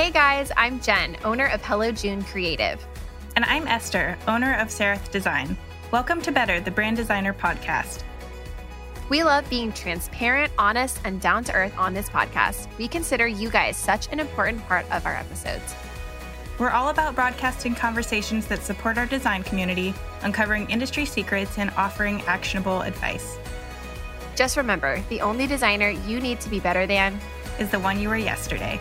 Hey 0.00 0.10
guys, 0.10 0.50
I'm 0.56 0.80
Jen, 0.80 1.18
owner 1.24 1.48
of 1.48 1.62
Hello 1.62 1.92
June 1.92 2.24
Creative. 2.24 2.82
And 3.36 3.44
I'm 3.44 3.68
Esther, 3.68 4.16
owner 4.26 4.54
of 4.54 4.68
Sereth 4.68 5.10
Design. 5.10 5.58
Welcome 5.90 6.22
to 6.22 6.32
Better, 6.32 6.58
the 6.58 6.70
Brand 6.70 6.96
Designer 6.96 7.34
Podcast. 7.34 8.02
We 9.10 9.22
love 9.22 9.46
being 9.50 9.74
transparent, 9.74 10.54
honest, 10.56 11.00
and 11.04 11.20
down 11.20 11.44
to 11.44 11.52
earth 11.52 11.76
on 11.76 11.92
this 11.92 12.08
podcast. 12.08 12.66
We 12.78 12.88
consider 12.88 13.26
you 13.26 13.50
guys 13.50 13.76
such 13.76 14.10
an 14.10 14.20
important 14.20 14.66
part 14.66 14.90
of 14.90 15.04
our 15.04 15.14
episodes. 15.14 15.74
We're 16.58 16.70
all 16.70 16.88
about 16.88 17.14
broadcasting 17.14 17.74
conversations 17.74 18.46
that 18.46 18.62
support 18.62 18.96
our 18.96 19.04
design 19.04 19.42
community, 19.42 19.92
uncovering 20.22 20.70
industry 20.70 21.04
secrets, 21.04 21.58
and 21.58 21.68
offering 21.76 22.22
actionable 22.22 22.80
advice. 22.80 23.36
Just 24.34 24.56
remember 24.56 25.02
the 25.10 25.20
only 25.20 25.46
designer 25.46 25.90
you 25.90 26.20
need 26.20 26.40
to 26.40 26.48
be 26.48 26.58
better 26.58 26.86
than 26.86 27.20
is 27.58 27.70
the 27.70 27.78
one 27.78 28.00
you 28.00 28.08
were 28.08 28.16
yesterday. 28.16 28.80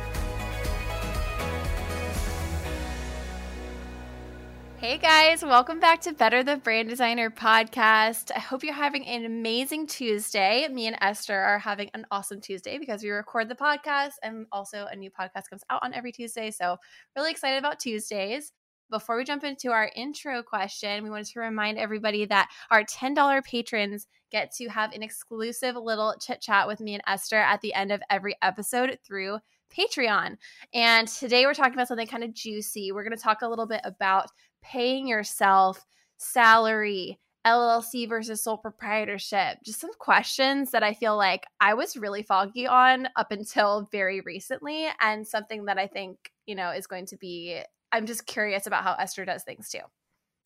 Hey 4.90 4.98
guys, 4.98 5.44
welcome 5.44 5.80
back 5.80 6.02
to 6.02 6.14
Better 6.14 6.42
the 6.42 6.58
Brand 6.58 6.90
Designer 6.90 7.30
podcast. 7.30 8.32
I 8.36 8.40
hope 8.40 8.64
you're 8.64 8.74
having 8.74 9.06
an 9.06 9.24
amazing 9.24 9.86
Tuesday. 9.86 10.68
Me 10.68 10.88
and 10.88 10.98
Esther 11.00 11.38
are 11.38 11.60
having 11.60 11.92
an 11.94 12.08
awesome 12.10 12.42
Tuesday 12.42 12.80
because 12.80 13.04
we 13.04 13.12
record 13.12 13.50
the 13.50 13.56
podcast 13.56 14.14
and 14.24 14.48
also 14.52 14.88
a 14.92 14.96
new 14.96 15.12
podcast 15.12 15.48
comes 15.48 15.62
out 15.70 15.84
on 15.84 15.94
every 15.94 16.12
Tuesday. 16.12 16.50
So, 16.50 16.78
really 17.16 17.30
excited 17.30 17.60
about 17.60 17.80
Tuesdays. 17.80 18.52
Before 18.90 19.16
we 19.16 19.26
jump 19.26 19.44
into 19.44 19.70
our 19.70 19.92
intro 19.96 20.42
question, 20.42 21.04
we 21.04 21.12
wanted 21.12 21.28
to 21.28 21.40
remind 21.40 21.78
everybody 21.78 22.26
that 22.26 22.50
our 22.72 22.84
$10 22.84 23.44
patrons 23.44 24.08
get 24.32 24.52
to 24.54 24.70
have 24.70 24.92
an 24.94 25.04
exclusive 25.04 25.76
little 25.76 26.16
chit 26.20 26.42
chat 26.42 26.68
with 26.68 26.80
me 26.80 26.96
and 26.96 27.04
Esther 27.06 27.38
at 27.38 27.62
the 27.62 27.76
end 27.76 27.92
of 27.92 28.02
every 28.10 28.36
episode 28.42 28.98
through 29.06 29.38
Patreon. 29.70 30.38
And 30.74 31.08
today 31.08 31.46
we're 31.46 31.54
talking 31.54 31.74
about 31.74 31.88
something 31.88 32.08
kind 32.08 32.24
of 32.24 32.34
juicy. 32.34 32.92
We're 32.92 33.04
going 33.04 33.16
to 33.16 33.22
talk 33.22 33.44
a 33.44 33.48
little 33.48 33.68
bit 33.68 33.82
about 33.84 34.30
paying 34.62 35.08
yourself, 35.08 35.86
salary, 36.18 37.20
LLC 37.46 38.08
versus 38.08 38.44
sole 38.44 38.58
proprietorship, 38.58 39.60
just 39.64 39.80
some 39.80 39.94
questions 39.98 40.72
that 40.72 40.84
I 40.84 40.94
feel 40.94 41.16
like 41.16 41.46
I 41.62 41.74
was 41.74 41.96
really 41.96 42.24
foggy 42.24 42.68
on 42.68 43.08
up 43.16 43.32
until 43.32 43.88
very 43.92 44.22
recently, 44.22 44.88
and 45.00 45.26
something 45.26 45.66
that 45.66 45.78
I 45.78 45.88
think, 45.88 46.32
you 46.46 46.56
know, 46.56 46.72
is 46.72 46.88
going 46.88 47.06
to 47.08 47.18
be, 47.18 47.62
I'm 47.92 48.06
just 48.06 48.26
curious 48.26 48.68
about 48.68 48.84
how 48.84 48.96
Esther 49.00 49.26
does 49.26 49.44
things 49.44 49.70
too. 49.70 49.80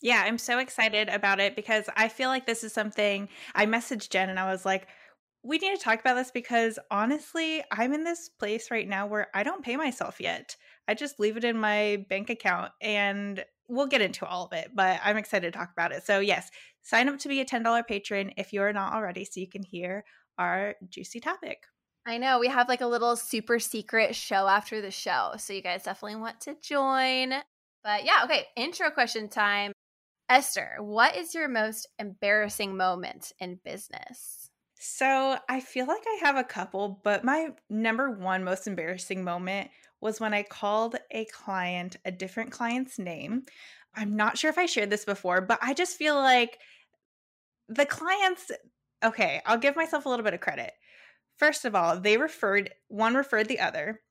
Yeah, 0.01 0.21
I'm 0.25 0.37
so 0.37 0.59
excited 0.59 1.09
about 1.09 1.39
it 1.39 1.55
because 1.55 1.89
I 1.95 2.09
feel 2.09 2.29
like 2.29 2.45
this 2.45 2.63
is 2.63 2.73
something 2.73 3.29
I 3.55 3.65
messaged 3.65 4.09
Jen 4.09 4.29
and 4.29 4.39
I 4.39 4.51
was 4.51 4.65
like, 4.65 4.87
we 5.43 5.57
need 5.57 5.75
to 5.75 5.81
talk 5.81 5.99
about 5.99 6.15
this 6.15 6.31
because 6.31 6.77
honestly, 6.91 7.63
I'm 7.71 7.93
in 7.93 8.03
this 8.03 8.29
place 8.29 8.69
right 8.69 8.87
now 8.87 9.07
where 9.07 9.27
I 9.33 9.43
don't 9.43 9.63
pay 9.63 9.77
myself 9.77 10.19
yet. 10.19 10.55
I 10.87 10.93
just 10.93 11.19
leave 11.19 11.37
it 11.37 11.43
in 11.43 11.57
my 11.57 12.05
bank 12.09 12.29
account 12.29 12.71
and 12.81 13.43
we'll 13.67 13.87
get 13.87 14.01
into 14.01 14.25
all 14.25 14.45
of 14.45 14.53
it, 14.53 14.71
but 14.73 14.99
I'm 15.03 15.17
excited 15.17 15.51
to 15.51 15.57
talk 15.57 15.71
about 15.71 15.91
it. 15.91 16.05
So, 16.05 16.19
yes, 16.19 16.49
sign 16.81 17.07
up 17.09 17.19
to 17.19 17.29
be 17.29 17.41
a 17.41 17.45
$10 17.45 17.87
patron 17.87 18.31
if 18.37 18.53
you're 18.53 18.73
not 18.73 18.93
already 18.93 19.25
so 19.25 19.39
you 19.39 19.47
can 19.47 19.63
hear 19.63 20.03
our 20.37 20.75
juicy 20.89 21.19
topic. 21.19 21.63
I 22.05 22.17
know 22.17 22.39
we 22.39 22.49
have 22.49 22.67
like 22.67 22.81
a 22.81 22.87
little 22.87 23.15
super 23.15 23.59
secret 23.59 24.13
show 24.13 24.47
after 24.47 24.81
the 24.81 24.91
show. 24.91 25.33
So, 25.37 25.53
you 25.53 25.61
guys 25.61 25.83
definitely 25.83 26.19
want 26.19 26.41
to 26.41 26.55
join. 26.61 27.33
But 27.83 28.05
yeah, 28.05 28.21
okay, 28.25 28.45
intro 28.55 28.89
question 28.91 29.29
time. 29.29 29.71
Esther, 30.29 30.77
what 30.79 31.15
is 31.15 31.33
your 31.33 31.47
most 31.47 31.87
embarrassing 31.99 32.75
moment 32.75 33.31
in 33.39 33.59
business? 33.63 34.49
So, 34.79 35.37
I 35.47 35.61
feel 35.61 35.87
like 35.87 36.03
I 36.05 36.25
have 36.25 36.35
a 36.35 36.43
couple, 36.43 36.99
but 37.03 37.23
my 37.23 37.49
number 37.69 38.11
one 38.11 38.43
most 38.43 38.67
embarrassing 38.67 39.23
moment 39.23 39.69
was 40.03 40.19
when 40.19 40.33
I 40.33 40.43
called 40.43 40.95
a 41.11 41.25
client 41.25 41.97
a 42.05 42.11
different 42.11 42.51
client's 42.51 42.99
name. 42.99 43.43
I'm 43.95 44.15
not 44.15 44.37
sure 44.37 44.49
if 44.49 44.57
I 44.57 44.65
shared 44.65 44.89
this 44.89 45.05
before, 45.05 45.41
but 45.41 45.59
I 45.61 45.73
just 45.73 45.97
feel 45.97 46.15
like 46.15 46.59
the 47.69 47.85
clients, 47.85 48.51
okay, 49.03 49.41
I'll 49.45 49.57
give 49.57 49.75
myself 49.75 50.05
a 50.05 50.09
little 50.09 50.25
bit 50.25 50.33
of 50.33 50.41
credit. 50.41 50.73
First 51.37 51.65
of 51.65 51.75
all, 51.75 51.99
they 51.99 52.17
referred, 52.17 52.71
one 52.89 53.15
referred 53.15 53.47
the 53.47 53.59
other, 53.59 54.01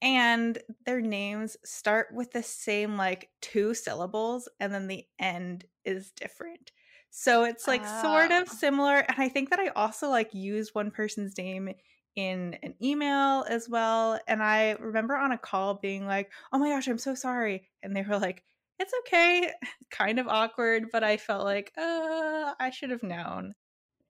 and 0.00 0.58
their 0.86 1.00
names 1.00 1.56
start 1.64 2.08
with 2.12 2.32
the 2.32 2.42
same 2.42 2.96
like 2.96 3.30
two 3.40 3.74
syllables, 3.74 4.48
and 4.60 4.72
then 4.72 4.86
the 4.86 5.04
end 5.18 5.64
is 5.84 6.12
different. 6.12 6.72
So 7.10 7.44
it's 7.44 7.68
like 7.68 7.82
oh. 7.84 8.02
sort 8.02 8.32
of 8.32 8.48
ah. 8.48 8.52
similar. 8.52 8.96
And 8.96 9.16
I 9.18 9.28
think 9.28 9.50
that 9.50 9.60
I 9.60 9.68
also 9.68 10.08
like 10.08 10.34
used 10.34 10.74
one 10.74 10.90
person's 10.90 11.36
name 11.38 11.70
in 12.16 12.56
an 12.62 12.74
email 12.82 13.44
as 13.48 13.68
well. 13.68 14.18
And 14.28 14.42
I 14.42 14.72
remember 14.72 15.16
on 15.16 15.32
a 15.32 15.38
call 15.38 15.74
being 15.74 16.06
like, 16.06 16.30
oh 16.52 16.58
my 16.58 16.70
gosh, 16.70 16.86
I'm 16.88 16.98
so 16.98 17.14
sorry. 17.14 17.68
And 17.82 17.94
they 17.94 18.02
were 18.02 18.18
like, 18.18 18.44
it's 18.78 18.92
okay. 19.00 19.50
kind 19.90 20.18
of 20.18 20.28
awkward, 20.28 20.86
but 20.92 21.04
I 21.04 21.16
felt 21.16 21.44
like, 21.44 21.72
uh, 21.76 22.54
I 22.58 22.70
should 22.72 22.90
have 22.90 23.02
known. 23.02 23.54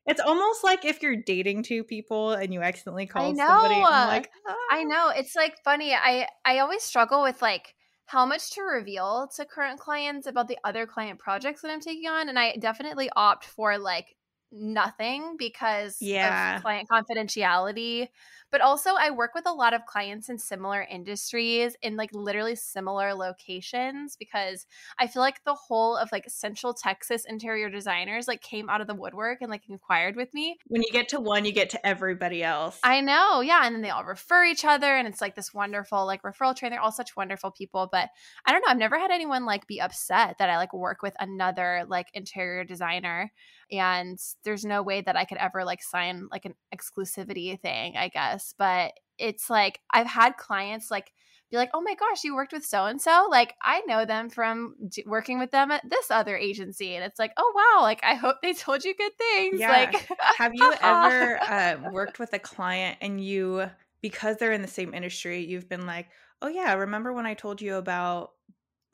It's 0.06 0.20
almost 0.20 0.62
like 0.62 0.84
if 0.84 1.02
you're 1.02 1.16
dating 1.16 1.62
two 1.62 1.82
people 1.82 2.32
and 2.32 2.52
you 2.52 2.60
accidentally 2.60 3.06
call 3.06 3.28
I 3.28 3.30
know. 3.30 3.46
somebody. 3.46 3.74
I'm 3.74 4.08
like, 4.08 4.30
ah. 4.46 4.54
I 4.70 4.84
know. 4.84 5.10
It's 5.16 5.34
like 5.34 5.56
funny. 5.64 5.94
I 5.94 6.28
I 6.44 6.58
always 6.58 6.82
struggle 6.82 7.22
with 7.22 7.40
like 7.40 7.74
how 8.06 8.26
much 8.26 8.50
to 8.50 8.62
reveal 8.62 9.30
to 9.36 9.46
current 9.46 9.80
clients 9.80 10.26
about 10.26 10.46
the 10.48 10.58
other 10.62 10.86
client 10.86 11.18
projects 11.18 11.62
that 11.62 11.70
I'm 11.70 11.80
taking 11.80 12.08
on, 12.08 12.28
and 12.28 12.38
I 12.38 12.56
definitely 12.56 13.08
opt 13.16 13.46
for 13.46 13.78
like 13.78 14.14
nothing 14.54 15.36
because 15.38 15.96
yeah. 16.00 16.56
of 16.56 16.62
client 16.62 16.88
confidentiality. 16.88 18.08
But 18.54 18.60
also, 18.60 18.90
I 18.96 19.10
work 19.10 19.34
with 19.34 19.48
a 19.48 19.52
lot 19.52 19.74
of 19.74 19.84
clients 19.84 20.28
in 20.28 20.38
similar 20.38 20.86
industries 20.88 21.76
in 21.82 21.96
like 21.96 22.10
literally 22.12 22.54
similar 22.54 23.12
locations 23.12 24.14
because 24.14 24.64
I 24.96 25.08
feel 25.08 25.22
like 25.22 25.42
the 25.42 25.56
whole 25.56 25.96
of 25.96 26.12
like 26.12 26.30
Central 26.30 26.72
Texas 26.72 27.24
interior 27.28 27.68
designers 27.68 28.28
like 28.28 28.42
came 28.42 28.70
out 28.70 28.80
of 28.80 28.86
the 28.86 28.94
woodwork 28.94 29.38
and 29.40 29.50
like 29.50 29.68
inquired 29.68 30.14
with 30.14 30.32
me. 30.32 30.56
When 30.68 30.82
you 30.82 30.92
get 30.92 31.08
to 31.08 31.18
one, 31.18 31.44
you 31.44 31.52
get 31.52 31.70
to 31.70 31.84
everybody 31.84 32.44
else. 32.44 32.78
I 32.84 33.00
know. 33.00 33.40
Yeah. 33.40 33.62
And 33.64 33.74
then 33.74 33.82
they 33.82 33.90
all 33.90 34.04
refer 34.04 34.44
each 34.44 34.64
other 34.64 34.94
and 34.94 35.08
it's 35.08 35.20
like 35.20 35.34
this 35.34 35.52
wonderful 35.52 36.06
like 36.06 36.22
referral 36.22 36.54
train. 36.54 36.70
They're 36.70 36.80
all 36.80 36.92
such 36.92 37.16
wonderful 37.16 37.50
people. 37.50 37.88
But 37.90 38.10
I 38.46 38.52
don't 38.52 38.60
know. 38.60 38.70
I've 38.70 38.78
never 38.78 39.00
had 39.00 39.10
anyone 39.10 39.44
like 39.44 39.66
be 39.66 39.80
upset 39.80 40.38
that 40.38 40.48
I 40.48 40.58
like 40.58 40.72
work 40.72 41.02
with 41.02 41.16
another 41.18 41.86
like 41.88 42.06
interior 42.14 42.62
designer 42.62 43.32
and 43.70 44.18
there's 44.44 44.64
no 44.64 44.82
way 44.82 45.00
that 45.00 45.16
I 45.16 45.24
could 45.24 45.38
ever 45.38 45.64
like 45.64 45.82
sign 45.82 46.28
like 46.30 46.44
an 46.44 46.54
exclusivity 46.74 47.58
thing, 47.60 47.96
I 47.96 48.08
guess. 48.08 48.43
But 48.56 48.94
it's 49.18 49.48
like 49.48 49.80
I've 49.92 50.06
had 50.06 50.36
clients 50.36 50.90
like 50.90 51.12
be 51.50 51.56
like, 51.56 51.70
"Oh 51.74 51.80
my 51.80 51.94
gosh, 51.94 52.24
you 52.24 52.34
worked 52.34 52.52
with 52.52 52.64
so 52.64 52.86
and 52.86 53.00
so? 53.00 53.28
Like 53.30 53.54
I 53.62 53.80
know 53.86 54.04
them 54.04 54.28
from 54.30 54.74
d- 54.88 55.04
working 55.06 55.38
with 55.38 55.50
them 55.52 55.70
at 55.70 55.88
this 55.88 56.10
other 56.10 56.36
agency." 56.36 56.94
And 56.96 57.04
it's 57.04 57.18
like, 57.18 57.32
"Oh 57.36 57.52
wow, 57.54 57.82
like 57.82 58.02
I 58.04 58.14
hope 58.14 58.36
they 58.42 58.52
told 58.54 58.84
you 58.84 58.94
good 58.94 59.12
things." 59.18 59.60
Yeah. 59.60 59.68
Like 59.68 60.08
Have 60.38 60.52
you 60.54 60.72
ever 60.80 61.40
uh, 61.46 61.76
worked 61.80 62.18
with 62.18 62.32
a 62.32 62.38
client 62.38 62.98
and 63.00 63.22
you 63.24 63.70
because 64.02 64.36
they're 64.36 64.52
in 64.52 64.62
the 64.62 64.68
same 64.68 64.92
industry, 64.94 65.44
you've 65.44 65.68
been 65.68 65.86
like, 65.86 66.08
"Oh 66.42 66.48
yeah, 66.48 66.74
remember 66.74 67.12
when 67.12 67.26
I 67.26 67.34
told 67.34 67.62
you 67.62 67.76
about 67.76 68.32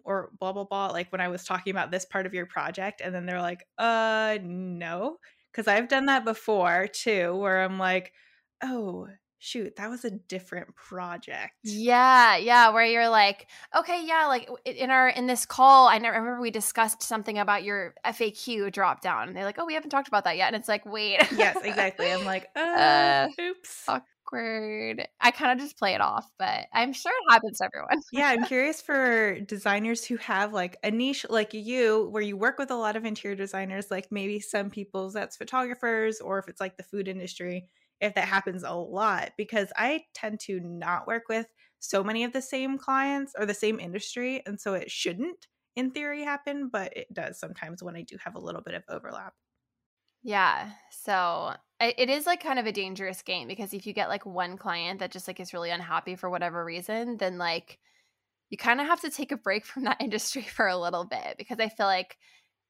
or 0.04 0.30
blah 0.38 0.52
blah 0.52 0.64
blah 0.64 0.88
like 0.88 1.10
when 1.12 1.20
i 1.20 1.28
was 1.28 1.44
talking 1.44 1.70
about 1.70 1.90
this 1.90 2.04
part 2.06 2.26
of 2.26 2.34
your 2.34 2.46
project 2.46 3.00
and 3.00 3.14
then 3.14 3.26
they're 3.26 3.40
like 3.40 3.66
uh 3.78 4.38
no 4.42 5.18
because 5.52 5.68
i've 5.68 5.88
done 5.88 6.06
that 6.06 6.24
before 6.24 6.86
too 6.88 7.36
where 7.36 7.62
i'm 7.62 7.78
like 7.78 8.12
oh 8.62 9.08
shoot 9.40 9.74
that 9.76 9.88
was 9.88 10.04
a 10.04 10.10
different 10.10 10.74
project 10.76 11.54
yeah 11.64 12.36
yeah 12.36 12.68
where 12.68 12.84
you're 12.84 13.08
like 13.08 13.48
okay 13.76 14.04
yeah 14.06 14.26
like 14.26 14.48
in 14.64 14.90
our 14.90 15.08
in 15.08 15.26
this 15.26 15.46
call 15.46 15.88
i 15.88 15.96
remember 15.96 16.40
we 16.40 16.50
discussed 16.50 17.02
something 17.02 17.38
about 17.38 17.64
your 17.64 17.94
faq 18.06 18.70
drop 18.70 19.00
down 19.00 19.28
and 19.28 19.36
they're 19.36 19.44
like 19.44 19.58
oh 19.58 19.64
we 19.64 19.74
haven't 19.74 19.90
talked 19.90 20.08
about 20.08 20.24
that 20.24 20.36
yet 20.36 20.48
and 20.48 20.56
it's 20.56 20.68
like 20.68 20.84
wait 20.84 21.20
yes 21.32 21.56
exactly 21.64 22.12
i'm 22.12 22.24
like 22.24 22.48
uh, 22.54 22.60
uh 22.60 23.28
oops 23.40 23.88
awkward. 24.30 25.06
I 25.20 25.30
kind 25.30 25.52
of 25.52 25.58
just 25.58 25.78
play 25.78 25.94
it 25.94 26.00
off, 26.00 26.30
but 26.38 26.66
I'm 26.72 26.92
sure 26.92 27.12
it 27.12 27.32
happens 27.32 27.58
to 27.58 27.64
everyone. 27.64 28.02
yeah, 28.12 28.28
I'm 28.28 28.44
curious 28.46 28.80
for 28.80 29.40
designers 29.40 30.04
who 30.04 30.16
have 30.18 30.52
like 30.52 30.76
a 30.82 30.90
niche 30.90 31.26
like 31.28 31.54
you, 31.54 32.08
where 32.10 32.22
you 32.22 32.36
work 32.36 32.58
with 32.58 32.70
a 32.70 32.76
lot 32.76 32.96
of 32.96 33.04
interior 33.04 33.36
designers, 33.36 33.90
like 33.90 34.08
maybe 34.10 34.40
some 34.40 34.70
people's 34.70 35.14
that's 35.14 35.36
photographers, 35.36 36.20
or 36.20 36.38
if 36.38 36.48
it's 36.48 36.60
like 36.60 36.76
the 36.76 36.82
food 36.82 37.08
industry, 37.08 37.68
if 38.00 38.14
that 38.14 38.28
happens 38.28 38.62
a 38.62 38.72
lot, 38.72 39.32
because 39.36 39.72
I 39.76 40.04
tend 40.14 40.40
to 40.40 40.60
not 40.60 41.06
work 41.06 41.24
with 41.28 41.46
so 41.78 42.04
many 42.04 42.24
of 42.24 42.32
the 42.32 42.42
same 42.42 42.78
clients 42.78 43.32
or 43.38 43.46
the 43.46 43.54
same 43.54 43.80
industry. 43.80 44.42
And 44.46 44.60
so 44.60 44.74
it 44.74 44.90
shouldn't 44.90 45.46
in 45.76 45.90
theory 45.90 46.24
happen, 46.24 46.68
but 46.68 46.96
it 46.96 47.12
does 47.12 47.38
sometimes 47.38 47.82
when 47.82 47.96
I 47.96 48.02
do 48.02 48.16
have 48.24 48.34
a 48.34 48.40
little 48.40 48.60
bit 48.60 48.74
of 48.74 48.82
overlap. 48.88 49.34
Yeah. 50.22 50.72
So 50.90 51.54
it 51.80 52.10
is 52.10 52.26
like 52.26 52.42
kind 52.42 52.58
of 52.58 52.66
a 52.66 52.72
dangerous 52.72 53.22
game 53.22 53.48
because 53.48 53.72
if 53.72 53.86
you 53.86 53.94
get 53.94 54.10
like 54.10 54.26
one 54.26 54.58
client 54.58 55.00
that 55.00 55.10
just 55.10 55.26
like 55.26 55.40
is 55.40 55.54
really 55.54 55.70
unhappy 55.70 56.14
for 56.14 56.28
whatever 56.28 56.62
reason, 56.62 57.16
then 57.16 57.38
like 57.38 57.78
you 58.50 58.58
kind 58.58 58.80
of 58.80 58.86
have 58.86 59.00
to 59.00 59.10
take 59.10 59.32
a 59.32 59.36
break 59.36 59.64
from 59.64 59.84
that 59.84 59.96
industry 60.00 60.42
for 60.42 60.66
a 60.66 60.76
little 60.76 61.04
bit 61.04 61.36
because 61.38 61.58
I 61.58 61.68
feel 61.68 61.86
like 61.86 62.18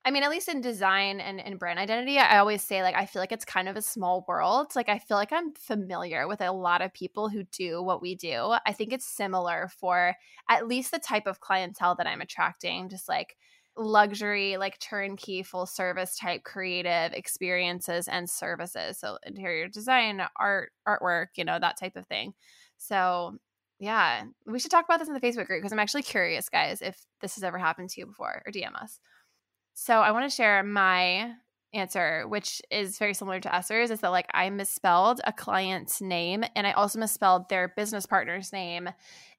I 0.02 0.11
mean, 0.11 0.23
at 0.23 0.31
least 0.31 0.49
in 0.49 0.62
design 0.62 1.20
and, 1.20 1.41
and 1.41 1.58
brand 1.58 1.79
identity, 1.79 2.19
I 2.19 2.38
always 2.38 2.62
say, 2.62 2.82
like, 2.82 2.94
I 2.94 3.05
feel 3.05 3.20
like 3.20 3.32
it's 3.32 3.44
kind 3.44 3.69
of 3.69 3.76
a 3.76 3.82
small 3.82 4.25
world. 4.26 4.69
Like, 4.75 4.88
I 4.88 4.99
feel 4.99 5.19
like 5.19 5.32
I'm 5.32 5.52
familiar 5.55 6.26
with 6.26 6.41
a 6.41 6.52
lot 6.52 6.81
of 6.81 6.94
people 6.94 7.29
who 7.29 7.43
do 7.52 7.82
what 7.82 8.00
we 8.00 8.14
do. 8.14 8.55
I 8.64 8.73
think 8.73 8.94
it's 8.94 9.05
similar 9.05 9.69
for 9.79 10.14
at 10.49 10.67
least 10.67 10.91
the 10.91 10.99
type 10.99 11.26
of 11.26 11.41
clientele 11.41 11.97
that 11.97 12.06
I'm 12.06 12.23
attracting, 12.23 12.88
just 12.88 13.11
like 13.11 13.37
luxury, 13.76 14.56
like 14.56 14.79
turnkey, 14.79 15.43
full 15.43 15.67
service 15.67 16.17
type 16.17 16.44
creative 16.44 17.12
experiences 17.12 18.08
and 18.08 18.29
services. 18.29 18.99
So, 18.99 19.19
interior 19.25 19.69
design, 19.69 20.23
art, 20.38 20.73
artwork, 20.88 21.26
you 21.37 21.44
know, 21.44 21.58
that 21.58 21.79
type 21.79 21.96
of 21.96 22.06
thing. 22.06 22.32
So, 22.79 23.37
yeah, 23.79 24.25
we 24.46 24.58
should 24.58 24.70
talk 24.70 24.87
about 24.87 24.99
this 24.99 25.08
in 25.08 25.14
the 25.14 25.20
Facebook 25.20 25.46
group 25.46 25.61
because 25.61 25.73
I'm 25.73 25.79
actually 25.79 26.03
curious, 26.03 26.49
guys, 26.49 26.81
if 26.81 27.05
this 27.20 27.35
has 27.35 27.44
ever 27.44 27.58
happened 27.58 27.91
to 27.91 28.00
you 28.00 28.06
before 28.06 28.43
or 28.46 28.53
DM 28.53 28.75
us. 28.75 28.99
So 29.82 29.94
I 29.94 30.11
want 30.11 30.31
to 30.31 30.37
share 30.37 30.62
my 30.62 31.32
answer, 31.73 32.29
which 32.29 32.61
is 32.71 32.99
very 32.99 33.15
similar 33.15 33.41
to 33.41 33.55
Esther's, 33.55 33.91
is 33.91 34.00
that 34.00 34.11
like 34.11 34.27
I 34.35 34.50
misspelled 34.50 35.23
a 35.25 35.32
client's 35.32 36.03
name 36.03 36.44
and 36.55 36.67
I 36.67 36.73
also 36.73 36.99
misspelled 36.99 37.49
their 37.49 37.69
business 37.69 38.05
partner's 38.05 38.53
name 38.53 38.91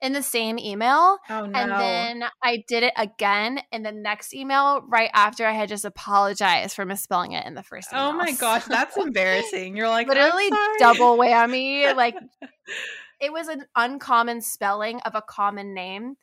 in 0.02 0.14
the 0.14 0.24
same 0.24 0.58
email. 0.58 1.20
Oh 1.30 1.46
no. 1.46 1.60
And 1.60 1.72
then 1.72 2.30
I 2.42 2.64
did 2.68 2.82
it 2.82 2.94
again 2.98 3.60
in 3.72 3.84
the 3.84 3.92
next 3.92 4.34
email 4.34 4.82
right 4.88 5.12
after 5.14 5.46
I 5.46 5.52
had 5.52 5.70
just 5.70 5.86
apologized 5.86 6.76
for 6.76 6.86
misspelling 6.86 7.34
it 7.34 7.46
in 7.46 7.54
the 7.54 7.62
first 7.62 7.90
oh 7.92 7.98
email. 7.98 8.10
Oh 8.10 8.14
my 8.14 8.32
gosh, 8.32 8.66
that's 8.66 8.98
embarrassing. 8.98 9.78
You're 9.78 9.90
like 9.90 10.08
literally 10.08 10.50
double 10.80 11.20
whammy. 11.20 11.96
Like 11.96 12.16
it 13.22 13.32
was 13.32 13.48
an 13.48 13.66
uncommon 13.76 14.42
spelling 14.42 15.02
of 15.02 15.14
a 15.14 15.22
common 15.22 15.76
name. 15.76 16.16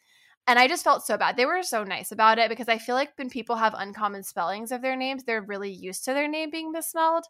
And 0.48 0.58
I 0.58 0.66
just 0.66 0.82
felt 0.84 1.04
so 1.06 1.18
bad. 1.18 1.36
They 1.36 1.46
were 1.46 1.62
so 1.62 1.84
nice 1.84 2.10
about 2.10 2.38
it 2.38 2.48
because 2.48 2.68
I 2.68 2.78
feel 2.78 2.96
like 2.96 3.12
when 3.16 3.30
people 3.30 3.56
have 3.56 3.74
uncommon 3.76 4.24
spellings 4.24 4.72
of 4.72 4.82
their 4.82 4.96
names, 4.96 5.24
they're 5.24 5.42
really 5.42 5.70
used 5.70 6.04
to 6.06 6.14
their 6.14 6.28
name 6.28 6.50
being 6.50 6.72
misspelled. 6.72 7.26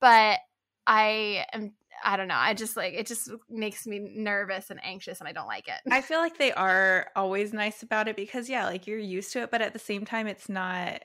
But 0.00 0.38
I 0.86 1.46
am 1.52 1.74
I 2.02 2.16
don't 2.16 2.28
know. 2.28 2.36
I 2.36 2.54
just 2.54 2.76
like 2.76 2.94
it 2.94 3.06
just 3.06 3.30
makes 3.48 3.86
me 3.86 3.98
nervous 3.98 4.70
and 4.70 4.80
anxious 4.84 5.20
and 5.20 5.28
I 5.28 5.32
don't 5.32 5.48
like 5.48 5.68
it. 5.68 5.80
I 5.90 6.00
feel 6.00 6.20
like 6.20 6.38
they 6.38 6.52
are 6.52 7.10
always 7.16 7.52
nice 7.52 7.82
about 7.82 8.08
it 8.08 8.16
because 8.16 8.48
yeah, 8.48 8.66
like 8.66 8.86
you're 8.86 8.98
used 8.98 9.32
to 9.32 9.42
it, 9.42 9.50
but 9.50 9.62
at 9.62 9.72
the 9.72 9.78
same 9.78 10.04
time 10.04 10.26
it's 10.26 10.48
not 10.48 11.02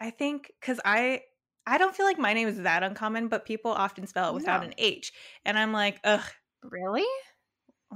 I 0.00 0.10
think 0.10 0.52
cuz 0.62 0.80
I 0.84 1.22
I 1.66 1.78
don't 1.78 1.96
feel 1.96 2.06
like 2.06 2.18
my 2.18 2.34
name 2.34 2.48
is 2.48 2.58
that 2.62 2.82
uncommon, 2.84 3.28
but 3.28 3.46
people 3.46 3.72
often 3.72 4.06
spell 4.06 4.30
it 4.30 4.34
without 4.34 4.62
No. 4.62 4.64
an 4.64 4.74
H. 4.78 5.12
And 5.44 5.58
I'm 5.58 5.72
like, 5.72 6.00
ugh, 6.04 6.24
Really? 6.62 7.06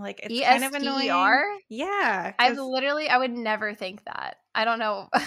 Like 0.00 0.20
it's 0.22 0.32
E 0.34 0.42
kind 0.42 0.64
of 0.64 0.74
annoying. 0.74 1.60
Yeah. 1.68 2.32
I've 2.38 2.56
'cause- 2.56 2.66
literally 2.66 3.08
I 3.08 3.18
would 3.18 3.32
never 3.32 3.74
think 3.74 4.04
that. 4.04 4.36
I 4.54 4.64
don't 4.64 4.78
know. 4.78 5.08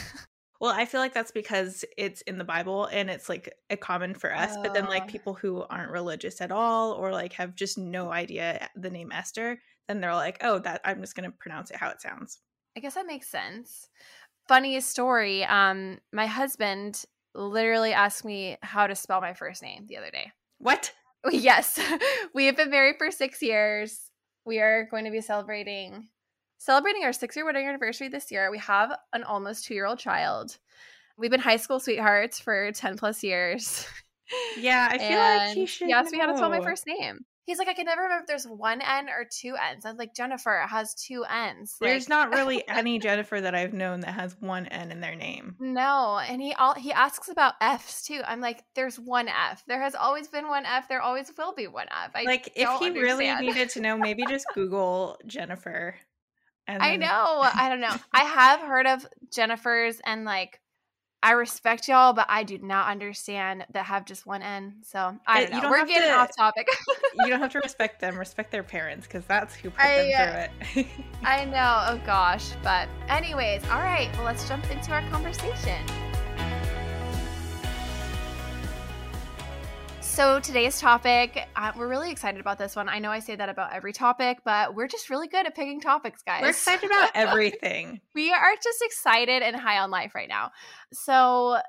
Well, 0.62 0.74
I 0.76 0.84
feel 0.84 1.00
like 1.00 1.14
that's 1.14 1.32
because 1.32 1.86
it's 1.98 2.20
in 2.24 2.38
the 2.38 2.44
Bible 2.44 2.84
and 2.88 3.10
it's 3.10 3.30
like 3.30 3.54
a 3.70 3.78
common 3.78 4.14
for 4.14 4.36
us. 4.36 4.58
But 4.62 4.74
then, 4.74 4.88
like 4.88 5.04
Oh. 5.04 5.08
people 5.08 5.34
who 5.34 5.64
aren't 5.70 5.90
religious 5.90 6.42
at 6.42 6.52
all 6.52 6.92
or 6.92 7.14
like 7.14 7.32
have 7.34 7.56
just 7.56 7.78
no 7.78 8.12
idea 8.12 8.68
the 8.76 8.90
name 8.90 9.10
Esther, 9.14 9.62
then 9.88 10.02
they're 10.02 10.14
like, 10.14 10.38
"Oh, 10.42 10.60
that 10.60 10.82
I'm 10.84 11.00
just 11.00 11.16
gonna 11.16 11.32
pronounce 11.32 11.72
it 11.72 11.78
how 11.78 11.88
it 11.92 12.02
sounds." 12.02 12.42
I 12.76 12.82
guess 12.82 12.96
that 12.96 13.06
makes 13.08 13.30
sense. 13.30 13.88
Funny 14.50 14.78
story. 14.82 15.46
Um, 15.46 16.00
my 16.12 16.26
husband 16.26 17.06
literally 17.34 17.94
asked 17.94 18.26
me 18.26 18.58
how 18.62 18.86
to 18.86 18.96
spell 18.96 19.22
my 19.22 19.34
first 19.36 19.62
name 19.64 19.86
the 19.88 19.96
other 19.96 20.12
day. 20.12 20.34
What? 20.58 20.92
Yes, 21.32 21.80
we 22.34 22.48
have 22.48 22.58
been 22.58 22.70
married 22.70 22.96
for 22.98 23.12
six 23.12 23.42
years. 23.42 24.09
We 24.50 24.60
are 24.62 24.88
going 24.90 25.06
to 25.06 25.12
be 25.12 25.22
celebrating 25.22 26.08
celebrating 26.58 27.04
our 27.04 27.14
six 27.14 27.36
year 27.36 27.46
wedding 27.46 27.68
anniversary 27.68 28.10
this 28.10 28.32
year. 28.32 28.50
We 28.50 28.58
have 28.58 28.92
an 29.14 29.24
almost 29.24 29.66
two 29.66 29.76
year 29.76 29.86
old 29.86 30.00
child. 30.00 30.58
We've 31.20 31.30
been 31.30 31.40
high 31.40 31.58
school 31.58 31.80
sweethearts 31.80 32.40
for 32.40 32.72
ten 32.72 32.98
plus 32.98 33.24
years. 33.24 33.86
Yeah, 34.60 34.90
I 34.92 34.98
feel 34.98 35.18
like 35.20 35.56
he 35.56 35.66
should. 35.68 35.88
He 35.88 35.94
asked 35.94 36.12
me 36.12 36.18
how 36.18 36.28
to 36.32 36.38
spell 36.38 36.50
my 36.50 36.62
first 36.62 36.88
name. 36.88 37.26
He's 37.50 37.58
like, 37.58 37.68
I 37.68 37.74
can 37.74 37.86
never 37.86 38.04
remember 38.04 38.22
if 38.22 38.28
there's 38.28 38.46
one 38.46 38.80
N 38.80 39.10
or 39.10 39.26
two 39.28 39.56
N's. 39.72 39.84
I'm 39.84 39.98
like, 39.98 40.14
Jennifer 40.14 40.64
has 40.70 40.94
two 40.94 41.26
N's. 41.28 41.78
There's 41.82 42.08
Like, 42.08 42.10
not 42.10 42.30
really 42.38 42.64
any 42.68 43.00
Jennifer 43.00 43.42
that 43.42 43.56
I've 43.56 43.74
known 43.74 44.02
that 44.02 44.12
has 44.12 44.36
one 44.40 44.68
N 44.68 44.92
in 44.92 45.02
their 45.02 45.16
name. 45.16 45.56
No, 45.60 46.20
and 46.20 46.40
he 46.40 46.54
all 46.54 46.76
he 46.76 46.94
asks 46.94 47.28
about 47.28 47.56
F's 47.60 48.04
too. 48.04 48.22
I'm 48.24 48.40
like, 48.40 48.64
there's 48.76 49.00
one 49.00 49.28
F. 49.30 49.64
There 49.68 49.82
has 49.82 49.96
always 49.96 50.28
been 50.28 50.48
one 50.48 50.68
F. 50.68 50.88
There 50.88 51.02
always 51.02 51.32
will 51.36 51.56
be 51.56 51.66
one 51.66 51.88
F. 51.90 52.12
I 52.14 52.22
like, 52.22 52.54
if 52.56 52.70
he 52.80 52.92
really 52.92 53.34
needed 53.42 53.70
to 53.70 53.82
know, 53.82 53.98
maybe 53.98 54.24
just 54.30 54.46
Google 54.54 55.18
Jennifer. 55.26 55.96
And 56.68 56.84
I 56.84 56.98
know. 56.98 57.08
I 57.10 57.68
don't 57.70 57.82
know. 57.82 57.96
I 58.14 58.26
have 58.26 58.60
heard 58.60 58.86
of 58.86 59.04
Jennifer's 59.34 60.00
and 60.06 60.24
like 60.24 60.60
I 61.22 61.32
respect 61.34 61.88
y'all, 61.90 62.14
but 62.14 62.26
I 62.30 62.44
do 62.44 62.58
not 62.60 62.88
understand 62.90 63.66
that 63.74 63.86
have 63.86 64.06
just 64.06 64.26
one 64.26 64.42
N. 64.42 64.76
So 64.84 65.18
I 65.28 65.44
Uh, 65.44 65.48
don't 65.48 65.50
you 65.50 65.56
know. 65.56 65.62
don't 65.64 65.72
We're 65.72 65.86
getting 65.86 66.08
to- 66.10 66.16
off 66.16 66.30
topic. 66.38 66.68
you 67.16 67.28
don't 67.28 67.40
have 67.42 67.52
to 67.52 67.60
respect 67.64 68.00
them. 68.00 68.18
Respect 68.18 68.52
their 68.52 68.64
parents 68.64 69.06
because 69.06 69.26
that's 69.26 69.54
who 69.54 69.70
put 69.70 69.82
I, 69.84 70.14
uh, 70.14 70.18
them 70.18 70.50
through 70.74 70.82
it. 70.84 70.88
I 71.24 71.46
know. 71.46 71.84
Oh 71.90 72.02
gosh. 72.06 72.52
But 72.64 72.88
anyways, 73.10 73.64
all 73.66 73.82
right. 73.82 74.10
Well, 74.16 74.24
let's 74.26 74.48
jump 74.48 74.70
into 74.72 74.92
our 74.94 75.02
conversation. 75.10 75.84
So 80.20 80.38
today's 80.38 80.82
topic, 80.82 81.48
uh, 81.56 81.72
we're 81.78 81.88
really 81.88 82.12
excited 82.12 82.42
about 82.42 82.58
this 82.58 82.76
one. 82.76 82.90
I 82.90 83.00
know 83.00 83.10
I 83.10 83.20
say 83.20 83.38
that 83.38 83.48
about 83.48 83.72
every 83.72 83.94
topic, 83.94 84.40
but 84.44 84.76
we're 84.76 84.90
just 84.90 85.10
really 85.10 85.30
good 85.30 85.46
at 85.46 85.56
picking 85.56 85.80
topics, 85.80 86.24
guys. 86.24 86.42
We're 86.42 86.50
excited 86.50 86.92
about 86.92 87.12
everything. 87.16 88.02
we 88.14 88.30
are 88.30 88.54
just 88.62 88.82
excited 88.82 89.44
and 89.44 89.56
high 89.56 89.80
on 89.80 89.92
life 89.92 90.14
right 90.14 90.28
now. 90.28 90.52
So 90.92 91.60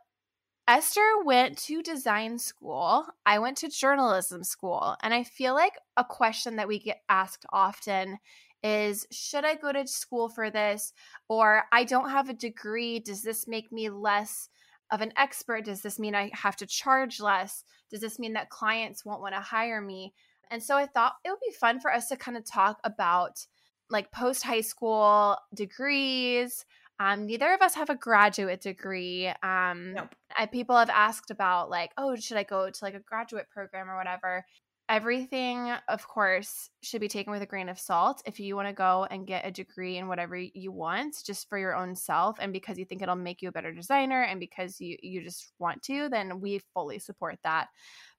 Esther 0.67 1.23
went 1.25 1.59
to 1.59 1.81
design 1.81 2.41
school. 2.41 3.07
I 3.25 3.39
went 3.39 3.57
to 3.59 3.69
journalism 3.69 4.43
school. 4.43 4.97
And 5.01 5.15
I 5.15 5.23
feel 5.23 5.55
like 5.55 5.75
a 5.97 6.03
question 6.03 6.57
that 6.57 6.67
we 6.67 6.81
get 6.81 7.03
asked 7.09 7.47
often 7.53 8.19
is 8.65 9.07
should 9.13 9.45
I 9.45 9.55
go 9.55 9.71
to 9.71 9.87
school 9.87 10.29
for 10.29 10.51
this? 10.51 10.93
Or 11.29 11.67
I 11.71 11.85
don't 11.85 12.11
have 12.11 12.29
a 12.29 12.35
degree. 12.35 12.99
Does 12.99 13.23
this 13.23 13.47
make 13.47 13.71
me 13.71 13.91
less 13.91 14.49
of 14.91 15.01
an 15.01 15.13
expert? 15.17 15.65
Does 15.65 15.83
this 15.83 15.99
mean 15.99 16.15
I 16.15 16.31
have 16.35 16.57
to 16.57 16.67
charge 16.67 17.21
less? 17.21 17.65
Does 17.91 18.01
this 18.01 18.19
mean 18.19 18.35
that 18.35 18.51
clients 18.51 19.05
won't 19.05 19.21
want 19.21 19.35
to 19.35 19.41
hire 19.41 19.81
me? 19.81 20.15
And 20.51 20.63
so 20.63 20.77
I 20.77 20.87
thought 20.87 21.15
it 21.25 21.31
would 21.31 21.39
be 21.47 21.55
fun 21.55 21.81
for 21.81 21.93
us 21.93 22.09
to 22.09 22.17
kind 22.17 22.37
of 22.37 22.45
talk 22.45 22.79
about 22.85 23.47
like 23.89 24.13
post 24.13 24.43
high 24.43 24.61
school 24.61 25.37
degrees. 25.55 26.65
Um, 26.99 27.27
neither 27.27 27.55
of 27.55 27.63
us 27.63 27.75
have 27.77 27.89
a 27.89 27.95
graduate 27.95 28.61
degree. 28.61 29.29
Um, 29.43 29.95
Nope. 29.95 30.15
I, 30.37 30.47
people 30.47 30.77
have 30.77 30.91
asked 30.91 31.31
about 31.31 31.71
like, 31.71 31.93
oh, 31.97 32.15
should 32.17 32.37
I 32.37 32.43
go 32.43 32.69
to 32.69 32.85
like 32.85 32.95
a 32.95 33.01
graduate 33.01 33.49
program 33.51 33.89
or 33.89 33.97
whatever? 33.97 34.45
Everything, 34.91 35.71
of 35.89 36.09
course, 36.09 36.69
should 36.83 37.01
be 37.01 37.07
taken 37.07 37.33
with 37.33 37.43
a 37.43 37.47
grain 37.47 37.69
of 37.69 37.79
salt. 37.79 38.23
If 38.27 38.41
you 38.41 38.57
want 38.57 38.67
to 38.67 38.75
go 38.75 39.07
and 39.09 39.25
get 39.25 39.47
a 39.47 39.51
degree 39.53 39.99
in 39.99 40.09
whatever 40.09 40.37
you 40.37 40.73
want, 40.73 41.23
just 41.25 41.49
for 41.49 41.57
your 41.59 41.77
own 41.77 41.95
self, 41.95 42.39
and 42.41 42.53
because 42.53 42.77
you 42.77 42.85
think 42.85 43.01
it'll 43.01 43.15
make 43.15 43.41
you 43.41 43.49
a 43.49 43.53
better 43.53 43.73
designer, 43.73 44.23
and 44.25 44.41
because 44.41 44.81
you 44.81 44.97
you 45.01 45.23
just 45.23 45.53
want 45.61 45.85
to, 45.85 46.09
then 46.09 46.41
we 46.41 46.61
fully 46.75 46.99
support 46.99 47.39
that. 47.45 47.69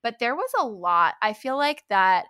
But 0.01 0.19
there 0.19 0.33
was 0.35 0.49
a 0.57 0.65
lot. 0.65 1.15
I 1.21 1.33
feel 1.33 1.57
like 1.57 1.83
that 1.89 2.27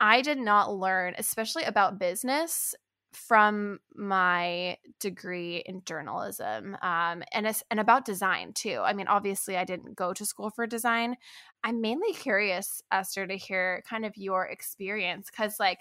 I 0.00 0.22
did 0.22 0.38
not 0.38 0.74
learn, 0.74 1.14
especially 1.18 1.64
about 1.64 1.98
business, 1.98 2.74
from 3.16 3.78
my 3.94 4.76
degree 5.00 5.62
in 5.64 5.82
journalism 5.84 6.76
um, 6.82 7.22
and 7.32 7.62
and 7.70 7.80
about 7.80 8.04
design 8.04 8.52
too. 8.52 8.80
I 8.84 8.92
mean, 8.92 9.08
obviously, 9.08 9.56
I 9.56 9.64
didn't 9.64 9.96
go 9.96 10.12
to 10.12 10.26
school 10.26 10.50
for 10.50 10.66
design. 10.66 11.16
I'm 11.64 11.80
mainly 11.80 12.12
curious, 12.12 12.82
Esther, 12.92 13.26
to 13.26 13.36
hear 13.36 13.82
kind 13.88 14.04
of 14.04 14.16
your 14.16 14.44
experience 14.46 15.30
because, 15.30 15.58
like, 15.58 15.80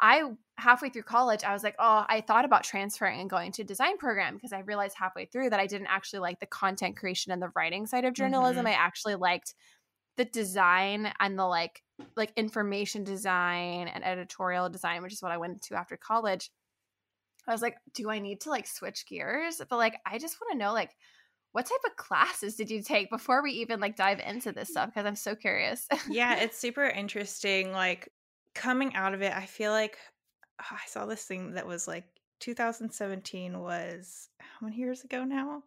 I 0.00 0.22
halfway 0.56 0.90
through 0.90 1.02
college, 1.02 1.42
I 1.44 1.52
was 1.52 1.64
like, 1.64 1.74
oh, 1.78 2.04
I 2.08 2.22
thought 2.22 2.44
about 2.44 2.64
transferring 2.64 3.20
and 3.20 3.28
going 3.28 3.52
to 3.52 3.64
design 3.64 3.98
program 3.98 4.34
because 4.36 4.52
I 4.52 4.60
realized 4.60 4.96
halfway 4.96 5.26
through 5.26 5.50
that 5.50 5.60
I 5.60 5.66
didn't 5.66 5.88
actually 5.88 6.20
like 6.20 6.38
the 6.40 6.46
content 6.46 6.96
creation 6.96 7.32
and 7.32 7.42
the 7.42 7.50
writing 7.54 7.86
side 7.86 8.04
of 8.04 8.14
journalism. 8.14 8.66
I 8.66 8.72
actually 8.72 9.16
liked 9.16 9.54
the 10.16 10.24
design 10.24 11.12
and 11.18 11.38
the 11.38 11.46
like 11.46 11.82
like 12.16 12.32
information 12.36 13.04
design 13.04 13.88
and 13.88 14.04
editorial 14.04 14.68
design, 14.68 15.02
which 15.02 15.12
is 15.12 15.22
what 15.22 15.32
I 15.32 15.38
went 15.38 15.62
to 15.62 15.74
after 15.74 15.96
college. 15.96 16.50
I 17.50 17.54
was 17.54 17.62
like, 17.62 17.76
do 17.94 18.10
I 18.10 18.18
need 18.18 18.42
to 18.42 18.50
like 18.50 18.66
switch 18.66 19.06
gears? 19.06 19.60
But 19.68 19.76
like 19.76 19.98
I 20.06 20.18
just 20.18 20.36
want 20.40 20.52
to 20.52 20.58
know 20.58 20.72
like 20.72 20.90
what 21.52 21.66
type 21.66 21.80
of 21.84 21.96
classes 21.96 22.54
did 22.54 22.70
you 22.70 22.82
take 22.82 23.10
before 23.10 23.42
we 23.42 23.52
even 23.52 23.80
like 23.80 23.96
dive 23.96 24.20
into 24.20 24.52
this 24.52 24.68
stuff 24.68 24.86
because 24.86 25.06
I'm 25.06 25.16
so 25.16 25.34
curious. 25.34 25.86
yeah, 26.08 26.36
it's 26.36 26.58
super 26.60 26.84
interesting. 26.84 27.72
Like 27.72 28.08
coming 28.54 28.94
out 28.94 29.14
of 29.14 29.22
it, 29.22 29.34
I 29.34 29.46
feel 29.46 29.72
like 29.72 29.98
oh, 30.60 30.76
I 30.76 30.86
saw 30.86 31.06
this 31.06 31.24
thing 31.24 31.54
that 31.54 31.66
was 31.66 31.88
like 31.88 32.04
2017 32.40 33.58
was 33.58 34.28
how 34.38 34.66
many 34.66 34.76
years 34.76 35.04
ago 35.04 35.24
now? 35.24 35.62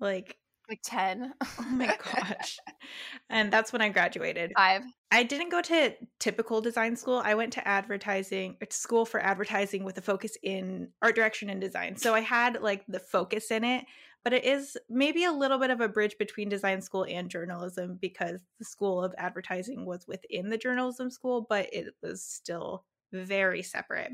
Like, 0.00 0.36
like 0.68 0.80
10. 0.82 1.32
oh 1.42 1.66
my 1.70 1.86
gosh. 1.86 2.58
and 3.30 3.52
that's 3.52 3.72
when 3.72 3.82
I 3.82 3.88
graduated. 3.88 4.52
5. 4.56 4.82
I 5.10 5.22
didn't 5.22 5.50
go 5.50 5.62
to 5.62 5.94
typical 6.18 6.60
design 6.60 6.96
school. 6.96 7.22
I 7.24 7.34
went 7.34 7.52
to 7.54 7.66
advertising, 7.66 8.56
or 8.60 8.66
school 8.70 9.04
for 9.06 9.20
advertising 9.20 9.84
with 9.84 9.96
a 9.98 10.02
focus 10.02 10.36
in 10.42 10.88
art 11.00 11.14
direction 11.14 11.48
and 11.48 11.60
design. 11.60 11.96
So 11.96 12.14
I 12.14 12.20
had 12.20 12.60
like 12.60 12.84
the 12.88 13.00
focus 13.00 13.50
in 13.50 13.64
it, 13.64 13.86
but 14.24 14.32
it 14.32 14.44
is 14.44 14.76
maybe 14.90 15.24
a 15.24 15.32
little 15.32 15.58
bit 15.58 15.70
of 15.70 15.80
a 15.80 15.88
bridge 15.88 16.16
between 16.18 16.48
design 16.48 16.82
school 16.82 17.06
and 17.08 17.30
journalism 17.30 17.98
because 18.00 18.40
the 18.58 18.64
school 18.64 19.02
of 19.02 19.14
advertising 19.16 19.86
was 19.86 20.06
within 20.06 20.50
the 20.50 20.58
journalism 20.58 21.10
school, 21.10 21.46
but 21.48 21.72
it 21.72 21.94
was 22.02 22.22
still 22.22 22.84
very 23.12 23.62
separate. 23.62 24.12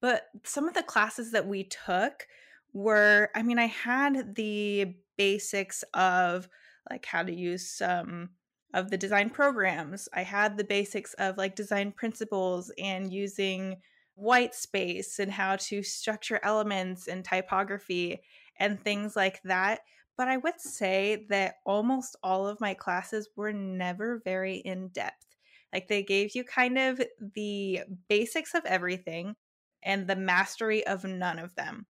But 0.00 0.26
some 0.44 0.68
of 0.68 0.74
the 0.74 0.82
classes 0.82 1.32
that 1.32 1.46
we 1.46 1.64
took 1.64 2.26
were, 2.72 3.30
I 3.34 3.42
mean, 3.42 3.58
I 3.58 3.66
had 3.66 4.34
the 4.34 4.94
basics 5.18 5.84
of 5.92 6.48
like 6.90 7.04
how 7.04 7.22
to 7.22 7.34
use 7.34 7.68
some 7.68 8.30
of 8.72 8.90
the 8.90 8.96
design 8.96 9.28
programs. 9.28 10.08
I 10.14 10.22
had 10.22 10.56
the 10.56 10.64
basics 10.64 11.14
of 11.14 11.36
like 11.36 11.54
design 11.54 11.92
principles 11.92 12.72
and 12.78 13.12
using 13.12 13.76
white 14.14 14.54
space 14.54 15.18
and 15.18 15.30
how 15.30 15.56
to 15.56 15.82
structure 15.82 16.40
elements 16.42 17.06
and 17.06 17.24
typography 17.24 18.20
and 18.58 18.80
things 18.80 19.14
like 19.14 19.40
that. 19.44 19.80
But 20.16 20.28
I 20.28 20.36
would 20.38 20.60
say 20.60 21.26
that 21.28 21.56
almost 21.64 22.16
all 22.22 22.46
of 22.48 22.60
my 22.60 22.74
classes 22.74 23.28
were 23.36 23.52
never 23.52 24.20
very 24.24 24.56
in 24.56 24.88
depth. 24.88 25.26
Like 25.72 25.86
they 25.86 26.02
gave 26.02 26.34
you 26.34 26.44
kind 26.44 26.78
of 26.78 27.00
the 27.34 27.82
basics 28.08 28.54
of 28.54 28.64
everything 28.64 29.36
and 29.82 30.06
the 30.06 30.16
mastery 30.16 30.84
of 30.86 31.04
none 31.04 31.38
of 31.38 31.54
them. 31.54 31.86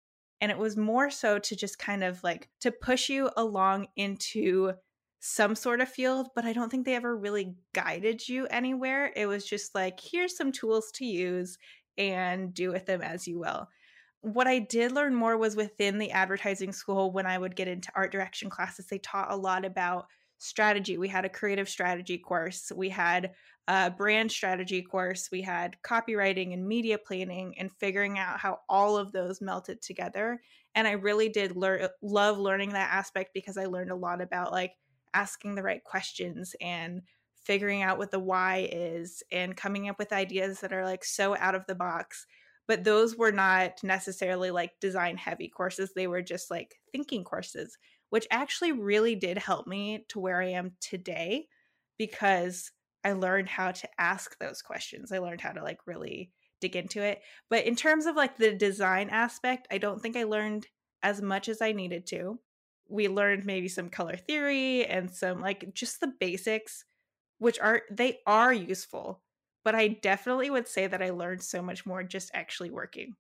And 0.43 0.51
it 0.51 0.57
was 0.57 0.75
more 0.75 1.09
so 1.09 1.39
to 1.39 1.55
just 1.55 1.79
kind 1.79 2.03
of 2.03 2.21
like 2.21 2.50
to 2.59 2.71
push 2.71 3.07
you 3.07 3.29
along 3.38 3.88
into 3.95 4.73
some 5.21 5.55
sort 5.55 5.79
of 5.79 5.88
field, 5.88 6.27
but 6.35 6.43
I 6.43 6.51
don't 6.51 6.69
think 6.69 6.85
they 6.85 6.95
ever 6.95 7.15
really 7.15 7.55
guided 7.73 8.27
you 8.27 8.45
anywhere. 8.47 9.13
It 9.15 9.25
was 9.25 9.45
just 9.45 9.73
like, 9.73 10.01
here's 10.01 10.35
some 10.35 10.51
tools 10.51 10.91
to 10.95 11.05
use 11.05 11.57
and 11.97 12.53
do 12.53 12.73
with 12.73 12.85
them 12.85 13.01
as 13.01 13.25
you 13.25 13.39
will 13.39 13.69
what 14.23 14.47
I 14.47 14.59
did 14.59 14.93
learn 14.93 15.13
more 15.13 15.35
was 15.38 15.57
within 15.57 15.97
the 15.97 16.12
advertising 16.12 16.71
school 16.71 17.12
when 17.12 17.25
I 17.25 17.38
would 17.38 17.57
get 17.57 17.67
into 17.67 17.91
art 17.93 18.09
direction 18.09 18.50
classes. 18.50 18.88
They 18.88 19.00
taught 19.00 19.29
a 19.29 19.35
lot 19.35 19.65
about 19.65 20.07
strategy. 20.43 20.97
We 20.97 21.07
had 21.07 21.25
a 21.25 21.29
creative 21.29 21.69
strategy 21.69 22.17
course, 22.17 22.71
we 22.75 22.89
had 22.89 23.31
a 23.67 23.89
brand 23.89 24.31
strategy 24.31 24.81
course, 24.81 25.29
we 25.31 25.41
had 25.41 25.77
copywriting 25.83 26.53
and 26.53 26.67
media 26.67 26.97
planning 26.97 27.55
and 27.57 27.71
figuring 27.71 28.19
out 28.19 28.39
how 28.39 28.59
all 28.67 28.97
of 28.97 29.12
those 29.12 29.41
melted 29.41 29.81
together. 29.81 30.41
And 30.75 30.88
I 30.88 30.91
really 30.91 31.29
did 31.29 31.55
learn 31.55 31.88
love 32.01 32.38
learning 32.38 32.73
that 32.73 32.91
aspect 32.91 33.31
because 33.33 33.57
I 33.57 33.65
learned 33.65 33.91
a 33.91 33.95
lot 33.95 34.21
about 34.21 34.51
like 34.51 34.73
asking 35.13 35.55
the 35.55 35.63
right 35.63 35.83
questions 35.83 36.55
and 36.59 37.01
figuring 37.43 37.81
out 37.81 37.97
what 37.97 38.12
the 38.12 38.19
why 38.19 38.67
is 38.71 39.23
and 39.31 39.55
coming 39.55 39.88
up 39.89 40.00
with 40.00 40.13
ideas 40.13 40.59
that 40.59 40.73
are 40.73 40.85
like 40.85 41.03
so 41.03 41.35
out 41.38 41.55
of 41.55 41.65
the 41.67 41.75
box. 41.75 42.25
But 42.67 42.83
those 42.83 43.17
were 43.17 43.31
not 43.31 43.83
necessarily 43.83 44.51
like 44.51 44.71
design 44.79 45.17
heavy 45.17 45.50
courses. 45.50 45.91
They 45.93 46.07
were 46.07 46.21
just 46.21 46.50
like 46.50 46.75
thinking 46.91 47.23
courses 47.23 47.77
which 48.13 48.27
actually 48.29 48.72
really 48.72 49.15
did 49.15 49.39
help 49.39 49.65
me 49.65 50.05
to 50.08 50.20
where 50.20 50.39
i 50.39 50.50
am 50.50 50.75
today 50.79 51.48
because 51.98 52.72
i 53.03 53.12
learned 53.12 53.50
how 53.50 53.72
to 53.72 53.89
ask 54.00 54.38
those 54.38 54.62
questions 54.62 55.12
i 55.12 55.17
learned 55.17 55.41
how 55.41 55.51
to 55.51 55.63
like 55.63 55.79
really 55.88 56.32
dig 56.62 56.75
into 56.75 57.01
it 57.01 57.22
but 57.50 57.65
in 57.65 57.75
terms 57.75 58.05
of 58.05 58.15
like 58.15 58.38
the 58.38 58.53
design 58.53 59.10
aspect 59.10 59.67
i 59.72 59.77
don't 59.79 60.01
think 60.01 60.15
i 60.15 60.24
learned 60.24 60.67
as 61.01 61.22
much 61.22 61.50
as 61.50 61.62
i 61.62 61.72
needed 61.72 62.05
to 62.05 62.39
we 62.88 63.08
learned 63.08 63.46
maybe 63.46 63.67
some 63.67 63.89
color 63.89 64.15
theory 64.15 64.86
and 64.86 65.12
some 65.12 65.41
like 65.41 65.74
just 65.74 66.00
the 66.00 66.13
basics 66.20 66.86
which 67.39 67.60
are 67.60 67.82
they 67.91 68.20
are 68.27 68.53
useful 68.53 69.24
but 69.63 69.75
I 69.75 69.88
definitely 69.88 70.50
would 70.50 70.67
say 70.67 70.88
that 70.88 71.01
I 71.01 71.12
learned 71.12 71.41
so 71.41 71.62
much 71.62 71.86
more 71.86 72.03
just 72.03 72.29
actually 72.34 72.70
working. 72.70 73.15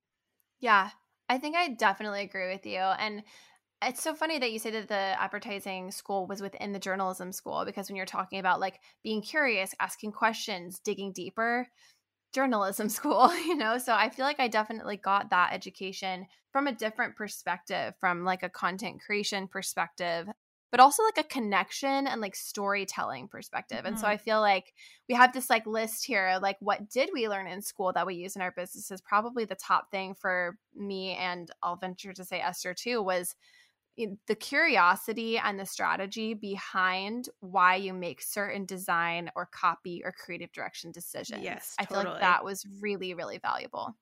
Yeah, 0.59 0.91
I 1.29 1.37
think 1.37 1.55
I 1.55 1.69
definitely 1.69 2.21
agree 2.21 2.49
with 2.51 2.65
you. 2.65 2.79
And 2.79 3.23
it's 3.87 4.03
so 4.03 4.13
funny 4.13 4.39
that 4.39 4.51
you 4.51 4.59
say 4.59 4.71
that 4.71 4.87
the 4.87 5.21
advertising 5.21 5.91
school 5.91 6.27
was 6.27 6.41
within 6.41 6.71
the 6.71 6.79
journalism 6.79 7.31
school 7.31 7.63
because 7.65 7.89
when 7.89 7.95
you're 7.95 8.05
talking 8.05 8.39
about 8.39 8.59
like 8.59 8.79
being 9.03 9.21
curious, 9.21 9.75
asking 9.79 10.11
questions, 10.11 10.79
digging 10.79 11.11
deeper, 11.11 11.67
journalism 12.33 12.89
school, 12.89 13.33
you 13.45 13.55
know? 13.55 13.77
So 13.77 13.93
I 13.93 14.09
feel 14.09 14.25
like 14.25 14.39
I 14.39 14.47
definitely 14.47 14.97
got 14.97 15.29
that 15.29 15.53
education 15.53 16.25
from 16.51 16.67
a 16.67 16.73
different 16.73 17.15
perspective, 17.15 17.93
from 17.99 18.23
like 18.23 18.43
a 18.43 18.49
content 18.49 19.01
creation 19.05 19.47
perspective, 19.47 20.27
but 20.71 20.79
also 20.79 21.03
like 21.03 21.23
a 21.23 21.29
connection 21.29 22.07
and 22.07 22.19
like 22.19 22.35
storytelling 22.35 23.27
perspective. 23.27 23.79
Mm-hmm. 23.79 23.87
And 23.87 23.99
so 23.99 24.05
mm-hmm. 24.05 24.13
I 24.13 24.17
feel 24.17 24.41
like 24.41 24.73
we 25.07 25.15
have 25.15 25.31
this 25.31 25.49
like 25.49 25.67
list 25.67 26.05
here, 26.05 26.39
like 26.41 26.57
what 26.59 26.89
did 26.89 27.11
we 27.13 27.29
learn 27.29 27.47
in 27.47 27.61
school 27.61 27.93
that 27.93 28.07
we 28.07 28.15
use 28.15 28.35
in 28.35 28.41
our 28.41 28.51
business 28.51 28.89
is 28.89 29.01
probably 29.01 29.45
the 29.45 29.55
top 29.55 29.91
thing 29.91 30.15
for 30.15 30.57
me 30.75 31.15
and 31.15 31.49
I'll 31.61 31.75
venture 31.75 32.13
to 32.13 32.25
say 32.25 32.39
Esther 32.39 32.73
too 32.73 33.03
was 33.03 33.35
the 33.97 34.35
curiosity 34.35 35.37
and 35.37 35.59
the 35.59 35.65
strategy 35.65 36.33
behind 36.33 37.29
why 37.39 37.75
you 37.75 37.93
make 37.93 38.21
certain 38.21 38.65
design 38.65 39.29
or 39.35 39.45
copy 39.45 40.01
or 40.03 40.11
creative 40.11 40.51
direction 40.51 40.91
decisions. 40.91 41.43
Yes, 41.43 41.75
totally. 41.81 41.99
I 41.99 42.03
feel 42.03 42.11
like 42.11 42.21
that 42.21 42.43
was 42.43 42.65
really 42.81 43.13
really 43.13 43.37
valuable. 43.37 43.95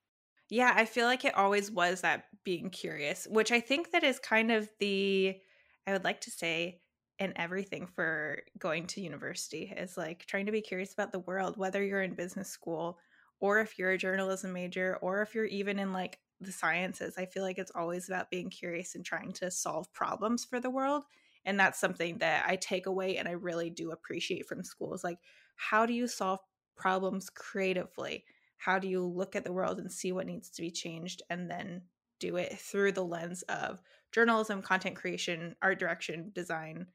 Yeah, 0.49 0.73
I 0.75 0.85
feel 0.85 1.05
like 1.05 1.23
it 1.23 1.35
always 1.35 1.71
was 1.71 2.01
that 2.01 2.25
being 2.43 2.69
curious, 2.69 3.25
which 3.29 3.51
I 3.51 3.59
think 3.61 3.91
that 3.91 4.03
is 4.03 4.19
kind 4.19 4.51
of 4.51 4.69
the 4.79 5.39
I 5.87 5.93
would 5.93 6.03
like 6.03 6.21
to 6.21 6.31
say 6.31 6.81
in 7.19 7.33
everything 7.37 7.87
for 7.87 8.41
going 8.57 8.87
to 8.87 9.01
university 9.01 9.73
is 9.75 9.97
like 9.97 10.25
trying 10.25 10.47
to 10.47 10.51
be 10.51 10.61
curious 10.61 10.93
about 10.93 11.11
the 11.11 11.19
world, 11.19 11.57
whether 11.57 11.83
you're 11.83 12.01
in 12.01 12.15
business 12.15 12.49
school 12.49 12.99
or 13.39 13.59
if 13.59 13.79
you're 13.79 13.91
a 13.91 13.97
journalism 13.97 14.53
major 14.53 14.97
or 15.01 15.21
if 15.21 15.33
you're 15.35 15.45
even 15.45 15.79
in 15.79 15.93
like 15.93 16.19
the 16.41 16.51
sciences. 16.51 17.15
I 17.17 17.25
feel 17.25 17.43
like 17.43 17.57
it's 17.57 17.71
always 17.73 18.09
about 18.09 18.31
being 18.31 18.49
curious 18.49 18.95
and 18.95 19.05
trying 19.05 19.31
to 19.33 19.51
solve 19.51 19.91
problems 19.93 20.43
for 20.45 20.59
the 20.59 20.69
world. 20.69 21.03
And 21.45 21.59
that's 21.59 21.79
something 21.79 22.17
that 22.19 22.45
I 22.47 22.55
take 22.55 22.85
away 22.85 23.17
and 23.17 23.27
I 23.27 23.31
really 23.31 23.69
do 23.69 23.91
appreciate 23.91 24.47
from 24.47 24.63
schools. 24.63 25.03
Like, 25.03 25.19
how 25.55 25.85
do 25.85 25.93
you 25.93 26.07
solve 26.07 26.39
problems 26.75 27.29
creatively? 27.29 28.25
How 28.57 28.79
do 28.79 28.87
you 28.87 29.03
look 29.05 29.35
at 29.35 29.43
the 29.43 29.53
world 29.53 29.79
and 29.79 29.91
see 29.91 30.11
what 30.11 30.27
needs 30.27 30.49
to 30.51 30.61
be 30.61 30.71
changed 30.71 31.21
and 31.29 31.49
then 31.49 31.81
do 32.19 32.35
it 32.35 32.57
through 32.57 32.91
the 32.91 33.03
lens 33.03 33.41
of 33.43 33.81
journalism, 34.11 34.61
content 34.61 34.95
creation, 34.95 35.55
art 35.61 35.79
direction, 35.79 36.31
design, 36.33 36.85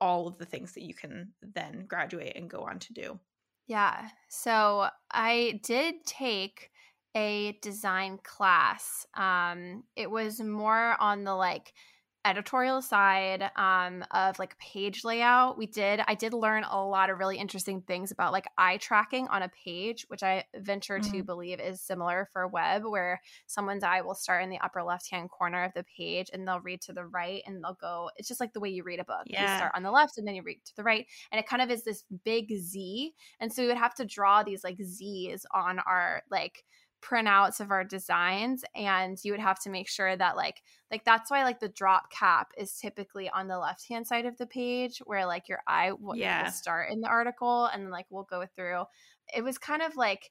all 0.00 0.28
of 0.28 0.38
the 0.38 0.44
things 0.44 0.72
that 0.72 0.84
you 0.84 0.94
can 0.94 1.32
then 1.42 1.86
graduate 1.88 2.36
and 2.36 2.48
go 2.48 2.60
on 2.60 2.78
to 2.78 2.92
do. 2.92 3.18
Yeah. 3.66 4.08
So 4.28 4.88
I 5.10 5.60
did 5.62 6.06
take 6.06 6.70
a 7.18 7.58
design 7.62 8.18
class. 8.22 9.04
Um, 9.14 9.82
it 9.96 10.08
was 10.08 10.40
more 10.40 10.94
on 11.00 11.24
the 11.24 11.34
like 11.34 11.72
editorial 12.24 12.82
side 12.82 13.50
um, 13.56 14.04
of 14.10 14.38
like 14.38 14.58
page 14.58 15.04
layout 15.04 15.56
we 15.56 15.66
did 15.66 16.00
i 16.08 16.14
did 16.14 16.34
learn 16.34 16.64
a 16.64 16.84
lot 16.84 17.10
of 17.10 17.18
really 17.18 17.38
interesting 17.38 17.80
things 17.82 18.10
about 18.10 18.32
like 18.32 18.44
eye 18.58 18.76
tracking 18.76 19.26
on 19.28 19.42
a 19.42 19.50
page 19.64 20.04
which 20.08 20.22
i 20.22 20.44
venture 20.56 20.98
mm-hmm. 20.98 21.12
to 21.12 21.22
believe 21.22 21.60
is 21.60 21.80
similar 21.80 22.28
for 22.32 22.46
web 22.48 22.82
where 22.84 23.20
someone's 23.46 23.84
eye 23.84 24.00
will 24.00 24.16
start 24.16 24.42
in 24.42 24.50
the 24.50 24.58
upper 24.58 24.82
left 24.82 25.08
hand 25.10 25.30
corner 25.30 25.64
of 25.64 25.72
the 25.74 25.84
page 25.96 26.28
and 26.32 26.46
they'll 26.46 26.60
read 26.60 26.80
to 26.80 26.92
the 26.92 27.06
right 27.06 27.42
and 27.46 27.62
they'll 27.62 27.78
go 27.80 28.10
it's 28.16 28.28
just 28.28 28.40
like 28.40 28.52
the 28.52 28.60
way 28.60 28.68
you 28.68 28.82
read 28.82 29.00
a 29.00 29.04
book 29.04 29.22
yeah. 29.26 29.52
you 29.52 29.56
start 29.56 29.72
on 29.74 29.84
the 29.84 29.90
left 29.90 30.18
and 30.18 30.26
then 30.26 30.34
you 30.34 30.42
read 30.42 30.60
to 30.66 30.76
the 30.76 30.82
right 30.82 31.06
and 31.30 31.38
it 31.38 31.46
kind 31.46 31.62
of 31.62 31.70
is 31.70 31.84
this 31.84 32.02
big 32.24 32.52
z 32.58 33.14
and 33.40 33.52
so 33.52 33.62
we 33.62 33.68
would 33.68 33.78
have 33.78 33.94
to 33.94 34.04
draw 34.04 34.42
these 34.42 34.64
like 34.64 34.76
z's 34.82 35.46
on 35.54 35.78
our 35.78 36.22
like 36.30 36.64
printouts 37.02 37.60
of 37.60 37.70
our 37.70 37.84
designs 37.84 38.64
and 38.74 39.18
you 39.22 39.32
would 39.32 39.40
have 39.40 39.60
to 39.60 39.70
make 39.70 39.88
sure 39.88 40.16
that 40.16 40.36
like 40.36 40.62
like 40.90 41.04
that's 41.04 41.30
why 41.30 41.44
like 41.44 41.60
the 41.60 41.68
drop 41.68 42.10
cap 42.10 42.50
is 42.56 42.78
typically 42.78 43.30
on 43.30 43.46
the 43.46 43.58
left 43.58 43.88
hand 43.88 44.06
side 44.06 44.26
of 44.26 44.36
the 44.36 44.46
page 44.46 44.98
where 45.06 45.26
like 45.26 45.48
your 45.48 45.60
eye 45.66 45.92
will, 45.92 46.16
yeah. 46.16 46.48
start 46.48 46.90
in 46.90 47.00
the 47.00 47.08
article 47.08 47.66
and 47.66 47.84
then 47.84 47.90
like 47.90 48.06
we'll 48.10 48.24
go 48.24 48.44
through. 48.56 48.82
It 49.34 49.42
was 49.42 49.58
kind 49.58 49.82
of 49.82 49.96
like 49.96 50.30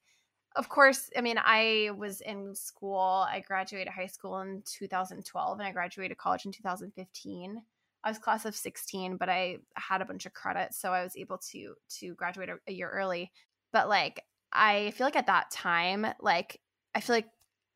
of 0.56 0.70
course 0.70 1.10
i 1.16 1.22
mean 1.22 1.36
i 1.38 1.92
was 1.98 2.22
in 2.22 2.56
school 2.56 3.28
i 3.30 3.42
graduated 3.42 3.94
high 3.94 4.08
school 4.08 4.40
in 4.40 4.64
2012 4.66 5.60
and 5.60 5.68
i 5.68 5.72
graduated 5.72 6.18
college 6.18 6.46
in 6.46 6.52
2015 6.52 7.62
i 8.04 8.10
was 8.10 8.18
class 8.18 8.46
of 8.46 8.56
16 8.56 9.18
but 9.18 9.30
i 9.30 9.58
had 9.76 10.02
a 10.02 10.06
bunch 10.06 10.26
of 10.26 10.34
credits 10.34 10.80
so 10.80 10.92
i 10.94 11.04
was 11.04 11.16
able 11.16 11.38
to 11.38 11.76
to 12.00 12.16
graduate 12.16 12.50
a, 12.50 12.56
a 12.68 12.74
year 12.74 12.90
early. 12.90 13.32
But 13.74 13.90
like 13.90 14.24
I 14.58 14.92
feel 14.92 15.08
like 15.08 15.16
at 15.16 15.28
that 15.28 15.52
time, 15.52 16.06
like 16.20 16.60
I 16.96 17.00
feel 17.00 17.16
like 17.16 17.30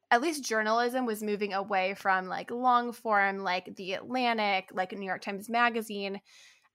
at 0.10 0.22
least 0.22 0.44
journalism 0.44 1.06
was 1.06 1.24
moving 1.24 1.54
away 1.54 1.94
from 1.94 2.28
like 2.28 2.52
long 2.52 2.92
form, 2.92 3.40
like 3.40 3.76
the 3.78 3.94
Atlantic, 3.94 4.70
like 4.74 4.92
New 4.92 5.06
York 5.06 5.22
Times 5.22 5.50
Magazine. 5.50 6.20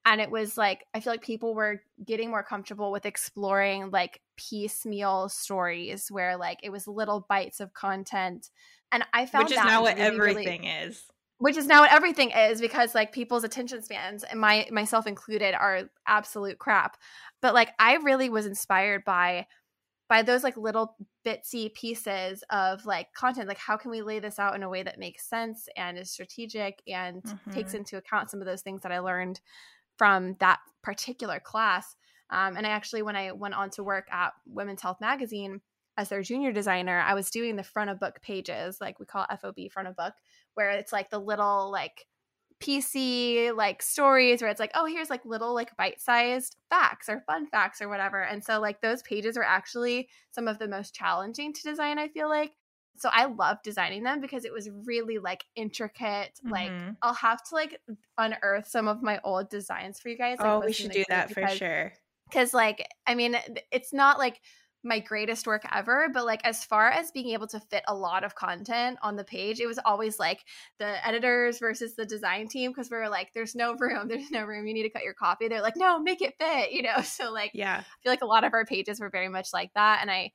And 0.07 0.21
it 0.21 0.31
was 0.31 0.57
like, 0.57 0.87
I 0.95 1.01
feel 1.01 1.13
like 1.13 1.23
people 1.23 1.55
were 1.55 1.83
getting 2.05 2.31
more 2.31 2.45
comfortable 2.45 2.93
with 2.93 3.05
exploring 3.05 3.91
like 3.91 4.21
piecemeal 4.37 5.29
stories 5.29 6.07
where 6.11 6.37
like 6.37 6.61
it 6.63 6.71
was 6.71 6.87
little 6.87 7.27
bites 7.29 7.61
of 7.61 7.75
content. 7.75 8.49
And 8.93 9.05
I 9.13 9.27
found 9.27 9.45
Which 9.45 9.59
is 9.59 9.65
now 9.65 9.83
what 9.83 9.97
really, 9.97 10.07
everything 10.07 10.63
really, 10.63 10.69
is. 10.69 11.03
Which 11.39 11.57
is 11.57 11.67
now 11.67 11.81
what 11.81 11.93
everything 11.93 12.31
is 12.31 12.61
because 12.61 12.95
like 12.95 13.13
people's 13.13 13.45
attention 13.45 13.83
spans, 13.83 14.23
and 14.23 14.41
my 14.41 14.69
myself 14.71 15.07
included, 15.07 15.55
are 15.55 15.91
absolute 16.07 16.59
crap. 16.59 16.97
But 17.43 17.53
like 17.53 17.71
I 17.79 17.97
really 17.97 18.31
was 18.31 18.47
inspired 18.47 19.05
by 19.05 19.47
by 20.09 20.23
those 20.23 20.45
like 20.45 20.57
little 20.57 20.97
bitsy 21.27 21.73
pieces 21.75 22.45
of 22.51 22.85
like 22.87 23.13
content 23.15 23.49
like 23.49 23.59
how 23.59 23.77
can 23.77 23.91
we 23.91 24.03
lay 24.03 24.19
this 24.19 24.39
out 24.39 24.55
in 24.55 24.63
a 24.63 24.69
way 24.69 24.83
that 24.83 24.99
makes 24.99 25.29
sense 25.29 25.69
and 25.77 25.99
is 25.99 26.11
strategic 26.11 26.83
and 26.87 27.23
mm-hmm. 27.23 27.51
takes 27.51 27.75
into 27.75 27.97
account 27.97 28.31
some 28.31 28.41
of 28.41 28.47
those 28.47 28.63
things 28.63 28.83
that 28.83 28.93
i 28.93 28.99
learned 28.99 29.41
from 29.97 30.37
that 30.41 30.59
particular 30.83 31.41
class 31.41 31.97
um, 32.31 32.57
and 32.57 32.67
i 32.67 32.71
actually 32.71 33.03
when 33.03 33.17
i 33.17 33.33
went 33.33 33.55
on 33.55 33.71
to 33.71 33.83
work 33.83 34.07
at 34.13 34.33
women's 34.47 34.83
health 34.83 34.99
magazine 35.01 35.61
as 35.97 36.09
their 36.09 36.23
junior 36.23 36.53
designer 36.53 37.01
i 37.01 37.15
was 37.15 37.31
doing 37.31 37.57
the 37.57 37.63
front 37.63 37.91
of 37.91 38.01
book 38.01 38.21
pages 38.23 38.79
like 38.81 39.01
we 39.01 39.07
call 39.07 39.27
fob 39.41 39.57
front 39.73 39.89
of 39.89 39.97
book 39.97 40.15
where 40.55 40.71
it's 40.71 40.93
like 40.93 41.11
the 41.11 41.19
little 41.19 41.71
like 41.71 42.07
PC 42.61 43.55
like 43.55 43.83
stories 43.83 44.41
where 44.41 44.51
it's 44.51 44.61
like, 44.61 44.73
oh, 44.75 44.87
here's 44.87 45.11
like 45.11 45.25
little 45.25 45.55
like 45.55 45.77
bite 45.77 46.01
sized 46.01 46.57
facts 46.71 47.09
or 47.09 47.23
fun 47.27 47.47
facts 47.47 47.83
or 47.83 47.89
whatever. 47.89 48.23
And 48.23 48.43
so 48.43 48.61
like 48.61 48.81
those 48.81 49.03
pages 49.03 49.37
are 49.37 49.43
actually 49.43 50.09
some 50.31 50.49
of 50.49 50.59
the 50.59 50.69
most 50.69 50.95
challenging 50.95 51.53
to 51.53 51.63
design, 51.63 51.99
I 51.99 52.09
feel 52.09 52.29
like. 52.29 52.53
So 52.99 53.11
I 53.13 53.27
love 53.27 53.59
designing 53.63 54.05
them 54.05 54.23
because 54.23 54.47
it 54.47 54.53
was 54.53 54.71
really 54.87 55.19
like 55.19 55.45
intricate. 55.55 56.41
Mm-hmm. 56.45 56.51
Like 56.51 56.73
I'll 57.03 57.15
have 57.15 57.43
to 57.49 57.55
like 57.55 57.79
unearth 58.17 58.69
some 58.69 58.89
of 58.89 59.03
my 59.03 59.21
old 59.23 59.51
designs 59.51 60.01
for 60.01 60.09
you 60.09 60.17
guys. 60.17 60.39
Like, 60.39 60.49
oh, 60.49 60.63
we 60.65 60.73
should 60.73 60.93
do 60.93 61.05
that 61.11 61.29
because, 61.29 61.51
for 61.51 61.57
sure. 61.57 61.93
Because 62.31 62.55
like, 62.55 62.89
I 63.07 63.15
mean, 63.15 63.37
it's 63.71 63.93
not 63.93 64.19
like 64.19 64.41
my 64.87 65.00
greatest 65.00 65.47
work 65.47 65.62
ever 65.75 66.09
but 66.12 66.25
like 66.25 66.40
as 66.45 66.64
far 66.64 66.88
as 66.88 67.11
being 67.11 67.31
able 67.31 67.47
to 67.47 67.61
fit 67.61 67.83
a 67.88 67.95
lot 67.95 68.25
of 68.25 68.35
content 68.35 68.97
on 69.02 69.16
the 69.16 69.25
page 69.25 69.61
it 69.61 69.66
was 69.66 69.78
always 69.85 70.19
like 70.19 70.45
the 70.78 71.07
editors 71.07 71.59
versus 71.59 71.95
the 71.97 72.07
design 72.07 72.47
team 72.47 72.71
because 72.71 72.90
we 72.90 72.97
were 72.97 73.09
like 73.09 73.31
there's 73.35 73.55
no 73.55 73.75
room 73.75 74.09
there's 74.09 74.31
no 74.31 74.45
room 74.45 74.66
you 74.66 74.75
need 74.75 74.85
to 74.85 74.90
cut 74.90 75.05
your 75.05 75.14
copy. 75.14 75.49
They're 75.49 75.62
like 75.62 75.76
no 75.76 75.99
make 75.99 76.23
it 76.23 76.35
fit 76.38 76.73
you 76.73 76.83
know 76.83 77.00
so 77.05 77.33
like 77.33 77.50
yeah. 77.55 77.78
I 77.81 78.02
feel 78.02 78.12
like 78.12 78.23
a 78.23 78.26
lot 78.26 78.45
of 78.45 78.55
our 78.55 78.64
pages 78.64 79.00
were 79.00 79.11
very 79.11 79.28
much 79.28 79.49
like 79.52 79.73
that 79.75 79.99
and 80.00 80.11
i 80.11 80.31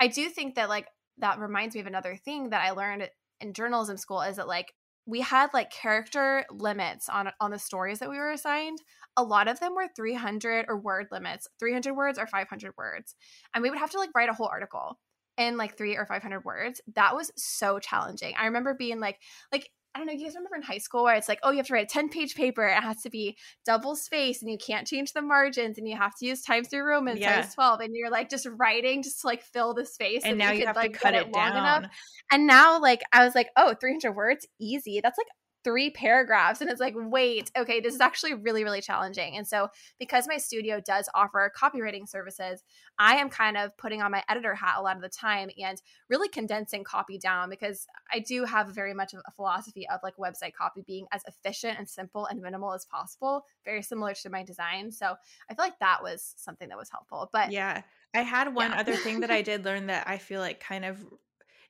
i 0.00 0.08
do 0.08 0.28
think 0.28 0.56
that 0.56 0.68
like 0.68 0.86
that 1.18 1.38
reminds 1.38 1.74
me 1.74 1.80
of 1.80 1.86
another 1.86 2.16
thing 2.16 2.50
that 2.50 2.64
i 2.64 2.72
learned 2.72 3.08
in 3.40 3.52
journalism 3.52 3.96
school 3.96 4.20
is 4.22 4.36
that 4.36 4.48
like 4.48 4.72
we 5.06 5.20
had 5.20 5.50
like 5.52 5.70
character 5.70 6.44
limits 6.50 7.08
on 7.08 7.30
on 7.40 7.50
the 7.50 7.58
stories 7.58 7.98
that 7.98 8.10
we 8.10 8.16
were 8.16 8.30
assigned 8.30 8.78
a 9.16 9.22
lot 9.22 9.48
of 9.48 9.60
them 9.60 9.74
were 9.74 9.88
300 9.94 10.66
or 10.68 10.78
word 10.78 11.06
limits 11.10 11.48
300 11.58 11.94
words 11.94 12.18
or 12.18 12.26
500 12.26 12.72
words 12.76 13.14
and 13.54 13.62
we 13.62 13.70
would 13.70 13.78
have 13.78 13.90
to 13.90 13.98
like 13.98 14.10
write 14.14 14.28
a 14.28 14.34
whole 14.34 14.48
article 14.48 14.98
in 15.36 15.56
like 15.56 15.76
three 15.76 15.96
or 15.96 16.06
500 16.06 16.44
words 16.44 16.80
that 16.94 17.14
was 17.14 17.30
so 17.36 17.78
challenging 17.78 18.34
i 18.38 18.46
remember 18.46 18.74
being 18.74 19.00
like 19.00 19.18
like 19.52 19.68
I 19.94 20.00
don't 20.00 20.08
know, 20.08 20.12
you 20.12 20.24
guys 20.24 20.34
remember 20.34 20.56
in 20.56 20.62
high 20.62 20.78
school 20.78 21.04
where 21.04 21.14
it's 21.14 21.28
like, 21.28 21.38
oh, 21.44 21.52
you 21.52 21.58
have 21.58 21.68
to 21.68 21.72
write 21.72 21.84
a 21.84 21.88
10 21.88 22.08
page 22.08 22.34
paper. 22.34 22.66
It 22.66 22.82
has 22.82 23.00
to 23.02 23.10
be 23.10 23.36
double 23.64 23.94
spaced 23.94 24.42
and 24.42 24.50
you 24.50 24.58
can't 24.58 24.88
change 24.88 25.12
the 25.12 25.22
margins 25.22 25.78
and 25.78 25.88
you 25.88 25.96
have 25.96 26.16
to 26.18 26.26
use 26.26 26.42
Times 26.42 26.72
New 26.72 26.82
Roman 26.82 27.16
yeah. 27.16 27.42
size 27.42 27.54
12. 27.54 27.80
And 27.80 27.94
you're 27.94 28.10
like 28.10 28.28
just 28.28 28.48
writing 28.56 29.04
just 29.04 29.20
to 29.20 29.28
like 29.28 29.42
fill 29.42 29.72
the 29.72 29.86
space. 29.86 30.22
And 30.24 30.36
now 30.36 30.50
you, 30.50 30.58
could, 30.58 30.66
have 30.66 30.76
like, 30.76 30.94
to 30.94 30.98
cut 30.98 31.14
it, 31.14 31.28
it 31.28 31.32
long 31.32 31.50
down. 31.50 31.56
enough. 31.58 31.92
And 32.32 32.48
now, 32.48 32.80
like, 32.80 33.02
I 33.12 33.24
was 33.24 33.36
like, 33.36 33.50
oh, 33.56 33.74
300 33.80 34.10
words, 34.12 34.48
easy. 34.60 35.00
That's 35.00 35.16
like 35.16 35.28
three 35.64 35.90
paragraphs 35.90 36.60
and 36.60 36.70
it's 36.70 36.80
like 36.80 36.94
wait 36.96 37.50
okay 37.56 37.80
this 37.80 37.94
is 37.94 38.00
actually 38.00 38.34
really 38.34 38.62
really 38.62 38.82
challenging 38.82 39.36
and 39.36 39.48
so 39.48 39.68
because 39.98 40.28
my 40.28 40.36
studio 40.36 40.80
does 40.84 41.08
offer 41.14 41.50
copywriting 41.58 42.08
services 42.08 42.62
i 42.98 43.16
am 43.16 43.30
kind 43.30 43.56
of 43.56 43.76
putting 43.78 44.02
on 44.02 44.12
my 44.12 44.22
editor 44.28 44.54
hat 44.54 44.74
a 44.78 44.82
lot 44.82 44.94
of 44.94 45.02
the 45.02 45.08
time 45.08 45.48
and 45.62 45.80
really 46.10 46.28
condensing 46.28 46.84
copy 46.84 47.18
down 47.18 47.48
because 47.48 47.86
i 48.12 48.18
do 48.18 48.44
have 48.44 48.68
very 48.68 48.92
much 48.92 49.14
of 49.14 49.20
a 49.26 49.32
philosophy 49.32 49.88
of 49.88 49.98
like 50.02 50.14
website 50.16 50.52
copy 50.52 50.82
being 50.86 51.06
as 51.10 51.22
efficient 51.26 51.78
and 51.78 51.88
simple 51.88 52.26
and 52.26 52.40
minimal 52.40 52.74
as 52.74 52.84
possible 52.84 53.44
very 53.64 53.82
similar 53.82 54.12
to 54.12 54.28
my 54.28 54.44
design 54.44 54.92
so 54.92 55.14
i 55.50 55.54
feel 55.54 55.64
like 55.64 55.78
that 55.80 56.02
was 56.02 56.34
something 56.36 56.68
that 56.68 56.78
was 56.78 56.90
helpful 56.90 57.30
but 57.32 57.50
yeah 57.50 57.80
i 58.14 58.20
had 58.20 58.54
one 58.54 58.70
yeah. 58.70 58.80
other 58.80 58.94
thing 58.94 59.20
that 59.20 59.30
i 59.30 59.40
did 59.42 59.64
learn 59.64 59.86
that 59.86 60.06
i 60.06 60.18
feel 60.18 60.40
like 60.40 60.60
kind 60.60 60.84
of 60.84 61.02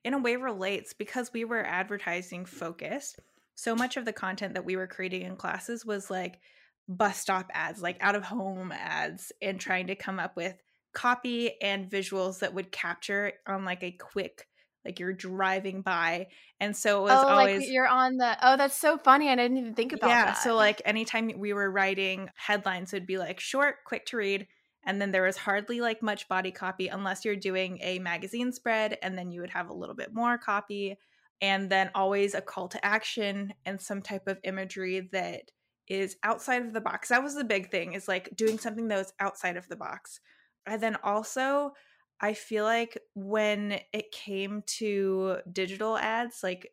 in 0.02 0.12
a 0.12 0.18
way 0.18 0.36
relates 0.36 0.92
because 0.92 1.32
we 1.32 1.44
were 1.44 1.64
advertising 1.64 2.44
focused 2.44 3.20
so 3.54 3.74
much 3.74 3.96
of 3.96 4.04
the 4.04 4.12
content 4.12 4.54
that 4.54 4.64
we 4.64 4.76
were 4.76 4.86
creating 4.86 5.22
in 5.22 5.36
classes 5.36 5.84
was 5.84 6.10
like 6.10 6.40
bus 6.88 7.18
stop 7.18 7.50
ads, 7.54 7.80
like 7.80 7.96
out 8.00 8.14
of 8.14 8.24
home 8.24 8.72
ads, 8.72 9.32
and 9.40 9.58
trying 9.58 9.86
to 9.88 9.94
come 9.94 10.18
up 10.18 10.36
with 10.36 10.54
copy 10.92 11.60
and 11.60 11.90
visuals 11.90 12.40
that 12.40 12.54
would 12.54 12.70
capture 12.70 13.32
on 13.46 13.64
like 13.64 13.82
a 13.82 13.90
quick 13.90 14.46
like 14.84 15.00
you're 15.00 15.12
driving 15.12 15.82
by 15.82 16.26
and 16.60 16.76
so 16.76 17.00
it 17.00 17.02
was 17.02 17.24
oh, 17.24 17.28
always 17.28 17.62
like 17.62 17.70
you're 17.70 17.88
on 17.88 18.16
the 18.16 18.36
oh 18.42 18.56
that's 18.56 18.76
so 18.76 18.96
funny 18.98 19.28
i 19.28 19.34
didn't 19.34 19.56
even 19.56 19.74
think 19.74 19.92
about 19.92 20.08
yeah 20.08 20.26
that. 20.26 20.38
so 20.38 20.54
like 20.54 20.80
anytime 20.84 21.30
we 21.36 21.52
were 21.52 21.70
writing 21.70 22.28
headlines 22.36 22.92
it 22.92 22.96
would 22.96 23.06
be 23.06 23.18
like 23.18 23.40
short 23.40 23.76
quick 23.84 24.06
to 24.06 24.16
read 24.16 24.46
and 24.86 25.00
then 25.00 25.10
there 25.10 25.22
was 25.22 25.36
hardly 25.36 25.80
like 25.80 26.02
much 26.02 26.28
body 26.28 26.50
copy 26.50 26.88
unless 26.88 27.24
you're 27.24 27.34
doing 27.34 27.78
a 27.82 27.98
magazine 27.98 28.52
spread 28.52 28.98
and 29.02 29.16
then 29.18 29.32
you 29.32 29.40
would 29.40 29.50
have 29.50 29.68
a 29.68 29.74
little 29.74 29.96
bit 29.96 30.12
more 30.12 30.38
copy 30.38 30.96
and 31.44 31.68
then 31.68 31.90
always 31.94 32.32
a 32.32 32.40
call 32.40 32.68
to 32.68 32.82
action 32.82 33.52
and 33.66 33.78
some 33.78 34.00
type 34.00 34.26
of 34.28 34.40
imagery 34.44 35.10
that 35.12 35.42
is 35.86 36.16
outside 36.22 36.64
of 36.64 36.72
the 36.72 36.80
box. 36.80 37.10
That 37.10 37.22
was 37.22 37.34
the 37.34 37.44
big 37.44 37.70
thing 37.70 37.92
is 37.92 38.08
like 38.08 38.34
doing 38.34 38.58
something 38.58 38.88
that 38.88 38.96
was 38.96 39.12
outside 39.20 39.58
of 39.58 39.68
the 39.68 39.76
box. 39.76 40.20
And 40.64 40.82
then 40.82 40.96
also 41.04 41.72
I 42.18 42.32
feel 42.32 42.64
like 42.64 42.96
when 43.12 43.78
it 43.92 44.10
came 44.10 44.62
to 44.78 45.36
digital 45.52 45.98
ads, 45.98 46.40
like 46.42 46.72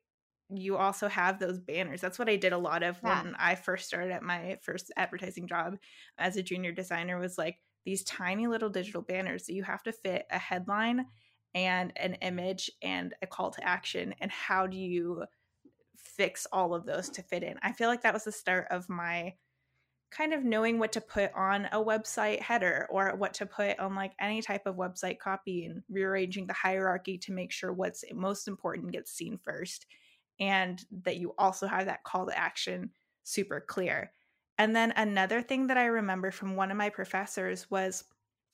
you 0.49 0.77
also 0.77 1.09
have 1.09 1.37
those 1.37 1.59
banners. 1.59 1.99
That's 1.99 2.17
what 2.17 2.29
I 2.29 2.37
did 2.37 2.53
a 2.53 2.57
lot 2.57 2.81
of 2.81 2.97
yeah. 3.03 3.23
when 3.23 3.35
I 3.35 3.55
first 3.55 3.87
started 3.87 4.11
at 4.13 4.23
my 4.23 4.57
first 4.61 4.89
advertising 4.95 5.47
job 5.47 5.75
as 6.17 6.37
a 6.37 6.43
junior 6.43 6.71
designer 6.71 7.19
was 7.19 7.37
like 7.37 7.57
these 7.83 8.05
tiny 8.05 8.47
little 8.47 8.69
digital 8.69 9.01
banners 9.01 9.47
that 9.47 9.53
you 9.53 9.63
have 9.63 9.83
to 9.83 9.91
fit 9.91 10.27
a 10.31 10.39
headline 10.39 11.07
and 11.53 11.91
an 11.97 12.15
image 12.15 12.71
and 12.81 13.13
a 13.21 13.27
call 13.27 13.51
to 13.51 13.63
action 13.63 14.15
and 14.21 14.31
how 14.31 14.67
do 14.67 14.77
you 14.77 15.23
fix 15.97 16.47
all 16.51 16.73
of 16.73 16.85
those 16.85 17.09
to 17.09 17.21
fit 17.21 17.43
in? 17.43 17.57
I 17.61 17.71
feel 17.71 17.89
like 17.89 18.01
that 18.03 18.13
was 18.13 18.23
the 18.23 18.31
start 18.31 18.67
of 18.71 18.89
my 18.89 19.33
kind 20.11 20.33
of 20.33 20.43
knowing 20.43 20.77
what 20.77 20.91
to 20.91 21.01
put 21.01 21.31
on 21.33 21.67
a 21.71 21.77
website 21.77 22.41
header 22.41 22.85
or 22.89 23.15
what 23.15 23.33
to 23.33 23.45
put 23.45 23.79
on 23.79 23.95
like 23.95 24.11
any 24.19 24.41
type 24.41 24.65
of 24.65 24.75
website 24.75 25.19
copy 25.19 25.65
and 25.65 25.81
rearranging 25.89 26.45
the 26.45 26.53
hierarchy 26.53 27.17
to 27.17 27.31
make 27.31 27.51
sure 27.51 27.71
what's 27.71 28.03
most 28.13 28.47
important 28.47 28.91
gets 28.91 29.11
seen 29.11 29.39
first 29.41 29.85
and 30.39 30.83
that 31.03 31.17
you 31.17 31.33
also 31.37 31.65
have 31.65 31.85
that 31.85 32.03
call 32.03 32.25
to 32.25 32.37
action 32.37 32.89
super 33.23 33.61
clear. 33.61 34.11
And 34.57 34.75
then 34.75 34.91
another 34.95 35.41
thing 35.41 35.67
that 35.67 35.77
i 35.77 35.85
remember 35.85 36.29
from 36.29 36.55
one 36.55 36.71
of 36.71 36.77
my 36.77 36.89
professors 36.89 37.71
was 37.71 38.03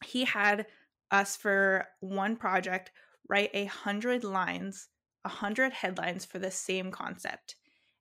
he 0.06 0.26
had 0.26 0.68
us 1.12 1.36
for 1.36 1.86
one 2.00 2.36
project 2.36 2.91
write 3.30 3.52
a 3.54 3.65
hundred 3.65 4.24
lines, 4.24 4.88
a 5.26 5.30
hundred 5.30 5.74
headlines 5.74 6.26
for 6.26 6.39
the 6.39 6.52
same 6.52 6.91
concept, 6.91 7.56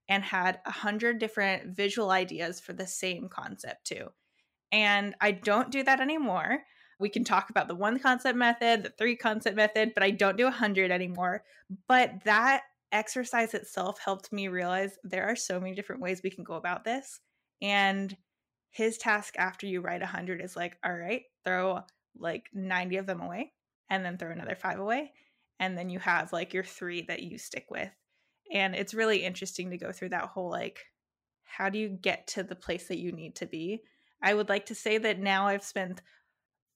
and 0.09 0.23
had 0.23 0.61
a 0.64 0.71
hundred 0.71 1.19
different 1.19 1.77
visual 1.77 2.11
ideas 2.11 2.61
for 2.61 2.73
the 2.73 2.87
same 2.87 3.29
concept 3.29 3.87
too. 3.87 4.09
And 4.73 5.14
I 5.21 5.33
don't 5.33 5.71
do 5.71 5.83
that 5.85 6.01
anymore. 6.01 6.62
We 6.99 7.09
can 7.09 7.25
talk 7.25 7.51
about 7.51 7.69
the 7.69 7.75
one 7.75 7.99
concept 7.99 8.38
method, 8.38 8.83
the 8.83 8.92
three 8.97 9.16
concept 9.16 9.57
method, 9.57 9.92
but 9.95 10.03
I 10.03 10.11
don't 10.11 10.38
do 10.38 10.47
a 10.47 10.53
hundred 10.53 10.90
anymore. 10.90 11.42
But 11.88 12.25
that 12.25 12.62
exercise 12.92 13.53
itself 13.53 13.99
helped 13.99 14.33
me 14.33 14.49
realize 14.49 14.97
there 15.03 15.27
are 15.27 15.37
so 15.37 15.61
many 15.61 15.75
different 15.75 16.01
ways 16.01 16.23
we 16.23 16.31
can 16.31 16.45
go 16.45 16.55
about 16.55 16.85
this. 16.85 17.21
And 17.61 18.16
his 18.71 18.99
task 18.99 19.35
after 19.38 19.66
you 19.66 19.81
write 19.81 20.03
a 20.03 20.07
hundred 20.07 20.40
is 20.40 20.57
like, 20.57 20.79
all 20.85 20.95
right, 20.95 21.23
throw 21.45 21.81
like 22.18 22.48
90 22.52 22.96
of 22.96 23.07
them 23.07 23.20
away 23.20 23.52
and 23.90 24.05
then 24.05 24.18
throw 24.18 24.31
another 24.31 24.55
five 24.55 24.79
away. 24.79 25.12
And 25.59 25.76
then 25.76 25.88
you 25.88 25.98
have 25.98 26.33
like 26.33 26.52
your 26.52 26.64
three 26.64 27.02
that 27.02 27.22
you 27.22 27.38
stick 27.38 27.66
with. 27.70 27.90
And 28.52 28.74
it's 28.74 28.94
really 28.94 29.24
interesting 29.24 29.70
to 29.70 29.79
go 29.79 29.92
through 29.92 30.11
that 30.11 30.26
whole 30.26 30.50
like, 30.50 30.81
how 31.44 31.68
do 31.68 31.79
you 31.79 31.88
get 31.88 32.26
to 32.29 32.42
the 32.42 32.55
place 32.55 32.88
that 32.88 32.98
you 32.98 33.12
need 33.12 33.37
to 33.37 33.46
be? 33.46 33.83
I 34.22 34.35
would 34.35 34.48
like 34.48 34.66
to 34.66 34.74
say 34.74 34.98
that 34.98 35.18
now 35.18 35.46
I've 35.46 35.64
spent 35.64 36.02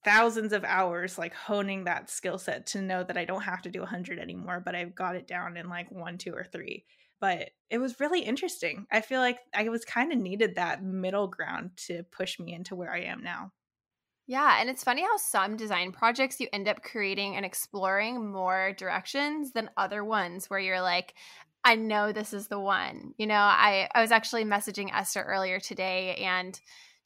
thousands 0.05 0.53
of 0.53 0.65
hours 0.65 1.19
like 1.19 1.35
honing 1.35 1.85
that 1.85 2.11
skill 2.11 2.39
set 2.39 2.67
to 2.69 2.81
know 2.81 3.05
that 3.05 3.19
I 3.19 3.25
don't 3.25 3.43
have 3.43 3.63
to 3.63 3.71
do 3.71 3.81
100 3.81 4.19
anymore, 4.19 4.63
but 4.65 4.75
I've 4.75 4.95
got 4.95 5.17
it 5.17 5.27
down 5.27 5.57
in 5.57 5.69
like 5.69 5.91
one, 5.91 6.19
two, 6.19 6.33
or 6.33 6.45
three. 6.45 6.85
But 7.21 7.51
it 7.69 7.79
was 7.79 8.01
really 8.01 8.23
interesting. 8.23 8.87
I 8.91 9.03
feel 9.03 9.21
like 9.21 9.39
I 9.55 9.69
was 9.69 9.85
kind 9.85 10.11
of 10.13 10.19
needed 10.19 10.55
that 10.55 10.83
middle 10.83 11.27
ground 11.27 11.73
to 11.89 12.03
push 12.05 12.39
me 12.39 12.55
into 12.55 12.75
where 12.75 12.93
I 12.93 13.01
am 13.01 13.23
now. 13.23 13.53
Yeah, 14.31 14.59
and 14.61 14.71
it's 14.71 14.85
funny 14.85 15.03
how 15.03 15.17
some 15.17 15.57
design 15.57 15.91
projects 15.91 16.39
you 16.39 16.47
end 16.53 16.69
up 16.69 16.85
creating 16.85 17.35
and 17.35 17.45
exploring 17.45 18.31
more 18.31 18.73
directions 18.79 19.51
than 19.51 19.71
other 19.77 20.05
ones 20.05 20.49
where 20.49 20.61
you're 20.61 20.81
like, 20.81 21.15
I 21.65 21.75
know 21.75 22.13
this 22.13 22.33
is 22.33 22.47
the 22.47 22.61
one. 22.61 23.13
You 23.19 23.27
know, 23.27 23.35
I 23.35 23.89
I 23.93 24.01
was 24.01 24.13
actually 24.13 24.45
messaging 24.45 24.95
Esther 24.95 25.23
earlier 25.23 25.59
today 25.59 26.15
and 26.15 26.59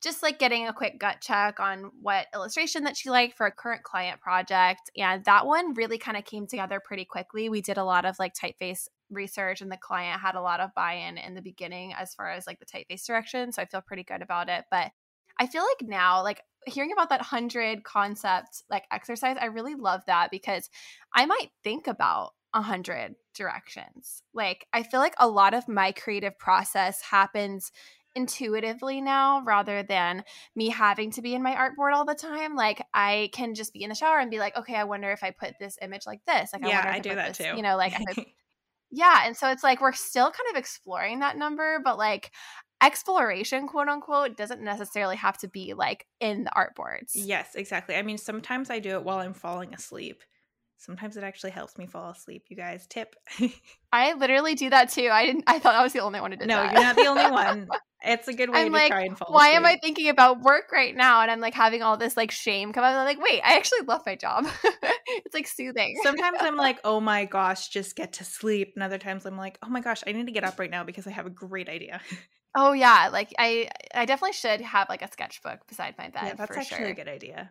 just 0.02 0.22
like 0.22 0.38
getting 0.38 0.68
a 0.68 0.74
quick 0.74 0.98
gut 0.98 1.22
check 1.22 1.60
on 1.60 1.92
what 2.02 2.26
illustration 2.34 2.84
that 2.84 2.94
she 2.94 3.08
liked 3.08 3.38
for 3.38 3.46
a 3.46 3.50
current 3.50 3.84
client 3.84 4.20
project 4.20 4.90
and 4.94 5.24
that 5.24 5.46
one 5.46 5.72
really 5.72 5.96
kind 5.96 6.18
of 6.18 6.26
came 6.26 6.46
together 6.46 6.78
pretty 6.78 7.06
quickly. 7.06 7.48
We 7.48 7.62
did 7.62 7.78
a 7.78 7.84
lot 7.84 8.04
of 8.04 8.18
like 8.18 8.34
typeface 8.34 8.86
research 9.08 9.62
and 9.62 9.72
the 9.72 9.78
client 9.78 10.20
had 10.20 10.34
a 10.34 10.42
lot 10.42 10.60
of 10.60 10.74
buy-in 10.76 11.16
in 11.16 11.32
the 11.32 11.40
beginning 11.40 11.94
as 11.94 12.14
far 12.14 12.28
as 12.32 12.46
like 12.46 12.58
the 12.60 12.66
typeface 12.66 13.06
direction, 13.06 13.50
so 13.50 13.62
I 13.62 13.64
feel 13.64 13.80
pretty 13.80 14.04
good 14.04 14.20
about 14.20 14.50
it, 14.50 14.66
but 14.70 14.90
I 15.38 15.46
feel 15.46 15.62
like 15.62 15.88
now, 15.88 16.22
like 16.22 16.42
hearing 16.66 16.92
about 16.92 17.10
that 17.10 17.20
100 17.20 17.84
concept 17.84 18.62
like 18.70 18.84
exercise, 18.90 19.36
I 19.40 19.46
really 19.46 19.74
love 19.74 20.02
that 20.06 20.30
because 20.30 20.70
I 21.14 21.26
might 21.26 21.50
think 21.62 21.86
about 21.86 22.32
a 22.52 22.62
hundred 22.62 23.16
directions. 23.34 24.22
Like 24.32 24.66
I 24.72 24.84
feel 24.84 25.00
like 25.00 25.14
a 25.18 25.28
lot 25.28 25.54
of 25.54 25.68
my 25.68 25.92
creative 25.92 26.38
process 26.38 27.02
happens 27.02 27.72
intuitively 28.14 29.00
now 29.00 29.42
rather 29.44 29.82
than 29.82 30.22
me 30.54 30.68
having 30.68 31.10
to 31.10 31.22
be 31.22 31.34
in 31.34 31.42
my 31.42 31.54
artboard 31.54 31.92
all 31.92 32.04
the 32.04 32.14
time. 32.14 32.54
Like 32.54 32.80
I 32.94 33.30
can 33.32 33.54
just 33.54 33.72
be 33.72 33.82
in 33.82 33.88
the 33.88 33.94
shower 33.94 34.18
and 34.18 34.30
be 34.30 34.38
like, 34.38 34.56
okay, 34.56 34.76
I 34.76 34.84
wonder 34.84 35.10
if 35.10 35.24
I 35.24 35.32
put 35.32 35.54
this 35.58 35.76
image 35.82 36.06
like 36.06 36.24
this. 36.26 36.52
Like 36.52 36.62
yeah, 36.62 36.82
I, 36.84 36.92
I, 36.92 36.94
I 36.94 36.98
do 37.00 37.14
that 37.14 37.34
this, 37.34 37.38
too. 37.38 37.56
You 37.56 37.62
know, 37.62 37.76
like 37.76 37.94
yeah, 38.90 39.22
and 39.26 39.36
so 39.36 39.50
it's 39.50 39.64
like 39.64 39.80
we're 39.80 39.92
still 39.92 40.30
kind 40.30 40.50
of 40.50 40.56
exploring 40.56 41.20
that 41.20 41.36
number, 41.36 41.80
but 41.84 41.98
like 41.98 42.30
exploration 42.84 43.66
quote 43.66 43.88
unquote 43.88 44.36
doesn't 44.36 44.60
necessarily 44.60 45.16
have 45.16 45.38
to 45.38 45.48
be 45.48 45.74
like 45.74 46.06
in 46.20 46.44
the 46.44 46.50
artboards. 46.50 47.12
Yes, 47.14 47.54
exactly. 47.54 47.94
I 47.94 48.02
mean, 48.02 48.18
sometimes 48.18 48.70
I 48.70 48.78
do 48.78 48.90
it 48.90 49.04
while 49.04 49.18
I'm 49.18 49.34
falling 49.34 49.74
asleep. 49.74 50.22
Sometimes 50.76 51.16
it 51.16 51.24
actually 51.24 51.52
helps 51.52 51.78
me 51.78 51.86
fall 51.86 52.10
asleep. 52.10 52.44
You 52.48 52.56
guys, 52.56 52.86
tip. 52.86 53.16
I 53.92 54.12
literally 54.14 54.54
do 54.54 54.68
that 54.70 54.90
too. 54.90 55.08
I 55.10 55.24
didn't. 55.24 55.44
I 55.46 55.58
thought 55.58 55.74
I 55.74 55.82
was 55.82 55.92
the 55.92 56.00
only 56.00 56.20
one 56.20 56.32
who 56.32 56.36
did 56.36 56.48
that. 56.48 56.54
no, 56.54 56.62
that. 56.62 56.72
you're 56.72 56.82
not 56.82 56.96
the 56.96 57.06
only 57.06 57.30
one. 57.30 57.68
It's 58.06 58.28
a 58.28 58.34
good 58.34 58.50
way 58.50 58.60
I'm 58.60 58.66
to 58.66 58.72
like, 58.72 58.90
try 58.90 59.04
and 59.04 59.16
fall. 59.16 59.32
Why 59.32 59.48
asleep. 59.48 59.56
am 59.56 59.64
I 59.64 59.78
thinking 59.82 60.10
about 60.10 60.42
work 60.42 60.70
right 60.72 60.94
now? 60.94 61.22
And 61.22 61.30
I'm 61.30 61.40
like 61.40 61.54
having 61.54 61.82
all 61.82 61.96
this 61.96 62.18
like 62.18 62.30
shame 62.30 62.74
come 62.74 62.84
up. 62.84 62.94
I'm 62.94 63.06
like, 63.06 63.18
wait, 63.18 63.40
I 63.42 63.56
actually 63.56 63.80
love 63.86 64.02
my 64.04 64.14
job. 64.14 64.46
it's 65.06 65.32
like 65.34 65.46
soothing. 65.46 65.96
Sometimes 66.02 66.36
I'm 66.40 66.56
like, 66.56 66.80
oh 66.84 67.00
my 67.00 67.24
gosh, 67.24 67.68
just 67.68 67.96
get 67.96 68.12
to 68.14 68.24
sleep. 68.24 68.72
And 68.74 68.82
other 68.82 68.98
times 68.98 69.24
I'm 69.24 69.38
like, 69.38 69.58
oh 69.62 69.70
my 69.70 69.80
gosh, 69.80 70.02
I 70.06 70.12
need 70.12 70.26
to 70.26 70.32
get 70.32 70.44
up 70.44 70.58
right 70.58 70.70
now 70.70 70.84
because 70.84 71.06
I 71.06 71.12
have 71.12 71.24
a 71.24 71.30
great 71.30 71.70
idea. 71.70 72.02
Oh 72.54 72.72
yeah, 72.72 73.08
like 73.12 73.34
I, 73.38 73.68
I 73.94 74.04
definitely 74.04 74.34
should 74.34 74.60
have 74.60 74.88
like 74.88 75.02
a 75.02 75.10
sketchbook 75.10 75.66
beside 75.66 75.94
my 75.98 76.08
bed. 76.08 76.22
yeah, 76.24 76.34
that's 76.34 76.56
actually 76.56 76.78
sure. 76.78 76.86
a 76.88 76.94
good 76.94 77.08
idea. 77.08 77.50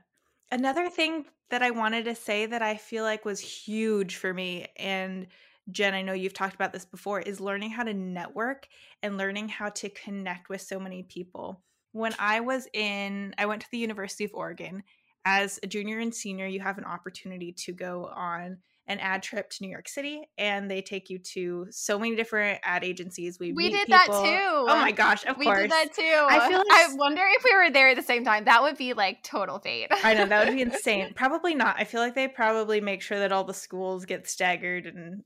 Another 0.51 0.89
thing 0.89 1.25
that 1.49 1.63
I 1.63 1.71
wanted 1.71 2.05
to 2.05 2.15
say 2.15 2.45
that 2.45 2.61
I 2.61 2.77
feel 2.77 3.03
like 3.03 3.25
was 3.25 3.39
huge 3.39 4.15
for 4.17 4.33
me, 4.33 4.67
and 4.77 5.27
Jen, 5.71 5.93
I 5.93 6.01
know 6.01 6.13
you've 6.13 6.33
talked 6.33 6.55
about 6.55 6.73
this 6.73 6.85
before, 6.85 7.21
is 7.21 7.39
learning 7.39 7.71
how 7.71 7.83
to 7.83 7.93
network 7.93 8.67
and 9.01 9.17
learning 9.17 9.49
how 9.49 9.69
to 9.69 9.89
connect 9.89 10.49
with 10.49 10.61
so 10.61 10.79
many 10.79 11.03
people. 11.03 11.63
When 11.91 12.13
I 12.19 12.41
was 12.41 12.67
in, 12.73 13.33
I 13.37 13.45
went 13.45 13.61
to 13.61 13.71
the 13.71 13.77
University 13.77 14.25
of 14.25 14.33
Oregon. 14.33 14.83
As 15.25 15.59
a 15.63 15.67
junior 15.67 15.99
and 15.99 16.13
senior, 16.13 16.47
you 16.47 16.59
have 16.59 16.77
an 16.77 16.85
opportunity 16.85 17.53
to 17.53 17.71
go 17.71 18.11
on 18.13 18.57
an 18.87 18.99
ad 18.99 19.23
trip 19.23 19.49
to 19.49 19.57
New 19.61 19.69
York 19.69 19.87
City, 19.87 20.27
and 20.37 20.69
they 20.69 20.81
take 20.81 21.09
you 21.09 21.17
to 21.19 21.67
so 21.69 21.97
many 21.97 22.15
different 22.15 22.59
ad 22.63 22.83
agencies. 22.83 23.39
We 23.39 23.53
We 23.53 23.69
did 23.69 23.87
that 23.87 24.07
too. 24.07 24.11
Oh 24.13 24.77
my 24.81 24.91
gosh! 24.91 25.25
Of 25.25 25.37
we 25.37 25.45
course, 25.45 25.61
did 25.61 25.71
that 25.71 25.93
too. 25.93 26.27
I 26.29 26.49
feel 26.49 26.57
like 26.57 26.67
I 26.69 26.93
wonder 26.95 27.21
if 27.25 27.43
we 27.43 27.55
were 27.55 27.71
there 27.71 27.89
at 27.89 27.95
the 27.95 28.03
same 28.03 28.25
time. 28.25 28.45
That 28.45 28.61
would 28.61 28.77
be 28.77 28.93
like 28.93 29.23
total 29.23 29.59
fate. 29.59 29.87
I 30.03 30.13
know 30.13 30.25
that 30.25 30.45
would 30.45 30.55
be 30.55 30.61
insane. 30.61 31.13
Probably 31.15 31.55
not. 31.55 31.75
I 31.79 31.85
feel 31.85 32.01
like 32.01 32.15
they 32.15 32.27
probably 32.27 32.81
make 32.81 33.01
sure 33.01 33.19
that 33.19 33.31
all 33.31 33.43
the 33.43 33.53
schools 33.53 34.05
get 34.05 34.27
staggered 34.27 34.85
and 34.85 35.23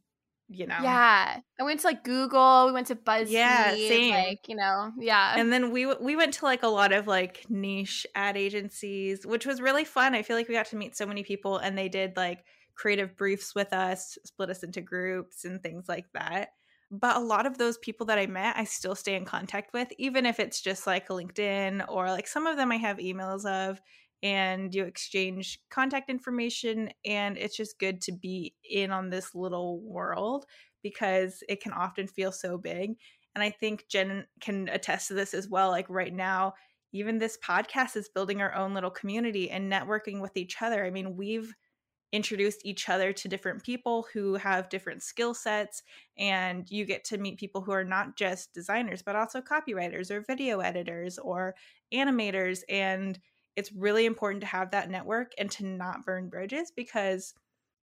you 0.50 0.68
know. 0.68 0.78
Yeah, 0.82 1.40
I 1.60 1.64
went 1.64 1.80
to 1.82 1.88
like 1.88 2.04
Google. 2.04 2.68
We 2.68 2.74
went 2.74 2.88
to 2.88 2.96
BuzzFeed. 2.96 3.32
Yeah, 3.32 3.72
same. 3.72 4.14
Like 4.14 4.48
you 4.48 4.56
know, 4.56 4.92
yeah. 5.00 5.34
And 5.36 5.52
then 5.52 5.72
we 5.72 5.86
we 5.86 6.16
went 6.16 6.36
to 6.36 6.46
like 6.46 6.62
a 6.62 6.68
lot 6.68 6.94
of 6.94 7.08
like 7.08 7.46
niche 7.50 8.06
ad 8.14 8.38
agencies, 8.38 9.26
which 9.26 9.46
was 9.46 9.62
really 9.62 9.84
fun. 9.84 10.14
I 10.14 10.22
feel 10.22 10.36
like 10.36 10.48
we 10.48 10.54
got 10.54 10.68
to 10.68 10.76
meet 10.76 10.96
so 10.96 11.06
many 11.08 11.24
people 11.24 11.58
and 11.58 11.78
they 11.78 11.90
did 11.90 12.16
like 12.16 12.44
creative 12.78 13.18
briefs 13.18 13.56
with 13.56 13.74
us, 13.74 14.18
split 14.24 14.50
us 14.50 14.64
into 14.64 14.82
groups 14.82 15.44
and 15.44 15.62
things 15.62 15.86
like 15.90 16.06
that. 16.14 16.50
But 16.90 17.18
a 17.18 17.20
lot 17.20 17.46
of 17.46 17.58
those 17.58 17.78
people 17.80 18.06
that 18.06 18.20
I 18.20 18.28
met, 18.28 18.56
I 18.56 18.64
still 18.64 18.96
stay 18.96 19.16
in 19.16 19.26
contact 19.26 19.74
with, 19.74 19.90
even 19.98 20.26
if 20.26 20.40
it's 20.40 20.62
just 20.62 20.88
like 20.88 21.10
LinkedIn 21.10 21.86
or 21.90 22.10
like 22.10 22.28
some 22.28 22.48
of 22.48 22.56
them 22.56 22.72
I 22.72 22.78
have 22.78 22.98
emails 22.98 23.46
of 23.46 23.82
and 24.24 24.74
you 24.74 24.86
exchange 24.86 25.60
contact 25.70 26.10
information. 26.10 26.90
And 27.06 27.38
it's 27.38 27.58
just 27.58 27.80
good 27.80 28.00
to 28.04 28.14
be 28.14 28.56
in 28.64 28.92
on 28.92 29.10
this 29.10 29.36
little 29.36 29.82
world 29.82 30.46
because 30.82 31.44
it 31.50 31.62
can 31.62 31.74
often 31.74 32.08
feel 32.08 32.32
so 32.32 32.58
big. 32.58 32.94
And 33.36 33.44
I 33.44 33.50
think 33.50 33.86
Jen 33.90 34.26
can 34.40 34.70
attest 34.70 35.10
to 35.10 35.14
this 35.14 35.34
as 35.34 35.50
well. 35.50 35.70
Like 35.70 35.90
right 35.90 36.14
now, 36.14 36.54
even 36.94 37.18
this 37.18 37.38
podcast 37.46 37.98
is 37.98 38.10
building 38.10 38.42
our 38.42 38.56
own 38.56 38.74
little 38.74 38.90
community 38.90 39.50
and 39.52 39.72
networking 39.72 40.22
with 40.22 40.38
each 40.38 40.62
other. 40.62 40.86
I 40.86 40.90
mean, 40.90 41.18
we've 41.18 41.54
introduced 42.12 42.62
each 42.66 42.88
other 42.88 43.12
to 43.12 43.28
different 43.28 43.64
people 43.64 44.08
who 44.14 44.36
have 44.36 44.70
different 44.70 45.04
skill 45.04 45.34
sets 45.34 45.84
and 46.18 46.70
you 46.72 46.86
get 46.86 47.04
to 47.04 47.18
meet 47.18 47.38
people 47.38 47.62
who 47.62 47.72
are 47.72 47.84
not 47.84 48.16
just 48.16 48.54
designers 48.54 49.02
but 49.02 49.16
also 49.16 49.42
copywriters 49.42 50.10
or 50.10 50.22
video 50.22 50.60
editors 50.60 51.18
or 51.18 51.54
animators 51.94 52.62
and 52.70 53.20
it's 53.58 53.74
really 53.74 54.06
important 54.06 54.40
to 54.40 54.48
have 54.48 54.72
that 54.72 54.90
network 54.90 55.34
and 55.38 55.52
to 55.52 55.66
not 55.66 56.06
burn 56.06 56.30
bridges 56.30 56.72
because 56.74 57.34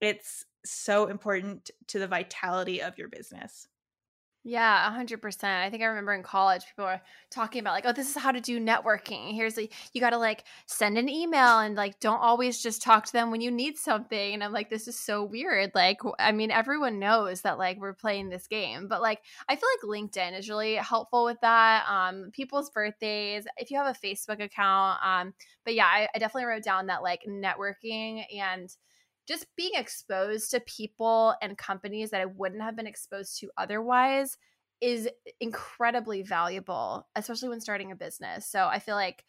it's 0.00 0.44
so 0.64 1.06
important 1.06 1.70
to 1.88 1.98
the 1.98 2.06
vitality 2.06 2.80
of 2.80 2.96
your 2.96 3.08
business. 3.08 3.68
Yeah, 4.46 4.88
a 4.88 4.90
hundred 4.90 5.22
percent. 5.22 5.64
I 5.64 5.70
think 5.70 5.82
I 5.82 5.86
remember 5.86 6.12
in 6.12 6.22
college 6.22 6.66
people 6.66 6.84
were 6.84 7.00
talking 7.30 7.60
about 7.60 7.72
like, 7.72 7.86
oh, 7.86 7.92
this 7.92 8.10
is 8.14 8.22
how 8.22 8.30
to 8.30 8.42
do 8.42 8.60
networking. 8.60 9.32
Here's 9.34 9.54
the 9.54 9.70
you 9.94 10.02
got 10.02 10.10
to 10.10 10.18
like 10.18 10.44
send 10.66 10.98
an 10.98 11.08
email 11.08 11.60
and 11.60 11.74
like 11.76 11.98
don't 11.98 12.20
always 12.20 12.62
just 12.62 12.82
talk 12.82 13.06
to 13.06 13.12
them 13.12 13.30
when 13.30 13.40
you 13.40 13.50
need 13.50 13.78
something. 13.78 14.34
And 14.34 14.44
I'm 14.44 14.52
like, 14.52 14.68
this 14.68 14.86
is 14.86 14.98
so 15.00 15.24
weird. 15.24 15.70
Like, 15.74 15.96
I 16.18 16.32
mean, 16.32 16.50
everyone 16.50 16.98
knows 16.98 17.40
that 17.40 17.56
like 17.56 17.78
we're 17.80 17.94
playing 17.94 18.28
this 18.28 18.46
game, 18.46 18.86
but 18.86 19.00
like 19.00 19.20
I 19.48 19.56
feel 19.56 19.68
like 19.82 19.98
LinkedIn 19.98 20.38
is 20.38 20.50
really 20.50 20.74
helpful 20.74 21.24
with 21.24 21.40
that. 21.40 21.86
Um, 21.88 22.28
people's 22.34 22.68
birthdays, 22.68 23.46
if 23.56 23.70
you 23.70 23.78
have 23.78 23.96
a 23.96 23.98
Facebook 24.06 24.42
account. 24.44 24.98
Um, 25.02 25.32
but 25.64 25.74
yeah, 25.74 25.86
I, 25.86 26.06
I 26.14 26.18
definitely 26.18 26.44
wrote 26.48 26.64
down 26.64 26.88
that 26.88 27.02
like 27.02 27.22
networking 27.26 28.24
and 28.36 28.68
just 29.26 29.46
being 29.56 29.72
exposed 29.74 30.50
to 30.50 30.60
people 30.60 31.34
and 31.40 31.56
companies 31.56 32.10
that 32.10 32.20
I 32.20 32.26
wouldn't 32.26 32.62
have 32.62 32.76
been 32.76 32.86
exposed 32.86 33.38
to 33.40 33.50
otherwise 33.56 34.36
is 34.80 35.08
incredibly 35.40 36.22
valuable, 36.22 37.06
especially 37.16 37.48
when 37.48 37.60
starting 37.60 37.90
a 37.90 37.96
business. 37.96 38.46
So 38.46 38.66
I 38.66 38.78
feel 38.78 38.96
like, 38.96 39.24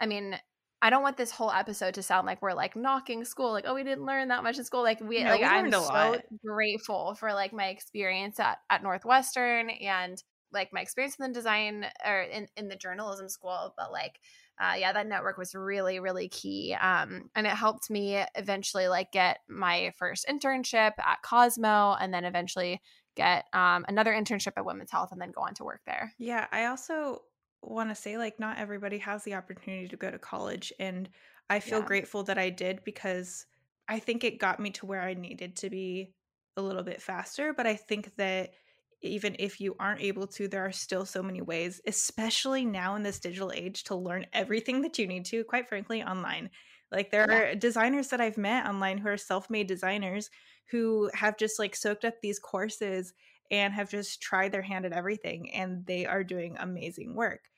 I 0.00 0.06
mean, 0.06 0.36
I 0.82 0.90
don't 0.90 1.02
want 1.02 1.16
this 1.16 1.30
whole 1.30 1.50
episode 1.50 1.94
to 1.94 2.02
sound 2.02 2.26
like 2.26 2.42
we're 2.42 2.52
like 2.52 2.76
knocking 2.76 3.24
school, 3.24 3.52
like, 3.52 3.64
oh, 3.66 3.74
we 3.74 3.84
didn't 3.84 4.04
learn 4.04 4.28
that 4.28 4.42
much 4.42 4.58
in 4.58 4.64
school. 4.64 4.82
Like 4.82 5.00
we 5.00 5.22
No, 5.22 5.30
like 5.30 5.40
we 5.40 5.46
I'm 5.46 5.70
so 5.70 6.20
grateful 6.44 7.14
for 7.14 7.32
like 7.32 7.52
my 7.52 7.68
experience 7.68 8.38
at, 8.40 8.58
at 8.68 8.82
Northwestern 8.82 9.70
and 9.70 10.22
like 10.52 10.72
my 10.72 10.80
experience 10.80 11.16
in 11.18 11.28
the 11.28 11.34
design 11.34 11.86
or 12.04 12.22
in, 12.22 12.48
in 12.56 12.68
the 12.68 12.76
journalism 12.76 13.28
school, 13.28 13.74
but 13.76 13.90
like 13.90 14.20
uh, 14.58 14.74
yeah, 14.78 14.92
that 14.92 15.06
network 15.06 15.36
was 15.38 15.54
really, 15.54 16.00
really 16.00 16.28
key. 16.28 16.74
Um, 16.74 17.30
and 17.34 17.46
it 17.46 17.50
helped 17.50 17.90
me 17.90 18.24
eventually 18.34 18.88
like 18.88 19.12
get 19.12 19.38
my 19.48 19.92
first 19.98 20.26
internship 20.28 20.92
at 20.98 21.22
Cosmo 21.22 21.94
and 21.94 22.12
then 22.12 22.24
eventually 22.24 22.80
get 23.16 23.46
um, 23.52 23.84
another 23.88 24.12
internship 24.12 24.52
at 24.56 24.64
Women's 24.64 24.90
Health 24.90 25.12
and 25.12 25.20
then 25.20 25.30
go 25.32 25.42
on 25.42 25.54
to 25.54 25.64
work 25.64 25.82
there. 25.86 26.14
Yeah, 26.18 26.46
I 26.52 26.66
also 26.66 27.22
want 27.62 27.90
to 27.90 27.94
say 27.94 28.16
like 28.16 28.38
not 28.38 28.58
everybody 28.58 28.98
has 28.98 29.24
the 29.24 29.34
opportunity 29.34 29.88
to 29.88 29.96
go 29.96 30.10
to 30.10 30.18
college 30.18 30.72
and 30.78 31.08
I 31.50 31.60
feel 31.60 31.82
Yeah. 31.82 31.86
grateful 31.86 32.22
that 32.24 32.38
I 32.38 32.50
did 32.50 32.84
because 32.84 33.46
I 33.88 33.98
think 33.98 34.24
it 34.24 34.38
got 34.38 34.60
me 34.60 34.70
to 34.72 34.86
where 34.86 35.02
I 35.02 35.14
needed 35.14 35.56
to 35.56 35.70
be 35.70 36.14
a 36.56 36.62
little 36.62 36.82
bit 36.82 37.02
faster, 37.02 37.52
but 37.52 37.66
I 37.66 37.76
think 37.76 38.16
that 38.16 38.52
even 39.02 39.36
if 39.38 39.60
you 39.60 39.76
aren't 39.78 40.00
able 40.00 40.26
to 40.26 40.48
there 40.48 40.64
are 40.64 40.72
still 40.72 41.04
so 41.04 41.22
many 41.22 41.42
ways 41.42 41.80
especially 41.86 42.64
now 42.64 42.94
in 42.96 43.02
this 43.02 43.20
digital 43.20 43.52
age 43.54 43.84
to 43.84 43.94
learn 43.94 44.26
everything 44.32 44.82
that 44.82 44.98
you 44.98 45.06
need 45.06 45.24
to 45.24 45.44
quite 45.44 45.68
frankly 45.68 46.02
online 46.02 46.50
like 46.90 47.10
there 47.10 47.28
Yeah. 47.28 47.40
are 47.50 47.54
designers 47.54 48.08
that 48.08 48.20
i've 48.20 48.38
met 48.38 48.66
online 48.66 48.98
who 48.98 49.08
are 49.08 49.16
self-made 49.16 49.66
designers 49.66 50.30
who 50.70 51.10
have 51.14 51.36
just 51.36 51.58
like 51.58 51.76
soaked 51.76 52.04
up 52.04 52.14
these 52.22 52.38
courses 52.38 53.12
and 53.50 53.74
have 53.74 53.90
just 53.90 54.20
tried 54.20 54.50
their 54.50 54.62
hand 54.62 54.84
at 54.84 54.92
everything 54.92 55.52
and 55.52 55.86
they 55.86 56.06
are 56.06 56.24
doing 56.24 56.56
amazing 56.58 57.14
work 57.14 57.50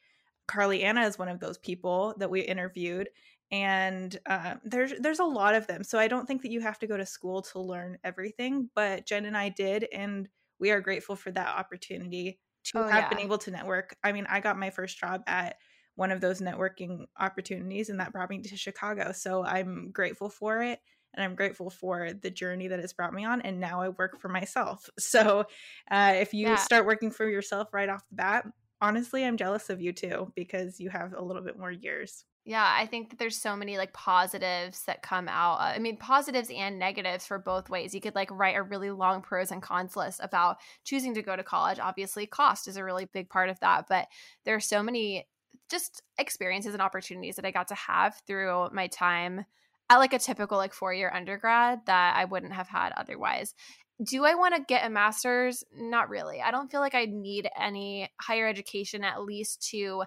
carly 0.46 0.82
anna 0.82 1.02
is 1.02 1.18
one 1.18 1.28
of 1.28 1.40
those 1.40 1.58
people 1.58 2.14
that 2.18 2.30
we 2.30 2.40
interviewed 2.40 3.08
and 3.50 4.18
uh, 4.26 4.56
there's 4.62 4.92
there's 5.00 5.20
a 5.20 5.24
lot 5.24 5.54
of 5.54 5.66
them 5.66 5.82
so 5.82 5.98
i 5.98 6.08
don't 6.08 6.26
think 6.26 6.42
that 6.42 6.50
you 6.50 6.60
have 6.60 6.78
to 6.78 6.86
go 6.86 6.96
to 6.96 7.06
school 7.06 7.42
to 7.42 7.60
learn 7.60 7.98
everything 8.04 8.68
but 8.74 9.06
jen 9.06 9.24
and 9.24 9.36
i 9.36 9.48
did 9.48 9.86
and 9.92 10.28
we 10.58 10.70
are 10.70 10.80
grateful 10.80 11.16
for 11.16 11.30
that 11.32 11.56
opportunity 11.56 12.40
to 12.64 12.72
Oh, 12.74 12.88
have 12.90 13.08
been 13.08 13.18
able 13.20 13.38
to 13.38 13.50
network. 13.50 13.96
I 14.02 14.12
mean 14.12 14.26
i 14.28 14.40
got 14.40 14.58
my 14.58 14.70
first 14.70 14.98
job 14.98 15.22
at 15.26 15.56
one 15.94 16.10
of 16.12 16.20
those 16.20 16.40
networking 16.40 17.06
opportunities 17.18 17.88
and 17.88 18.00
that 18.00 18.12
brought 18.12 18.30
me 18.30 18.40
to 18.42 18.56
chicago 18.56 19.10
so 19.12 19.44
i'm 19.44 19.90
grateful 19.90 20.28
for 20.30 20.62
it 20.62 20.80
and 21.14 21.24
i'm 21.24 21.34
grateful 21.34 21.70
for 21.70 22.12
the 22.12 22.30
journey 22.30 22.68
that 22.68 22.78
it's 22.78 22.92
brought 22.92 23.12
me 23.14 23.24
on 23.24 23.40
and 23.42 23.58
now 23.60 23.80
i 23.80 23.88
work 23.88 24.20
for 24.20 24.28
myself. 24.28 24.88
So 24.98 25.46
uh, 25.90 26.14
if 26.16 26.32
you 26.34 26.56
Yeah. 26.56 26.56
start 26.56 26.86
working 26.86 27.10
for 27.10 27.28
yourself 27.28 27.72
right 27.72 27.88
off 27.88 28.06
the 28.08 28.14
bat 28.16 28.46
honestly 28.80 29.24
i'm 29.24 29.36
jealous 29.36 29.70
of 29.70 29.80
you 29.80 29.92
too 29.92 30.32
because 30.36 30.78
you 30.80 30.90
have 30.90 31.12
a 31.14 31.22
little 31.22 31.42
bit 31.42 31.58
more 31.58 31.72
years 31.72 32.24
Yeah, 32.48 32.66
I 32.66 32.86
think 32.86 33.10
that 33.10 33.18
there's 33.18 33.36
so 33.36 33.54
many 33.54 33.76
like 33.76 33.92
positives 33.92 34.82
that 34.86 35.02
come 35.02 35.28
out. 35.28 35.56
Uh, 35.56 35.74
I 35.74 35.78
mean, 35.80 35.98
positives 35.98 36.48
and 36.48 36.78
negatives 36.78 37.26
for 37.26 37.38
both 37.38 37.68
ways. 37.68 37.94
You 37.94 38.00
could 38.00 38.14
like 38.14 38.30
write 38.30 38.56
a 38.56 38.62
really 38.62 38.90
long 38.90 39.20
pros 39.20 39.50
and 39.50 39.60
cons 39.60 39.96
list 39.96 40.18
about 40.22 40.56
choosing 40.82 41.12
to 41.12 41.20
go 41.20 41.36
to 41.36 41.42
college. 41.42 41.78
Obviously, 41.78 42.24
cost 42.24 42.66
is 42.66 42.78
a 42.78 42.84
really 42.84 43.04
big 43.04 43.28
part 43.28 43.50
of 43.50 43.60
that, 43.60 43.84
but 43.86 44.06
there 44.46 44.54
are 44.54 44.60
so 44.60 44.82
many 44.82 45.28
just 45.68 46.00
experiences 46.16 46.72
and 46.72 46.80
opportunities 46.80 47.36
that 47.36 47.44
I 47.44 47.50
got 47.50 47.68
to 47.68 47.74
have 47.74 48.18
through 48.26 48.70
my 48.72 48.86
time 48.86 49.44
at 49.90 49.98
like 49.98 50.14
a 50.14 50.18
typical 50.18 50.56
like 50.56 50.72
four 50.72 50.94
year 50.94 51.12
undergrad 51.14 51.80
that 51.84 52.16
I 52.16 52.24
wouldn't 52.24 52.54
have 52.54 52.68
had 52.68 52.94
otherwise. 52.96 53.54
Do 54.02 54.24
I 54.24 54.36
want 54.36 54.54
to 54.54 54.64
get 54.66 54.86
a 54.86 54.88
master's? 54.88 55.64
Not 55.76 56.08
really. 56.08 56.40
I 56.40 56.50
don't 56.50 56.70
feel 56.70 56.80
like 56.80 56.94
I 56.94 57.04
need 57.04 57.46
any 57.60 58.10
higher 58.18 58.48
education, 58.48 59.04
at 59.04 59.22
least 59.22 59.68
to 59.72 60.04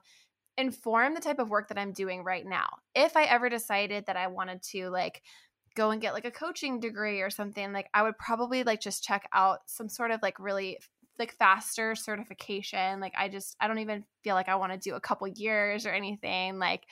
inform 0.62 1.14
the 1.14 1.20
type 1.20 1.40
of 1.40 1.50
work 1.50 1.68
that 1.68 1.78
I'm 1.78 1.92
doing 1.92 2.24
right 2.24 2.46
now. 2.46 2.68
If 2.96 3.18
I 3.18 3.24
ever 3.24 3.50
decided 3.50 4.06
that 4.06 4.16
I 4.16 4.28
wanted 4.28 4.62
to 4.72 4.90
like 4.90 5.22
go 5.76 5.92
and 5.92 6.02
get 6.02 6.14
like 6.14 6.26
a 6.26 6.32
coaching 6.32 6.80
degree 6.80 7.22
or 7.22 7.30
something, 7.30 7.74
like 7.74 7.90
I 7.94 8.04
would 8.04 8.18
probably 8.18 8.64
like 8.64 8.80
just 8.80 9.04
check 9.04 9.28
out 9.34 9.60
some 9.66 9.90
sort 9.90 10.12
of 10.12 10.22
like 10.22 10.40
really 10.40 10.78
like 11.20 11.34
faster 11.34 11.96
certification. 11.96 13.00
Like 13.00 13.14
I 13.18 13.28
just 13.28 13.56
I 13.60 13.68
don't 13.68 13.80
even 13.80 14.06
feel 14.24 14.36
like 14.36 14.50
I 14.50 14.56
want 14.56 14.72
to 14.72 14.78
do 14.78 14.96
a 14.96 15.02
couple 15.02 15.28
years 15.28 15.86
or 15.86 15.92
anything. 15.92 16.60
Like 16.60 16.84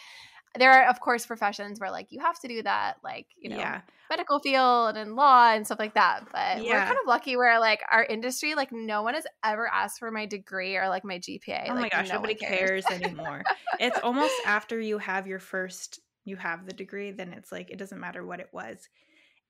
there 0.57 0.71
are 0.71 0.89
of 0.89 0.99
course 0.99 1.25
professions 1.25 1.79
where 1.79 1.91
like 1.91 2.07
you 2.11 2.19
have 2.19 2.39
to 2.39 2.47
do 2.47 2.63
that 2.63 2.95
like 3.03 3.27
you 3.37 3.49
know 3.49 3.57
yeah. 3.57 3.81
medical 4.09 4.39
field 4.39 4.97
and 4.97 5.15
law 5.15 5.51
and 5.51 5.65
stuff 5.65 5.79
like 5.79 5.93
that 5.93 6.25
but 6.31 6.63
yeah. 6.63 6.73
we're 6.73 6.85
kind 6.85 6.97
of 7.01 7.07
lucky 7.07 7.35
where 7.37 7.59
like 7.59 7.81
our 7.91 8.03
industry 8.03 8.55
like 8.55 8.71
no 8.71 9.03
one 9.03 9.13
has 9.13 9.27
ever 9.43 9.67
asked 9.67 9.99
for 9.99 10.09
my 10.09 10.25
degree 10.25 10.75
or 10.75 10.89
like 10.89 11.03
my 11.03 11.19
gpa 11.19 11.65
oh 11.69 11.73
like, 11.73 11.81
my 11.81 11.89
gosh 11.89 12.09
no 12.09 12.15
nobody 12.15 12.33
cares. 12.33 12.85
cares 12.85 12.85
anymore 13.01 13.43
it's 13.79 13.99
almost 13.99 14.33
after 14.45 14.79
you 14.79 14.97
have 14.97 15.27
your 15.27 15.39
first 15.39 15.99
you 16.25 16.35
have 16.35 16.65
the 16.65 16.73
degree 16.73 17.11
then 17.11 17.31
it's 17.31 17.51
like 17.51 17.69
it 17.69 17.77
doesn't 17.77 17.99
matter 17.99 18.25
what 18.25 18.39
it 18.39 18.49
was 18.51 18.89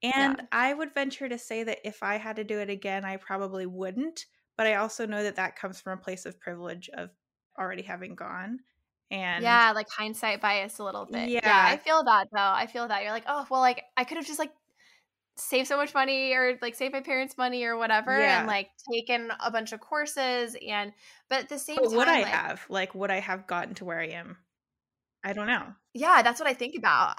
and 0.04 0.38
yeah. 0.38 0.46
i 0.52 0.74
would 0.74 0.94
venture 0.94 1.30
to 1.30 1.38
say 1.38 1.64
that 1.64 1.80
if 1.86 2.04
i 2.04 2.18
had 2.18 2.36
to 2.36 2.44
do 2.44 2.60
it 2.60 2.70
again 2.70 3.06
i 3.06 3.16
probably 3.16 3.66
wouldn't 3.66 4.26
but 4.58 4.68
i 4.68 4.76
also 4.76 5.06
know 5.06 5.24
that 5.24 5.38
that 5.38 5.56
comes 5.56 5.80
from 5.80 5.98
a 5.98 6.02
place 6.02 6.26
of 6.26 6.40
privilege 6.40 6.90
of 6.94 7.10
already 7.58 7.82
having 7.82 8.16
gone 8.16 8.60
and 9.12 9.44
yeah 9.44 9.72
like 9.74 9.88
hindsight 9.90 10.42
bias 10.42 10.80
a 10.80 10.84
little 10.84 11.06
bit. 11.06 11.30
Yeah. 11.30 11.40
yeah. 11.44 11.66
i 11.68 11.78
feel 11.78 12.04
that 12.04 12.28
though. 12.32 12.40
I 12.40 12.68
feel 12.68 12.88
that. 12.88 13.04
You're 13.04 13.12
like 13.12 13.26
oh 13.28 13.46
well 13.50 13.62
like 13.62 13.84
i 13.98 14.04
could 14.04 14.18
have 14.18 14.26
just 14.26 14.40
like 14.40 14.52
saved 15.38 15.68
so 15.68 15.78
much 15.78 15.94
money 15.94 16.34
or 16.34 16.58
like 16.62 16.76
saved 16.76 16.94
my 16.94 17.02
parents 17.02 17.38
money 17.38 17.64
or 17.64 17.78
whatever 17.78 18.20
yeah. 18.20 18.40
and 18.40 18.48
like 18.48 18.70
taken 18.92 19.32
a 19.44 19.50
bunch 19.50 19.72
of 19.72 19.80
courses 19.80 20.56
and 20.68 20.92
but 21.30 21.44
at 21.44 21.50
the 21.50 21.58
same 21.58 21.78
but 21.78 21.88
time 21.88 21.98
would 21.98 22.08
i 22.08 22.22
like, 22.22 22.28
have? 22.28 22.66
Like 22.70 22.94
would 22.94 23.12
i 23.12 23.20
have 23.20 23.48
gotten 23.48 23.74
to 23.76 23.86
where 23.86 24.00
i 24.00 24.08
am? 24.08 24.38
I 25.24 25.34
don't 25.34 25.48
know. 25.48 25.64
Yeah 25.94 26.22
that's 26.22 26.40
what 26.40 26.50
i 26.50 26.54
think 26.54 26.76
about. 26.78 27.16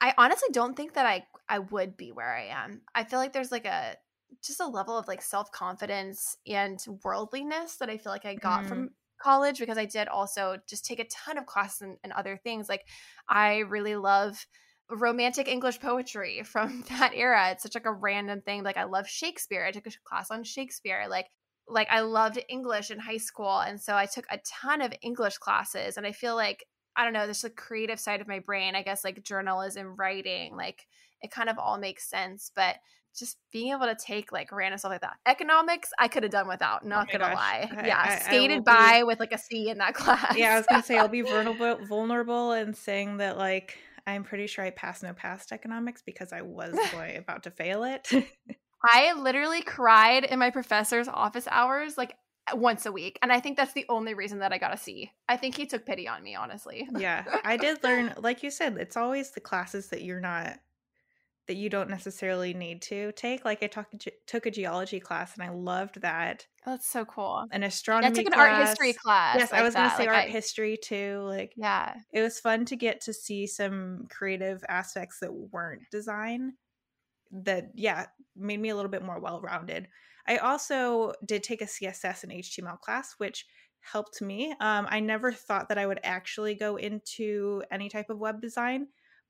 I 0.00 0.14
honestly 0.18 0.48
don't 0.52 0.76
think 0.76 0.94
that 0.94 1.06
i 1.06 1.24
i 1.48 1.58
would 1.58 1.96
be 1.96 2.12
where 2.12 2.32
i 2.32 2.46
am. 2.46 2.82
I 2.94 3.04
feel 3.04 3.18
like 3.18 3.32
there's 3.32 3.52
like 3.52 3.66
a 3.66 3.96
just 4.42 4.60
a 4.60 4.66
level 4.66 4.96
of 4.96 5.08
like 5.08 5.22
self-confidence 5.22 6.36
and 6.46 6.84
worldliness 7.04 7.76
that 7.76 7.88
i 7.88 7.96
feel 7.96 8.12
like 8.12 8.24
i 8.24 8.34
got 8.34 8.64
mm. 8.64 8.68
from 8.68 8.90
college 9.22 9.58
because 9.58 9.78
I 9.78 9.84
did 9.84 10.08
also 10.08 10.56
just 10.68 10.84
take 10.84 10.98
a 10.98 11.06
ton 11.06 11.38
of 11.38 11.46
classes 11.46 11.82
and, 11.82 11.96
and 12.02 12.12
other 12.12 12.38
things. 12.42 12.68
Like 12.68 12.84
I 13.28 13.58
really 13.58 13.96
love 13.96 14.46
romantic 14.90 15.48
English 15.48 15.80
poetry 15.80 16.42
from 16.44 16.84
that 16.88 17.12
era. 17.14 17.50
It's 17.50 17.62
such 17.62 17.74
like 17.74 17.86
a 17.86 17.92
random 17.92 18.42
thing. 18.42 18.62
Like 18.62 18.76
I 18.76 18.84
love 18.84 19.08
Shakespeare. 19.08 19.64
I 19.64 19.72
took 19.72 19.86
a 19.86 19.90
class 20.04 20.30
on 20.30 20.44
Shakespeare. 20.44 21.06
Like 21.08 21.26
like 21.66 21.88
I 21.90 22.00
loved 22.00 22.38
English 22.48 22.90
in 22.90 22.98
high 22.98 23.16
school 23.16 23.58
and 23.60 23.80
so 23.80 23.96
I 23.96 24.04
took 24.04 24.26
a 24.30 24.38
ton 24.46 24.82
of 24.82 24.92
English 25.00 25.38
classes 25.38 25.96
and 25.96 26.06
I 26.06 26.12
feel 26.12 26.36
like 26.36 26.64
I 26.96 27.04
don't 27.04 27.12
know, 27.12 27.26
this 27.26 27.42
the 27.42 27.50
creative 27.50 27.98
side 27.98 28.20
of 28.20 28.28
my 28.28 28.38
brain, 28.38 28.76
I 28.76 28.82
guess 28.82 29.02
like 29.02 29.24
journalism, 29.24 29.96
writing, 29.96 30.56
like 30.56 30.86
it 31.22 31.30
kind 31.30 31.48
of 31.48 31.58
all 31.58 31.78
makes 31.78 32.08
sense, 32.08 32.52
but 32.54 32.76
just 33.14 33.38
being 33.52 33.72
able 33.72 33.86
to 33.86 33.94
take 33.94 34.32
like 34.32 34.50
random 34.52 34.78
stuff 34.78 34.90
like 34.90 35.00
that. 35.02 35.16
Economics, 35.26 35.90
I 35.98 36.08
could 36.08 36.22
have 36.22 36.32
done 36.32 36.48
without. 36.48 36.80
Oh 36.84 36.88
not 36.88 37.08
oh 37.08 37.12
gonna 37.12 37.32
gosh. 37.32 37.36
lie. 37.36 37.70
I, 37.76 37.86
yeah, 37.86 38.02
I, 38.02 38.18
skated 38.18 38.68
I 38.68 38.74
by 38.74 38.98
be, 38.98 39.04
with 39.04 39.20
like 39.20 39.32
a 39.32 39.38
C 39.38 39.70
in 39.70 39.78
that 39.78 39.94
class. 39.94 40.36
Yeah, 40.36 40.54
I 40.54 40.56
was 40.58 40.66
gonna 40.66 40.82
say 40.82 40.98
I'll 40.98 41.08
be 41.08 41.22
vulnerable, 41.22 41.84
vulnerable, 41.86 42.52
and 42.52 42.76
saying 42.76 43.18
that 43.18 43.38
like 43.38 43.78
I'm 44.06 44.24
pretty 44.24 44.46
sure 44.46 44.64
I 44.64 44.70
passed 44.70 45.02
no 45.02 45.12
past 45.12 45.52
economics 45.52 46.02
because 46.02 46.32
I 46.32 46.42
was 46.42 46.74
going, 46.92 47.16
about 47.16 47.44
to 47.44 47.50
fail 47.50 47.84
it. 47.84 48.08
I 48.84 49.14
literally 49.14 49.62
cried 49.62 50.24
in 50.24 50.38
my 50.38 50.50
professor's 50.50 51.08
office 51.08 51.48
hours 51.50 51.96
like 51.96 52.16
once 52.52 52.84
a 52.84 52.92
week, 52.92 53.18
and 53.22 53.32
I 53.32 53.40
think 53.40 53.56
that's 53.56 53.72
the 53.72 53.86
only 53.88 54.12
reason 54.12 54.40
that 54.40 54.52
I 54.52 54.58
got 54.58 54.74
a 54.74 54.76
C. 54.76 55.10
I 55.26 55.38
think 55.38 55.56
he 55.56 55.64
took 55.64 55.86
pity 55.86 56.06
on 56.06 56.22
me, 56.22 56.34
honestly. 56.34 56.86
yeah, 56.98 57.24
I 57.44 57.56
did 57.56 57.82
learn, 57.82 58.12
like 58.18 58.42
you 58.42 58.50
said, 58.50 58.76
it's 58.76 58.98
always 58.98 59.30
the 59.30 59.40
classes 59.40 59.88
that 59.88 60.02
you're 60.02 60.20
not 60.20 60.58
that 61.46 61.56
you 61.56 61.68
don't 61.68 61.90
necessarily 61.90 62.54
need 62.54 62.82
to 62.82 63.12
take. 63.12 63.44
Like 63.44 63.62
I 63.62 63.66
talk, 63.66 63.88
took 64.26 64.46
a 64.46 64.50
geology 64.50 65.00
class 65.00 65.34
and 65.34 65.42
I 65.42 65.50
loved 65.50 66.00
that. 66.00 66.46
Oh, 66.66 66.72
that's 66.72 66.88
so 66.88 67.04
cool. 67.04 67.44
An 67.52 67.62
astronomy. 67.62 68.06
Yeah, 68.06 68.20
I 68.20 68.24
took 68.24 68.32
an 68.32 68.40
art 68.40 68.66
history 68.66 68.92
class. 68.94 69.36
Yes, 69.38 69.52
like 69.52 69.60
I 69.60 69.64
was 69.64 69.74
going 69.74 69.90
to 69.90 69.96
say 69.96 70.06
like 70.06 70.16
art 70.16 70.28
I, 70.28 70.28
history 70.28 70.78
too. 70.82 71.20
Like 71.24 71.52
yeah, 71.56 71.94
it 72.12 72.22
was 72.22 72.40
fun 72.40 72.64
to 72.66 72.76
get 72.76 73.02
to 73.02 73.12
see 73.12 73.46
some 73.46 74.06
creative 74.10 74.64
aspects 74.68 75.18
that 75.20 75.32
weren't 75.32 75.82
design. 75.90 76.54
That 77.30 77.70
yeah 77.74 78.06
made 78.36 78.60
me 78.60 78.70
a 78.70 78.76
little 78.76 78.90
bit 78.90 79.04
more 79.04 79.20
well 79.20 79.40
rounded. 79.40 79.88
I 80.26 80.38
also 80.38 81.12
did 81.26 81.42
take 81.42 81.60
a 81.60 81.66
CSS 81.66 82.22
and 82.22 82.32
HTML 82.32 82.80
class, 82.80 83.14
which 83.18 83.44
helped 83.80 84.22
me. 84.22 84.54
Um, 84.60 84.86
I 84.88 85.00
never 85.00 85.30
thought 85.30 85.68
that 85.68 85.76
I 85.76 85.86
would 85.86 86.00
actually 86.02 86.54
go 86.54 86.76
into 86.76 87.62
any 87.70 87.90
type 87.90 88.08
of 88.08 88.18
web 88.18 88.40
design 88.40 88.86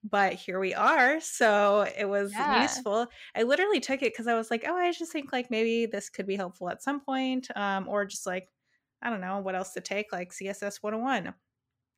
but 0.09 0.33
here 0.33 0.59
we 0.59 0.73
are. 0.73 1.19
So 1.19 1.87
it 1.97 2.05
was 2.05 2.31
yeah. 2.31 2.61
useful. 2.61 3.07
I 3.35 3.43
literally 3.43 3.79
took 3.79 4.03
it 4.03 4.13
because 4.13 4.27
I 4.27 4.35
was 4.35 4.51
like, 4.51 4.63
oh, 4.67 4.75
I 4.75 4.91
just 4.91 5.11
think 5.11 5.33
like 5.33 5.49
maybe 5.49 5.87
this 5.87 6.09
could 6.09 6.27
be 6.27 6.35
helpful 6.35 6.69
at 6.69 6.83
some 6.83 7.01
point. 7.01 7.47
Um, 7.55 7.87
or 7.87 8.05
just 8.05 8.27
like, 8.27 8.47
I 9.01 9.09
don't 9.09 9.21
know 9.21 9.39
what 9.39 9.55
else 9.55 9.73
to 9.73 9.81
take, 9.81 10.11
like 10.11 10.31
CSS 10.31 10.77
101. 10.81 11.33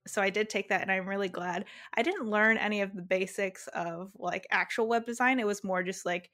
So 0.07 0.21
I 0.21 0.29
did 0.29 0.49
take 0.49 0.69
that 0.69 0.81
and 0.81 0.91
I'm 0.91 1.07
really 1.07 1.27
glad. 1.27 1.65
I 1.95 2.01
didn't 2.01 2.29
learn 2.29 2.57
any 2.57 2.81
of 2.81 2.95
the 2.95 3.01
basics 3.01 3.67
of 3.73 4.13
like 4.15 4.47
actual 4.51 4.87
web 4.87 5.05
design. 5.05 5.39
It 5.39 5.45
was 5.45 5.65
more 5.65 5.83
just 5.83 6.05
like 6.05 6.31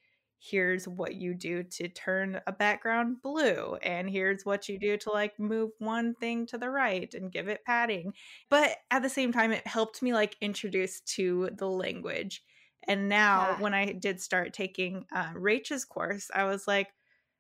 here's 0.50 0.88
what 0.88 1.16
you 1.16 1.34
do 1.34 1.64
to 1.64 1.88
turn 1.88 2.42
a 2.48 2.52
background 2.52 3.22
blue 3.22 3.76
and 3.82 4.10
here's 4.10 4.46
what 4.46 4.68
you 4.68 4.78
do 4.78 4.98
to 4.98 5.10
like 5.10 5.40
move 5.40 5.72
one 5.80 6.14
thing 6.16 6.46
to 6.46 6.58
the 6.58 6.70
right 6.70 7.14
and 7.14 7.32
give 7.32 7.48
it 7.48 7.64
padding 7.66 8.12
but 8.50 8.76
at 8.92 9.02
the 9.02 9.10
same 9.10 9.32
time 9.32 9.52
it 9.54 9.66
helped 9.66 10.02
me 10.02 10.12
like 10.14 10.36
introduce 10.42 11.00
to 11.02 11.50
the 11.58 11.68
language. 11.68 12.44
And 12.86 13.08
now 13.08 13.52
yeah. 13.52 13.62
when 13.62 13.74
i 13.74 13.94
did 13.94 14.20
start 14.20 14.54
taking 14.54 15.06
uh, 15.16 15.32
rachel's 15.34 15.86
course 15.86 16.30
i 16.36 16.44
was 16.44 16.68
like 16.68 16.90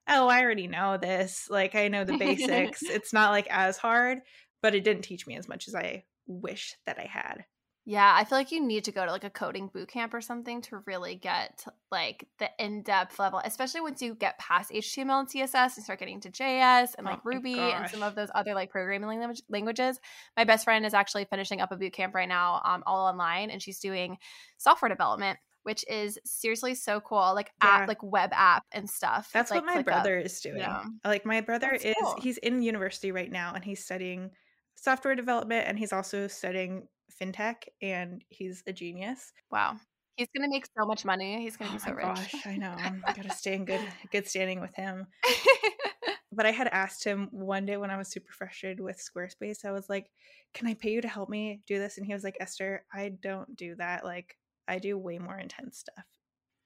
oh 0.07 0.27
i 0.27 0.41
already 0.41 0.67
know 0.67 0.97
this. 0.97 1.47
Like 1.49 1.75
i 1.75 1.89
know 1.89 2.05
the 2.05 2.17
basics. 2.17 2.81
It's 2.83 3.11
not 3.11 3.31
like 3.31 3.47
as 3.49 3.75
hard 3.75 4.19
but 4.61 4.75
it 4.75 4.85
didn't 4.85 5.03
teach 5.03 5.27
me 5.27 5.35
as 5.35 5.49
much 5.49 5.67
as 5.67 5.75
i 5.75 6.05
wish 6.25 6.75
that 6.85 6.99
i 6.99 7.05
had 7.05 7.43
yeah, 7.85 8.15
I 8.15 8.23
feel 8.23 8.37
like 8.37 8.53
you 8.53 8.65
need 8.65 8.85
to 8.85 8.93
go 8.93 9.05
to 9.05 9.11
like 9.11 9.25
a 9.25 9.29
coding 9.29 9.67
boot 9.67 9.89
camp 9.89 10.13
or 10.13 10.21
something 10.21 10.61
to 10.63 10.81
really 10.85 11.15
get 11.15 11.65
like 11.91 12.25
the 12.39 12.49
in-depth 12.57 13.19
level, 13.19 13.41
especially 13.43 13.81
once 13.81 14.01
you 14.01 14.15
get 14.15 14.39
past 14.39 14.71
HTML 14.71 15.19
and 15.19 15.29
CSS 15.29 15.75
and 15.75 15.83
start 15.83 15.99
getting 15.99 16.21
to 16.21 16.31
JS 16.31 16.95
and 16.97 17.05
like 17.05 17.19
oh 17.19 17.21
Ruby 17.25 17.59
and 17.59 17.89
some 17.89 18.01
of 18.01 18.15
those 18.15 18.29
other 18.33 18.53
like 18.53 18.69
programming 18.69 19.09
language- 19.09 19.43
languages. 19.49 19.99
My 20.37 20.45
best 20.45 20.63
friend 20.63 20.85
is 20.85 20.93
actually 20.93 21.25
finishing 21.25 21.59
up 21.59 21.73
a 21.73 21.75
boot 21.75 21.91
camp 21.91 22.15
right 22.15 22.29
now, 22.29 22.61
um, 22.63 22.83
all 22.85 23.05
online, 23.05 23.49
and 23.49 23.61
she's 23.61 23.79
doing 23.79 24.17
software 24.57 24.89
development 24.89 25.39
which 25.63 25.85
is 25.89 26.19
seriously 26.25 26.75
so 26.75 26.99
cool 26.99 27.33
like 27.33 27.49
yeah. 27.63 27.69
app 27.69 27.87
like 27.87 28.03
web 28.03 28.31
app 28.33 28.63
and 28.73 28.89
stuff 28.89 29.29
that's 29.33 29.49
like, 29.49 29.65
what 29.65 29.75
my 29.75 29.81
brother 29.81 30.19
up. 30.19 30.25
is 30.25 30.41
doing 30.41 30.57
yeah. 30.57 30.83
like 31.05 31.25
my 31.25 31.39
brother 31.39 31.69
that's 31.71 31.85
is 31.85 31.95
cool. 32.01 32.17
he's 32.21 32.37
in 32.39 32.61
university 32.61 33.13
right 33.13 33.31
now 33.31 33.53
and 33.53 33.63
he's 33.63 33.81
studying 33.81 34.29
software 34.75 35.15
development 35.15 35.65
and 35.65 35.79
he's 35.79 35.93
also 35.93 36.27
studying 36.27 36.85
fintech 37.19 37.55
and 37.81 38.23
he's 38.29 38.63
a 38.67 38.73
genius. 38.73 39.31
Wow. 39.51 39.77
He's 40.15 40.27
gonna 40.35 40.49
make 40.49 40.65
so 40.77 40.85
much 40.85 41.05
money. 41.05 41.41
He's 41.41 41.57
gonna 41.57 41.71
oh 41.71 41.73
be 41.73 41.79
so 41.79 41.91
rich. 41.91 42.05
Gosh, 42.05 42.35
I 42.45 42.57
know. 42.57 42.75
I 42.77 43.13
gotta 43.13 43.31
stay 43.35 43.55
in 43.55 43.65
good 43.65 43.81
good 44.11 44.27
standing 44.27 44.61
with 44.61 44.75
him. 44.75 45.07
but 46.31 46.45
I 46.45 46.51
had 46.51 46.67
asked 46.67 47.03
him 47.03 47.29
one 47.31 47.65
day 47.65 47.77
when 47.77 47.89
I 47.89 47.97
was 47.97 48.09
super 48.09 48.31
frustrated 48.31 48.79
with 48.79 49.01
Squarespace. 49.01 49.65
I 49.65 49.71
was 49.71 49.89
like, 49.89 50.09
"Can 50.53 50.67
I 50.67 50.75
pay 50.75 50.91
you 50.91 51.01
to 51.01 51.07
help 51.07 51.29
me 51.29 51.61
do 51.67 51.79
this?" 51.79 51.97
And 51.97 52.05
he 52.05 52.13
was 52.13 52.23
like, 52.23 52.37
"Esther, 52.39 52.85
I 52.93 53.09
don't 53.21 53.55
do 53.55 53.75
that. 53.75 54.03
Like, 54.03 54.37
I 54.67 54.79
do 54.79 54.97
way 54.97 55.17
more 55.17 55.37
intense 55.37 55.79
stuff." 55.79 56.05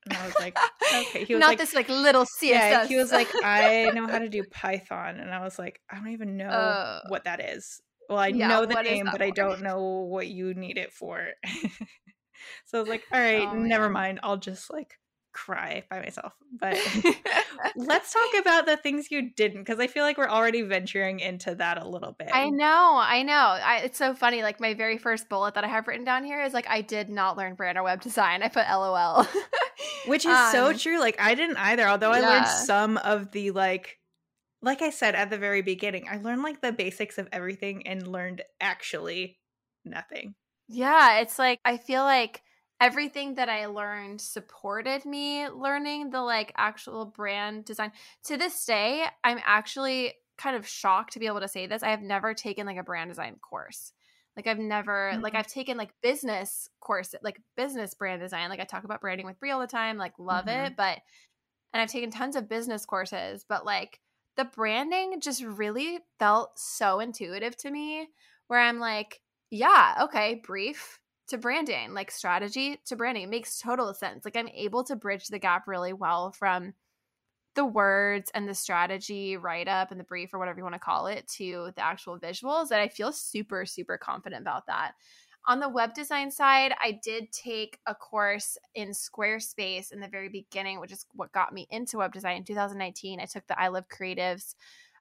And 0.05 0.17
I 0.17 0.25
was 0.25 0.35
like, 0.39 0.57
"Okay." 0.93 1.25
He 1.25 1.33
was 1.35 1.41
not 1.41 1.49
like, 1.49 1.57
this 1.57 1.73
like 1.73 1.89
little 1.89 2.25
CSS. 2.25 2.49
Yeah, 2.49 2.85
he 2.85 2.97
was 2.97 3.11
like, 3.11 3.29
"I 3.43 3.91
know 3.93 4.07
how 4.07 4.19
to 4.19 4.29
do 4.29 4.43
Python," 4.43 5.19
and 5.19 5.31
I 5.31 5.41
was 5.41 5.57
like, 5.57 5.79
"I 5.89 5.95
don't 5.95 6.09
even 6.09 6.37
know 6.37 6.47
uh, 6.47 7.01
what 7.07 7.25
that 7.25 7.39
is." 7.39 7.81
Well, 8.09 8.19
I 8.19 8.27
yeah, 8.27 8.47
know 8.47 8.65
the 8.65 8.81
name, 8.81 9.05
but 9.05 9.17
for? 9.17 9.23
I 9.23 9.29
don't 9.31 9.61
know 9.63 9.81
what 9.81 10.27
you 10.27 10.53
need 10.53 10.77
it 10.77 10.93
for. 10.93 11.27
so 12.65 12.77
I 12.77 12.79
was 12.79 12.89
like, 12.89 13.03
all 13.11 13.19
right, 13.19 13.47
oh, 13.47 13.55
never 13.55 13.89
mind. 13.89 14.19
I'll 14.23 14.37
just 14.37 14.71
like 14.71 14.97
cry 15.33 15.83
by 15.89 15.99
myself. 15.99 16.33
But 16.59 16.77
let's 17.75 18.11
talk 18.11 18.41
about 18.41 18.65
the 18.65 18.77
things 18.77 19.11
you 19.11 19.29
didn't, 19.29 19.61
because 19.61 19.79
I 19.79 19.87
feel 19.87 20.03
like 20.03 20.17
we're 20.17 20.29
already 20.29 20.63
venturing 20.63 21.19
into 21.19 21.53
that 21.55 21.77
a 21.77 21.87
little 21.87 22.13
bit. 22.13 22.29
I 22.33 22.49
know, 22.49 22.99
I 22.99 23.23
know. 23.23 23.33
I, 23.33 23.81
it's 23.83 23.97
so 23.97 24.15
funny. 24.15 24.41
Like 24.41 24.59
my 24.59 24.73
very 24.73 24.97
first 24.97 25.29
bullet 25.29 25.53
that 25.53 25.63
I 25.63 25.67
have 25.67 25.87
written 25.87 26.05
down 26.05 26.23
here 26.23 26.41
is 26.41 26.53
like, 26.53 26.67
I 26.67 26.81
did 26.81 27.09
not 27.09 27.37
learn 27.37 27.55
brand 27.55 27.77
or 27.77 27.83
web 27.83 28.01
design. 28.01 28.41
I 28.41 28.47
put 28.47 28.65
LOL, 28.67 29.27
which 30.07 30.25
is 30.25 30.33
um, 30.33 30.51
so 30.51 30.73
true. 30.73 30.99
Like 30.99 31.19
I 31.19 31.35
didn't 31.35 31.57
either. 31.57 31.87
Although 31.87 32.11
I 32.11 32.19
yeah. 32.19 32.29
learned 32.29 32.47
some 32.47 32.97
of 32.97 33.31
the 33.31 33.51
like 33.51 33.99
like 34.61 34.81
I 34.81 34.89
said 34.89 35.15
at 35.15 35.29
the 35.29 35.37
very 35.37 35.61
beginning, 35.61 36.07
I 36.09 36.17
learned 36.17 36.43
like 36.43 36.61
the 36.61 36.71
basics 36.71 37.17
of 37.17 37.27
everything 37.31 37.87
and 37.87 38.07
learned 38.07 38.41
actually 38.59 39.39
nothing. 39.85 40.35
Yeah, 40.67 41.19
it's 41.19 41.39
like 41.39 41.59
I 41.63 41.77
feel 41.77 42.03
like 42.03 42.41
everything 42.79 43.35
that 43.35 43.49
I 43.49 43.67
learned 43.67 44.21
supported 44.21 45.05
me 45.05 45.47
learning 45.49 46.09
the 46.09 46.21
like 46.21 46.53
actual 46.57 47.05
brand 47.05 47.65
design. 47.65 47.91
To 48.25 48.37
this 48.37 48.65
day, 48.65 49.05
I'm 49.23 49.39
actually 49.45 50.13
kind 50.37 50.55
of 50.55 50.67
shocked 50.67 51.13
to 51.13 51.19
be 51.19 51.27
able 51.27 51.39
to 51.41 51.47
say 51.47 51.67
this. 51.67 51.83
I 51.83 51.89
have 51.89 52.01
never 52.01 52.33
taken 52.33 52.65
like 52.65 52.77
a 52.77 52.83
brand 52.83 53.09
design 53.09 53.37
course. 53.37 53.93
Like 54.35 54.47
I've 54.47 54.59
never 54.59 55.11
mm-hmm. 55.13 55.23
like 55.23 55.35
I've 55.35 55.47
taken 55.47 55.77
like 55.77 55.89
business 56.03 56.69
course 56.79 57.15
like 57.23 57.41
business 57.55 57.93
brand 57.95 58.21
design. 58.21 58.49
Like 58.49 58.59
I 58.59 58.65
talk 58.65 58.83
about 58.83 59.01
branding 59.01 59.25
with 59.25 59.39
Brie 59.39 59.51
all 59.51 59.59
the 59.59 59.67
time, 59.67 59.97
like 59.97 60.13
love 60.19 60.45
mm-hmm. 60.45 60.65
it, 60.65 60.73
but 60.77 60.99
and 61.73 61.81
I've 61.81 61.91
taken 61.91 62.11
tons 62.11 62.35
of 62.35 62.47
business 62.47 62.85
courses, 62.85 63.45
but 63.47 63.65
like 63.65 63.99
the 64.37 64.45
branding 64.45 65.19
just 65.19 65.43
really 65.43 65.99
felt 66.19 66.57
so 66.57 66.99
intuitive 66.99 67.57
to 67.57 67.71
me 67.71 68.07
where 68.47 68.59
I'm 68.59 68.79
like, 68.79 69.19
yeah, 69.49 69.95
okay, 70.03 70.41
brief 70.43 70.99
to 71.29 71.37
branding, 71.37 71.93
like 71.93 72.11
strategy 72.11 72.79
to 72.85 72.95
branding. 72.95 73.23
It 73.23 73.29
makes 73.29 73.59
total 73.59 73.93
sense. 73.93 74.23
Like 74.23 74.37
I'm 74.37 74.47
able 74.49 74.83
to 74.85 74.95
bridge 74.95 75.27
the 75.27 75.39
gap 75.39 75.67
really 75.67 75.91
well 75.91 76.31
from 76.31 76.73
the 77.55 77.65
words 77.65 78.29
and 78.35 78.47
the 78.47 78.53
strategy 78.53 79.35
write 79.35 79.67
up 79.67 79.89
and 79.89 79.99
the 79.99 80.05
brief 80.05 80.33
or 80.33 80.39
whatever 80.39 80.59
you 80.59 80.63
want 80.63 80.75
to 80.75 80.79
call 80.79 81.07
it 81.07 81.27
to 81.27 81.71
the 81.75 81.83
actual 81.83 82.19
visuals. 82.19 82.69
And 82.69 82.79
I 82.79 82.87
feel 82.87 83.11
super, 83.11 83.65
super 83.65 83.97
confident 83.97 84.41
about 84.41 84.67
that. 84.67 84.91
On 85.47 85.59
the 85.59 85.69
web 85.69 85.93
design 85.93 86.29
side, 86.29 86.73
I 86.81 86.99
did 87.01 87.31
take 87.31 87.79
a 87.85 87.95
course 87.95 88.57
in 88.75 88.89
Squarespace 88.89 89.93
in 89.93 90.01
the 90.01 90.07
very 90.09 90.27
beginning, 90.27 90.79
which 90.79 90.91
is 90.91 91.05
what 91.13 91.31
got 91.31 91.53
me 91.53 91.67
into 91.69 91.99
web 91.99 92.13
design 92.13 92.37
in 92.37 92.43
2019. 92.43 93.21
I 93.21 93.25
took 93.25 93.47
the 93.47 93.59
I 93.59 93.69
Love 93.69 93.87
Creatives 93.87 94.55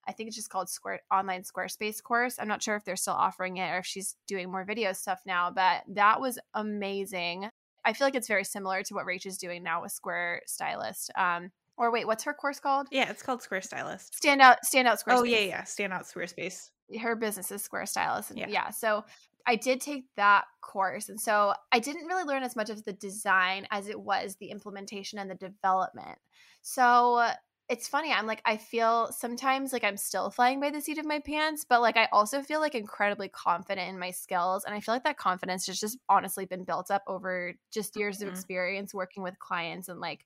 I 0.06 0.12
think 0.12 0.28
it's 0.28 0.36
just 0.36 0.50
called 0.50 0.68
Square 0.68 1.00
Online 1.10 1.42
Squarespace 1.42 2.02
course. 2.02 2.36
I'm 2.38 2.48
not 2.48 2.62
sure 2.62 2.76
if 2.76 2.84
they're 2.84 2.96
still 2.96 3.14
offering 3.14 3.56
it 3.56 3.68
or 3.70 3.78
if 3.78 3.86
she's 3.86 4.16
doing 4.26 4.50
more 4.50 4.64
video 4.64 4.92
stuff 4.92 5.20
now, 5.26 5.50
but 5.50 5.82
that 5.88 6.20
was 6.20 6.38
amazing. 6.54 7.48
I 7.84 7.92
feel 7.92 8.06
like 8.06 8.14
it's 8.14 8.28
very 8.28 8.44
similar 8.44 8.82
to 8.84 8.94
what 8.94 9.06
Rach 9.06 9.26
is 9.26 9.38
doing 9.38 9.62
now 9.62 9.82
with 9.82 9.92
Square 9.92 10.42
Stylist. 10.46 11.10
Um, 11.16 11.50
or 11.76 11.90
wait, 11.90 12.06
what's 12.06 12.24
her 12.24 12.34
course 12.34 12.60
called? 12.60 12.88
Yeah, 12.90 13.10
it's 13.10 13.22
called 13.22 13.42
Square 13.42 13.62
Stylist. 13.62 14.14
Stand 14.14 14.40
out, 14.40 14.64
stand 14.64 14.88
out 14.88 14.98
Squarespace. 14.98 15.18
Oh 15.18 15.24
yeah, 15.24 15.40
yeah, 15.40 15.64
stand 15.64 15.92
out 15.92 16.04
Squarespace. 16.04 16.70
Her 17.00 17.16
business 17.16 17.50
is 17.50 17.62
Square 17.62 17.86
Stylist, 17.86 18.30
and 18.30 18.38
yeah. 18.38 18.48
yeah, 18.48 18.70
so 18.70 19.04
I 19.46 19.56
did 19.56 19.80
take 19.80 20.06
that 20.16 20.44
course, 20.60 21.08
and 21.08 21.20
so 21.20 21.54
I 21.72 21.78
didn't 21.78 22.06
really 22.06 22.24
learn 22.24 22.42
as 22.42 22.56
much 22.56 22.70
of 22.70 22.84
the 22.84 22.92
design 22.92 23.66
as 23.70 23.88
it 23.88 24.00
was 24.00 24.36
the 24.36 24.50
implementation 24.50 25.18
and 25.18 25.30
the 25.30 25.36
development. 25.36 26.18
So 26.62 27.30
it's 27.68 27.88
funny. 27.88 28.12
I'm 28.12 28.26
like, 28.26 28.42
I 28.44 28.56
feel 28.56 29.10
sometimes 29.10 29.72
like 29.72 29.82
I'm 29.82 29.96
still 29.96 30.30
flying 30.30 30.60
by 30.60 30.70
the 30.70 30.80
seat 30.80 30.98
of 30.98 31.04
my 31.04 31.18
pants, 31.18 31.66
but 31.68 31.80
like 31.80 31.96
I 31.96 32.08
also 32.12 32.42
feel 32.42 32.60
like 32.60 32.76
incredibly 32.76 33.28
confident 33.28 33.88
in 33.88 33.98
my 33.98 34.12
skills. 34.12 34.64
And 34.64 34.74
I 34.74 34.80
feel 34.80 34.94
like 34.94 35.04
that 35.04 35.16
confidence 35.16 35.66
has 35.66 35.80
just 35.80 35.98
honestly 36.08 36.46
been 36.46 36.62
built 36.62 36.90
up 36.90 37.02
over 37.08 37.54
just 37.72 37.96
years 37.96 38.18
mm-hmm. 38.18 38.28
of 38.28 38.34
experience 38.34 38.94
working 38.94 39.22
with 39.24 39.38
clients 39.40 39.88
and 39.88 39.98
like 39.98 40.24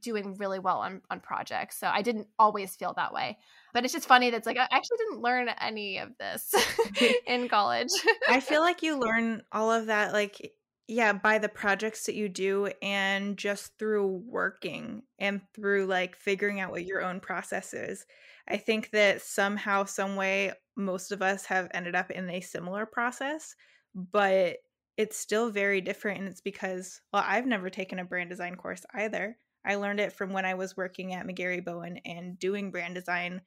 doing 0.00 0.34
really 0.34 0.58
well 0.58 0.78
on, 0.78 1.00
on 1.10 1.20
projects. 1.20 1.78
So 1.78 1.86
I 1.86 2.02
didn't 2.02 2.28
always 2.38 2.76
feel 2.76 2.92
that 2.96 3.14
way. 3.14 3.38
But 3.72 3.84
it's 3.84 3.94
just 3.94 4.08
funny 4.08 4.30
that's 4.30 4.46
like 4.46 4.58
I 4.58 4.68
actually 4.70 4.98
didn't 4.98 5.22
learn 5.22 5.48
any 5.48 5.98
of 5.98 6.10
this 6.18 6.54
in 7.26 7.48
college. 7.48 7.90
I 8.28 8.40
feel 8.40 8.60
like 8.60 8.82
you 8.82 8.98
learn 8.98 9.42
all 9.50 9.70
of 9.70 9.86
that 9.86 10.12
like 10.12 10.52
yeah 10.88 11.12
by 11.12 11.38
the 11.38 11.48
projects 11.48 12.04
that 12.06 12.14
you 12.14 12.28
do 12.28 12.70
and 12.82 13.36
just 13.36 13.78
through 13.78 14.22
working 14.26 15.02
and 15.18 15.40
through 15.54 15.86
like 15.86 16.16
figuring 16.16 16.60
out 16.60 16.70
what 16.70 16.84
your 16.84 17.02
own 17.02 17.20
process 17.20 17.72
is. 17.72 18.04
I 18.48 18.56
think 18.56 18.90
that 18.90 19.22
somehow 19.22 19.84
some 19.84 20.16
way 20.16 20.52
most 20.76 21.12
of 21.12 21.22
us 21.22 21.44
have 21.46 21.68
ended 21.72 21.94
up 21.94 22.10
in 22.10 22.28
a 22.30 22.40
similar 22.40 22.86
process 22.86 23.54
but 23.94 24.56
it's 24.96 25.16
still 25.16 25.50
very 25.50 25.80
different 25.80 26.20
and 26.20 26.28
it's 26.28 26.40
because 26.40 27.00
well 27.12 27.24
i've 27.26 27.46
never 27.46 27.70
taken 27.70 27.98
a 27.98 28.04
brand 28.04 28.30
design 28.30 28.56
course 28.56 28.84
either. 28.94 29.36
I 29.64 29.76
learned 29.76 30.00
it 30.00 30.12
from 30.12 30.32
when 30.32 30.44
i 30.44 30.54
was 30.54 30.76
working 30.76 31.14
at 31.14 31.26
mcgarry 31.26 31.64
bowen 31.64 31.98
and 32.04 32.38
doing 32.38 32.70
brand 32.70 32.94
design 32.94 33.42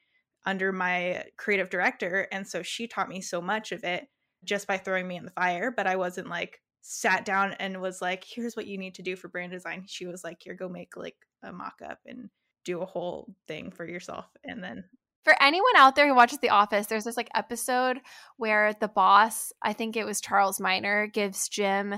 under 0.46 0.72
my 0.72 1.24
creative 1.38 1.70
director 1.70 2.28
and 2.32 2.48
so 2.48 2.62
she 2.62 2.88
taught 2.88 3.10
me 3.10 3.22
so 3.22 3.42
much 3.42 3.72
of 3.72 3.84
it 3.84 4.08
just 4.44 4.68
by 4.68 4.78
throwing 4.78 5.08
me 5.08 5.18
in 5.18 5.26
the 5.26 5.32
fire 5.32 5.72
but 5.76 5.88
i 5.88 5.96
wasn't 5.96 6.30
like 6.30 6.62
sat 6.88 7.26
down 7.26 7.54
and 7.54 7.82
was 7.82 8.00
like, 8.00 8.24
here's 8.24 8.56
what 8.56 8.68
you 8.68 8.78
need 8.78 8.94
to 8.94 9.02
do 9.02 9.16
for 9.16 9.28
brand 9.28 9.52
design. 9.52 9.84
She 9.88 10.06
was 10.06 10.24
like, 10.24 10.38
here, 10.40 10.54
go 10.54 10.70
make 10.70 10.96
like 10.96 11.18
a 11.42 11.52
mock 11.52 11.82
up 11.84 11.98
and 12.06 12.30
do 12.64 12.82
a 12.82 12.86
whole 12.86 13.34
thing 13.48 13.72
for 13.72 13.88
yourself. 13.88 14.28
And 14.44 14.64
then 14.64 14.84
for 15.24 15.36
anyone 15.42 15.76
out 15.76 15.96
there 15.96 16.08
who 16.08 16.14
watches 16.14 16.38
The 16.38 16.50
Office, 16.50 16.86
there's 16.86 17.06
this 17.06 17.18
like 17.18 17.30
episode 17.34 17.98
where 18.38 18.74
the 18.80 18.88
boss, 18.88 19.52
I 19.64 19.74
think 19.74 19.98
it 19.98 20.06
was 20.06 20.22
Charles 20.22 20.60
Miner, 20.60 21.08
gives 21.08 21.50
Jim 21.50 21.98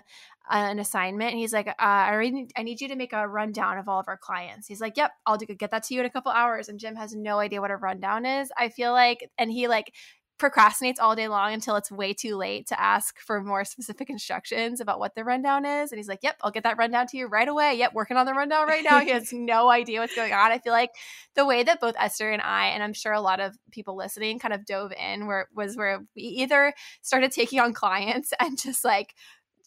an 0.50 0.80
assignment. 0.80 1.32
And 1.32 1.40
he's 1.40 1.52
like, 1.52 1.68
uh, 1.68 1.74
I, 1.78 2.30
need, 2.30 2.54
I 2.56 2.64
need 2.64 2.80
you 2.80 2.88
to 2.88 2.96
make 2.96 3.12
a 3.12 3.28
rundown 3.28 3.78
of 3.78 3.90
all 3.90 4.00
of 4.00 4.08
our 4.08 4.18
clients. 4.18 4.68
He's 4.68 4.80
like, 4.80 4.96
Yep, 4.96 5.12
I'll 5.26 5.38
do, 5.38 5.46
get 5.48 5.72
that 5.72 5.84
to 5.84 5.94
you 5.94 6.00
in 6.00 6.06
a 6.06 6.10
couple 6.10 6.32
hours. 6.32 6.70
And 6.70 6.80
Jim 6.80 6.96
has 6.96 7.14
no 7.14 7.40
idea 7.40 7.60
what 7.60 7.72
a 7.72 7.76
rundown 7.76 8.26
is. 8.26 8.50
I 8.58 8.70
feel 8.70 8.94
like, 8.94 9.30
and 9.38 9.52
he 9.52 9.68
like 9.68 9.94
procrastinates 10.38 10.98
all 11.00 11.16
day 11.16 11.28
long 11.28 11.54
until 11.54 11.76
it's 11.76 11.92
way 11.92 12.14
too 12.14 12.36
late 12.36 12.68
to 12.68 12.80
ask 12.80 13.20
for 13.20 13.42
more 13.42 13.66
specific 13.66 14.10
instructions 14.10 14.80
about 14.80 15.00
what 15.00 15.16
the 15.16 15.24
rundown 15.24 15.66
is. 15.66 15.92
And 15.92 16.00
he's 16.00 16.08
like, 16.08 16.24
Yep, 16.24 16.38
I'll 16.42 16.52
get 16.52 16.64
that 16.64 16.78
rundown 16.78 17.08
to 17.08 17.18
you 17.18 17.28
right 17.28 17.48
away. 17.48 17.76
Yep, 17.76 17.94
working 17.94 18.18
on 18.18 18.26
the 18.26 18.34
rundown 18.34 18.68
right 18.68 18.84
now. 18.84 19.00
he 19.00 19.10
has 19.10 19.34
no 19.34 19.70
idea 19.70 20.00
what's 20.00 20.16
going 20.16 20.34
on. 20.34 20.52
I 20.52 20.60
feel 20.60 20.74
like 20.74 20.92
the 21.36 21.46
way 21.46 21.64
that 21.64 21.82
both 21.82 21.96
Esther 22.00 22.32
and 22.32 22.42
I, 22.42 22.68
and 22.68 22.84
I'm 22.84 22.94
sure 22.94 23.14
a 23.14 23.22
lot 23.22 23.40
of 23.40 23.58
people 23.72 23.96
listening 23.96 24.40
kind 24.40 24.54
of 24.54 24.66
dove 24.66 24.92
in 24.94 25.28
where 25.28 25.48
was 25.56 25.76
where 25.76 26.04
we 26.16 26.22
either 26.22 26.74
started 27.02 27.32
taking 27.32 27.60
on 27.60 27.74
clients 27.74 28.34
and 28.40 28.58
just 28.60 28.84
like 28.86 29.16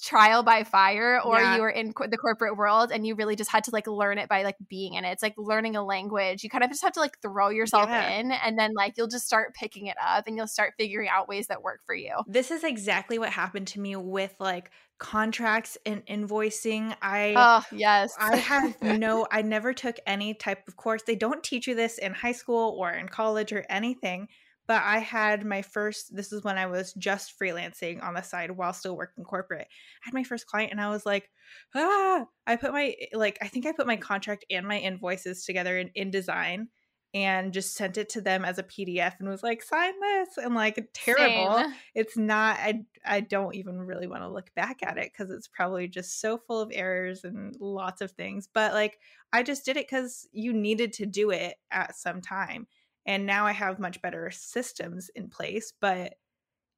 trial 0.01 0.43
by 0.43 0.65
fire 0.65 1.21
or 1.21 1.39
yeah. 1.39 1.57
you 1.57 1.61
were 1.61 1.71
in 1.71 1.93
co- 1.93 2.07
the 2.07 2.17
corporate 2.17 2.57
world 2.57 2.91
and 2.91 3.07
you 3.07 3.15
really 3.15 3.37
just 3.37 3.51
had 3.51 3.65
to 3.65 3.71
like 3.71 3.87
learn 3.87 4.19
it 4.19 4.29
by 4.29 4.43
like 4.43 4.57
being 4.69 4.95
in 4.95 5.05
it. 5.05 5.13
It's 5.13 5.23
like 5.23 5.35
learning 5.37 5.77
a 5.77 5.85
language. 5.85 6.43
You 6.43 6.51
kind 6.51 6.65
of 6.65 6.71
just 6.71 6.83
have 6.83 6.93
to 6.93 7.01
like 7.01 7.21
throw 7.21 7.51
yourself 7.51 7.89
yeah. 7.89 8.19
in 8.19 8.33
and 8.33 8.59
then 8.59 8.73
like 8.75 8.95
you'll 8.97 9.09
just 9.09 9.27
start 9.27 9.55
picking 9.55 9.87
it 9.87 9.97
up 10.05 10.27
and 10.27 10.37
you'll 10.37 10.49
start 10.49 10.75
figuring 10.79 11.09
out 11.09 11.29
ways 11.29 11.49
that 11.49 11.63
work 11.63 11.81
for 11.85 11.95
you. 11.95 12.15
This 12.27 12.51
is 12.51 12.65
exactly 12.65 13.19
what 13.19 13.31
happened 13.31 13.67
to 13.69 13.81
me 13.81 13.97
with 13.97 14.35
like 14.41 14.71
contracts 14.99 15.77
and 15.85 16.05
invoicing. 16.07 16.95
I 17.03 17.35
Oh, 17.37 17.77
yes. 17.77 18.15
I 18.19 18.37
have 18.37 18.81
no 18.99 19.27
I 19.31 19.43
never 19.43 19.75
took 19.75 19.97
any 20.07 20.35
type 20.35 20.67
of 20.67 20.77
course. 20.77 21.03
They 21.07 21.17
don't 21.17 21.43
teach 21.43 21.67
you 21.67 21.75
this 21.75 21.99
in 21.99 22.15
high 22.15 22.33
school 22.33 22.77
or 22.79 22.91
in 22.91 23.09
college 23.09 23.53
or 23.53 23.65
anything 23.69 24.29
but 24.70 24.85
I 24.85 25.00
had 25.00 25.44
my 25.44 25.62
first 25.62 26.14
this 26.14 26.33
is 26.33 26.44
when 26.44 26.56
I 26.56 26.66
was 26.66 26.92
just 26.92 27.37
freelancing 27.37 28.00
on 28.04 28.14
the 28.14 28.22
side 28.22 28.52
while 28.52 28.72
still 28.72 28.96
working 28.96 29.24
corporate. 29.24 29.66
I 29.66 30.04
had 30.04 30.14
my 30.14 30.22
first 30.22 30.46
client 30.46 30.70
and 30.70 30.80
I 30.80 30.90
was 30.90 31.04
like, 31.04 31.28
ah, 31.74 32.24
I 32.46 32.54
put 32.54 32.70
my 32.70 32.94
like 33.12 33.37
I 33.42 33.48
think 33.48 33.66
I 33.66 33.72
put 33.72 33.88
my 33.88 33.96
contract 33.96 34.44
and 34.48 34.68
my 34.68 34.78
invoices 34.78 35.44
together 35.44 35.76
in 35.76 35.90
InDesign 35.98 36.68
and 37.12 37.52
just 37.52 37.74
sent 37.74 37.98
it 37.98 38.11
to 38.11 38.20
them 38.20 38.44
as 38.44 38.61
a 38.61 38.62
PDF 38.62 39.14
and 39.18 39.28
was 39.28 39.42
like, 39.42 39.64
sign 39.64 39.92
this. 40.00 40.38
And 40.38 40.54
like 40.54 40.88
terrible. 40.94 41.56
Same. 41.56 41.74
It's 41.96 42.16
not 42.16 42.56
I 42.61 42.85
I 43.04 43.22
don't 43.22 43.56
even 43.56 43.76
really 43.76 44.06
want 44.06 44.22
to 44.22 44.28
look 44.28 44.54
back 44.54 44.85
at 44.85 44.98
it 44.98 45.11
because 45.12 45.33
it's 45.33 45.48
probably 45.48 45.88
just 45.88 46.20
so 46.20 46.38
full 46.38 46.61
of 46.61 46.70
errors 46.72 47.24
and 47.24 47.56
lots 47.59 48.02
of 48.02 48.12
things. 48.12 48.48
But 48.54 48.72
like 48.72 49.00
I 49.33 49.42
just 49.42 49.64
did 49.64 49.76
it 49.76 49.88
because 49.88 50.28
you 50.30 50.52
needed 50.52 50.92
to 50.92 51.06
do 51.06 51.30
it 51.30 51.56
at 51.72 51.96
some 51.96 52.20
time 52.20 52.68
and 53.07 53.27
now 53.27 53.47
I 53.47 53.53
have 53.53 53.79
much 53.79 54.01
better 54.03 54.31
systems 54.31 55.11
in 55.15 55.29
place. 55.29 55.73
But 55.81 56.15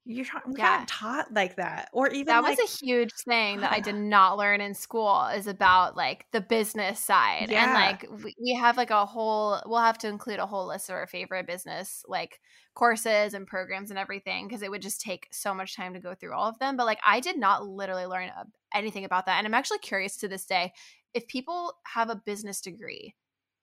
you're 0.05 0.27
not, 0.35 0.43
yeah. 0.57 0.85
taught 0.89 1.33
like 1.33 1.57
that, 1.57 1.89
or 1.93 2.09
even 2.09 2.27
that 2.27 2.43
like, 2.43 2.59
was 2.59 2.83
a 2.83 2.85
huge 2.85 3.13
thing 3.25 3.61
that 3.61 3.73
I 3.73 3.79
did 3.79 3.95
not 3.95 4.37
learn 4.37 4.61
in 4.61 4.75
school 4.75 5.29
is 5.29 5.47
about 5.47 5.97
like 5.97 6.27
the 6.33 6.41
business 6.41 6.99
side, 6.99 7.51
yeah. 7.51 7.65
and 7.65 7.73
like 7.75 8.25
we, 8.25 8.35
we 8.41 8.55
have 8.55 8.77
like 8.77 8.91
a 8.91 9.07
whole. 9.07 9.63
We'll 9.65 9.79
have 9.79 9.99
to 9.99 10.09
include 10.09 10.41
a 10.41 10.47
whole 10.47 10.67
list 10.67 10.91
of 10.91 10.97
our 10.97 11.07
favorite 11.07 11.47
business 11.47 12.05
like 12.09 12.41
courses 12.75 13.35
and 13.35 13.47
programs 13.47 13.91
and 13.91 13.99
everything 13.99 14.49
because 14.49 14.63
it 14.63 14.71
would 14.71 14.83
just 14.83 15.01
take 15.01 15.29
so 15.31 15.55
much 15.55 15.77
time 15.77 15.95
to 15.95 16.01
go 16.01 16.15
through 16.15 16.35
all 16.35 16.49
of 16.49 16.59
them. 16.59 16.77
But 16.77 16.87
like 16.87 17.01
I 17.07 17.21
did 17.21 17.39
not 17.39 17.65
literally 17.65 18.07
learn 18.07 18.31
anything 18.75 19.05
about 19.05 19.27
that, 19.27 19.39
and 19.39 19.47
I'm 19.47 19.55
actually 19.55 19.79
curious 19.79 20.17
to 20.19 20.29
this 20.29 20.47
day 20.47 20.73
if 21.15 21.29
people 21.29 21.75
have 21.85 22.11
a 22.11 22.17
business 22.17 22.61
degree 22.61 23.15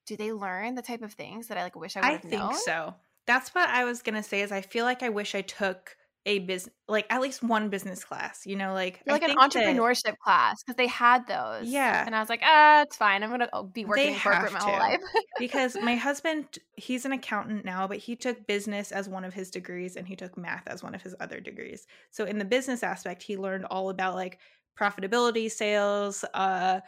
do 0.09 0.17
they 0.17 0.33
learn 0.33 0.73
the 0.73 0.81
type 0.81 1.03
of 1.03 1.13
things 1.13 1.47
that 1.47 1.57
I 1.57 1.61
like 1.61 1.75
wish 1.75 1.95
I 1.95 1.99
would 1.99 2.05
have 2.05 2.25
I 2.25 2.27
think 2.27 2.41
known? 2.41 2.55
so. 2.55 2.95
That's 3.27 3.53
what 3.53 3.69
I 3.69 3.85
was 3.85 4.01
gonna 4.01 4.23
say. 4.23 4.41
Is 4.41 4.51
I 4.51 4.61
feel 4.61 4.85
like 4.85 5.03
I 5.03 5.09
wish 5.09 5.35
I 5.35 5.41
took 5.41 5.95
a 6.25 6.39
business, 6.39 6.73
like 6.87 7.05
at 7.11 7.21
least 7.21 7.43
one 7.43 7.69
business 7.69 8.03
class. 8.03 8.41
You 8.43 8.55
know, 8.55 8.73
like 8.73 9.03
like 9.05 9.21
an 9.21 9.37
entrepreneurship 9.37 10.03
that, 10.05 10.19
class 10.19 10.63
because 10.63 10.77
they 10.77 10.87
had 10.87 11.27
those. 11.27 11.69
Yeah, 11.69 12.03
and 12.03 12.15
I 12.15 12.19
was 12.21 12.27
like, 12.27 12.41
ah, 12.43 12.81
it's 12.81 12.97
fine. 12.97 13.21
I'm 13.21 13.29
gonna 13.29 13.49
oh, 13.53 13.65
be 13.65 13.85
working 13.85 14.15
in 14.15 14.19
corporate 14.19 14.51
my 14.51 14.59
whole 14.59 14.79
life. 14.79 14.99
because 15.37 15.77
my 15.79 15.95
husband, 15.95 16.57
he's 16.73 17.05
an 17.05 17.11
accountant 17.11 17.63
now, 17.63 17.87
but 17.87 17.97
he 17.97 18.15
took 18.15 18.47
business 18.47 18.91
as 18.91 19.07
one 19.07 19.23
of 19.23 19.35
his 19.35 19.51
degrees, 19.51 19.95
and 19.95 20.07
he 20.07 20.15
took 20.15 20.39
math 20.39 20.67
as 20.67 20.81
one 20.81 20.95
of 20.95 21.03
his 21.03 21.15
other 21.19 21.39
degrees. 21.39 21.85
So 22.09 22.25
in 22.25 22.39
the 22.39 22.45
business 22.45 22.81
aspect, 22.81 23.21
he 23.21 23.37
learned 23.37 23.65
all 23.65 23.91
about 23.91 24.15
like 24.15 24.39
profitability, 24.75 25.51
sales, 25.51 26.25
uh 26.33 26.79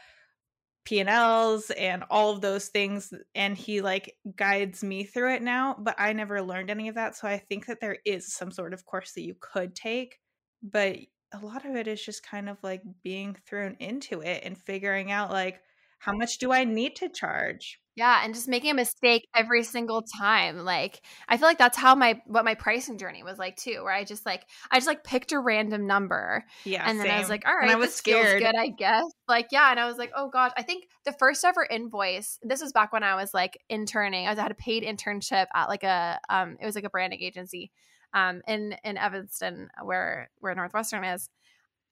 P&Ls 0.85 1.69
and 1.71 2.03
all 2.09 2.31
of 2.31 2.41
those 2.41 2.69
things 2.69 3.13
and 3.35 3.57
he 3.57 3.81
like 3.81 4.15
guides 4.35 4.83
me 4.83 5.03
through 5.03 5.33
it 5.35 5.41
now, 5.43 5.75
but 5.79 5.95
I 5.97 6.13
never 6.13 6.41
learned 6.41 6.69
any 6.69 6.87
of 6.89 6.95
that, 6.95 7.15
so 7.15 7.27
I 7.27 7.37
think 7.37 7.65
that 7.67 7.79
there 7.79 7.97
is 8.05 8.33
some 8.33 8.51
sort 8.51 8.73
of 8.73 8.85
course 8.85 9.13
that 9.13 9.21
you 9.21 9.35
could 9.39 9.75
take, 9.75 10.19
but 10.63 10.97
a 11.33 11.39
lot 11.39 11.65
of 11.65 11.75
it 11.75 11.87
is 11.87 12.03
just 12.03 12.23
kind 12.23 12.49
of 12.49 12.57
like 12.63 12.81
being 13.03 13.35
thrown 13.47 13.75
into 13.79 14.21
it 14.21 14.43
and 14.43 14.57
figuring 14.57 15.11
out 15.11 15.31
like 15.31 15.61
how 16.01 16.13
much 16.13 16.39
do 16.39 16.51
I 16.51 16.63
need 16.63 16.95
to 16.95 17.09
charge? 17.09 17.79
Yeah, 17.95 18.21
and 18.23 18.33
just 18.33 18.47
making 18.47 18.71
a 18.71 18.73
mistake 18.73 19.27
every 19.35 19.61
single 19.61 20.01
time. 20.01 20.65
Like 20.65 21.01
I 21.27 21.37
feel 21.37 21.47
like 21.47 21.59
that's 21.59 21.77
how 21.77 21.93
my 21.93 22.19
what 22.25 22.43
my 22.43 22.55
pricing 22.55 22.97
journey 22.97 23.21
was 23.21 23.37
like 23.37 23.55
too, 23.55 23.83
where 23.83 23.93
I 23.93 24.03
just 24.03 24.25
like 24.25 24.43
I 24.71 24.77
just 24.77 24.87
like 24.87 25.03
picked 25.03 25.31
a 25.31 25.39
random 25.39 25.85
number. 25.85 26.43
Yeah. 26.63 26.83
And 26.87 26.97
then 26.97 27.05
same. 27.05 27.15
I 27.15 27.19
was 27.19 27.29
like, 27.29 27.45
all 27.45 27.53
right, 27.53 27.63
and 27.63 27.71
I 27.71 27.75
was 27.75 27.93
scared. 27.93 28.41
good, 28.41 28.55
I 28.55 28.69
guess. 28.69 29.03
Like, 29.27 29.49
yeah, 29.51 29.69
and 29.69 29.79
I 29.79 29.85
was 29.85 29.97
like, 29.97 30.11
oh 30.15 30.29
gosh, 30.29 30.51
I 30.57 30.63
think 30.63 30.85
the 31.05 31.11
first 31.11 31.45
ever 31.45 31.67
invoice. 31.69 32.39
This 32.41 32.61
was 32.61 32.71
back 32.71 32.91
when 32.91 33.03
I 33.03 33.13
was 33.13 33.33
like 33.33 33.59
interning. 33.69 34.25
I, 34.25 34.31
was, 34.31 34.39
I 34.39 34.43
had 34.43 34.51
a 34.51 34.55
paid 34.55 34.83
internship 34.83 35.45
at 35.53 35.69
like 35.69 35.83
a 35.83 36.19
um, 36.29 36.57
it 36.59 36.65
was 36.65 36.73
like 36.73 36.85
a 36.85 36.89
branding 36.89 37.21
agency, 37.21 37.71
um, 38.15 38.41
in 38.47 38.73
in 38.83 38.97
Evanston, 38.97 39.69
where 39.83 40.31
where 40.39 40.55
Northwestern 40.55 41.03
is 41.03 41.29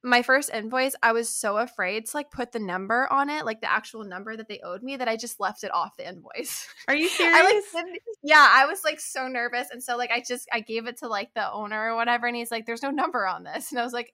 my 0.04 0.22
first 0.22 0.50
invoice, 0.54 0.96
I 1.04 1.12
was 1.12 1.30
so 1.30 1.58
afraid 1.58 2.06
to 2.08 2.18
like 2.18 2.32
put 2.32 2.52
the 2.52 2.60
number 2.60 3.12
on 3.12 3.30
it, 3.30 3.46
like 3.46 3.62
the 3.62 3.72
actual 3.72 4.04
number 4.04 4.36
that 4.38 4.48
they 4.48 4.60
owed 4.64 4.82
me, 4.84 4.96
that 4.98 5.08
I 5.10 5.18
just 5.18 5.40
left 5.40 5.64
it 5.64 5.74
off 5.74 5.98
the 5.98 6.08
invoice. 6.08 6.68
Are 6.88 6.96
you 6.96 7.10
serious? 7.10 7.38
I 7.38 7.84
like, 7.84 8.02
yeah, 8.24 8.48
I 8.50 8.66
was 8.66 8.84
like 8.84 9.00
so 9.00 9.28
nervous, 9.28 9.68
and 9.72 9.84
so 9.84 9.98
like 9.98 10.12
I 10.12 10.22
just 10.26 10.48
I 10.54 10.62
gave 10.62 10.88
it 10.88 10.98
to 10.98 11.08
like 11.08 11.34
the 11.34 11.52
owner 11.52 11.92
or 11.92 11.96
whatever, 11.96 12.28
and 12.28 12.36
he's 12.36 12.52
like, 12.52 12.66
"There's 12.66 12.84
no 12.84 12.92
number 12.92 13.28
on 13.28 13.44
this," 13.44 13.72
and 13.72 13.80
I 13.80 13.84
was 13.84 13.94
like, 13.94 14.14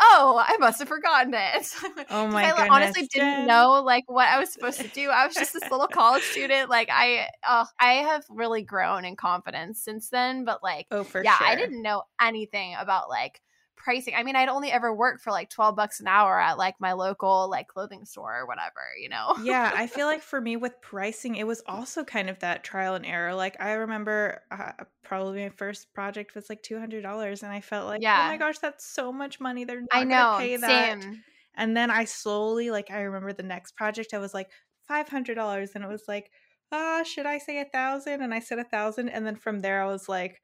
"Oh, 0.00 0.42
I 0.46 0.56
must 0.58 0.78
have 0.80 0.88
forgotten 0.88 1.34
it." 1.34 1.68
oh 2.10 2.28
my 2.28 2.46
I 2.46 2.52
goodness. 2.52 2.68
honestly 2.70 3.06
didn't 3.12 3.46
know 3.46 3.82
like 3.84 4.04
what 4.06 4.28
I 4.28 4.38
was 4.38 4.52
supposed 4.52 4.80
to 4.82 4.88
do. 4.94 5.10
I 5.10 5.26
was 5.26 5.36
just 5.36 5.52
this 5.52 5.70
little 5.70 5.88
college 5.88 6.24
student. 6.24 6.70
Like 6.70 6.88
I, 6.92 7.28
uh, 7.46 7.66
I 7.78 7.94
have 7.94 8.24
really 8.28 8.62
grown 8.62 9.04
in 9.04 9.16
confidence 9.16 9.82
since 9.82 10.10
then, 10.10 10.44
but 10.44 10.62
like 10.62 10.88
Oh, 10.90 11.04
for 11.04 11.22
yeah, 11.22 11.38
sure. 11.38 11.46
I 11.46 11.56
didn't 11.56 11.82
know 11.82 12.04
anything 12.20 12.74
about 12.78 13.08
like 13.08 13.40
pricing. 13.84 14.14
I 14.16 14.22
mean, 14.22 14.34
I'd 14.34 14.48
only 14.48 14.72
ever 14.72 14.92
worked 14.92 15.22
for 15.22 15.30
like 15.30 15.50
12 15.50 15.76
bucks 15.76 16.00
an 16.00 16.08
hour 16.08 16.40
at 16.40 16.56
like 16.56 16.74
my 16.80 16.92
local 16.92 17.48
like 17.50 17.68
clothing 17.68 18.06
store 18.06 18.40
or 18.40 18.46
whatever, 18.46 18.80
you 19.00 19.10
know? 19.10 19.36
yeah, 19.42 19.70
I 19.74 19.86
feel 19.86 20.06
like 20.06 20.22
for 20.22 20.40
me 20.40 20.56
with 20.56 20.80
pricing, 20.80 21.36
it 21.36 21.46
was 21.46 21.62
also 21.66 22.02
kind 22.02 22.30
of 22.30 22.38
that 22.40 22.64
trial 22.64 22.94
and 22.94 23.04
error. 23.04 23.34
Like 23.34 23.60
I 23.60 23.72
remember 23.72 24.40
uh, 24.50 24.72
probably 25.04 25.42
my 25.42 25.50
first 25.50 25.92
project 25.92 26.34
was 26.34 26.48
like 26.48 26.62
two 26.62 26.78
hundred 26.78 27.02
dollars, 27.02 27.42
and 27.42 27.52
I 27.52 27.60
felt 27.60 27.86
like, 27.86 28.00
oh 28.02 28.28
my 28.28 28.38
gosh, 28.38 28.58
that's 28.58 28.86
so 28.86 29.12
much 29.12 29.38
money. 29.38 29.64
They're 29.64 29.80
not 29.80 29.88
I 29.92 30.04
gonna 30.04 30.14
know. 30.14 30.36
pay 30.38 30.56
that. 30.56 31.02
Same. 31.02 31.22
And 31.56 31.76
then 31.76 31.88
I 31.90 32.04
slowly, 32.04 32.72
like, 32.72 32.90
I 32.90 33.02
remember 33.02 33.32
the 33.32 33.44
next 33.44 33.76
project, 33.76 34.12
I 34.12 34.18
was 34.18 34.34
like 34.34 34.50
five 34.88 35.08
hundred 35.08 35.34
dollars, 35.34 35.72
and 35.74 35.84
it 35.84 35.88
was 35.88 36.04
like, 36.08 36.30
ah, 36.72 37.02
should 37.04 37.26
I 37.26 37.38
say 37.38 37.60
a 37.60 37.66
thousand? 37.66 38.22
And 38.22 38.32
I 38.32 38.40
said 38.40 38.58
a 38.58 38.64
thousand, 38.64 39.10
and 39.10 39.26
then 39.26 39.36
from 39.36 39.60
there, 39.60 39.82
I 39.82 39.86
was 39.86 40.08
like. 40.08 40.40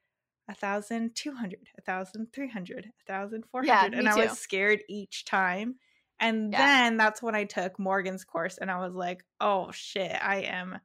A 0.47 0.53
thousand 0.55 1.15
two 1.15 1.33
hundred, 1.33 1.69
a 1.77 1.81
thousand 1.81 2.33
three 2.33 2.49
hundred, 2.49 2.85
a 2.85 3.03
thousand 3.05 3.45
four 3.45 3.63
Yeah, 3.63 3.89
and 3.93 4.09
I 4.09 4.15
too. 4.15 4.21
was 4.21 4.37
scared 4.37 4.83
each 4.89 5.25
time. 5.25 5.79
And 6.19 6.55
Yeah. 6.55 6.57
then 6.57 6.97
that's 6.97 7.21
when 7.21 7.35
I 7.35 7.45
took 7.45 7.79
Morgan's 7.79 8.25
course, 8.25 8.57
and 8.57 8.69
I 8.71 8.79
was 8.79 8.93
like, 8.93 9.23
"Oh 9.39 9.71
shit, 9.71 10.11
I 10.21 10.41
am 10.43 10.79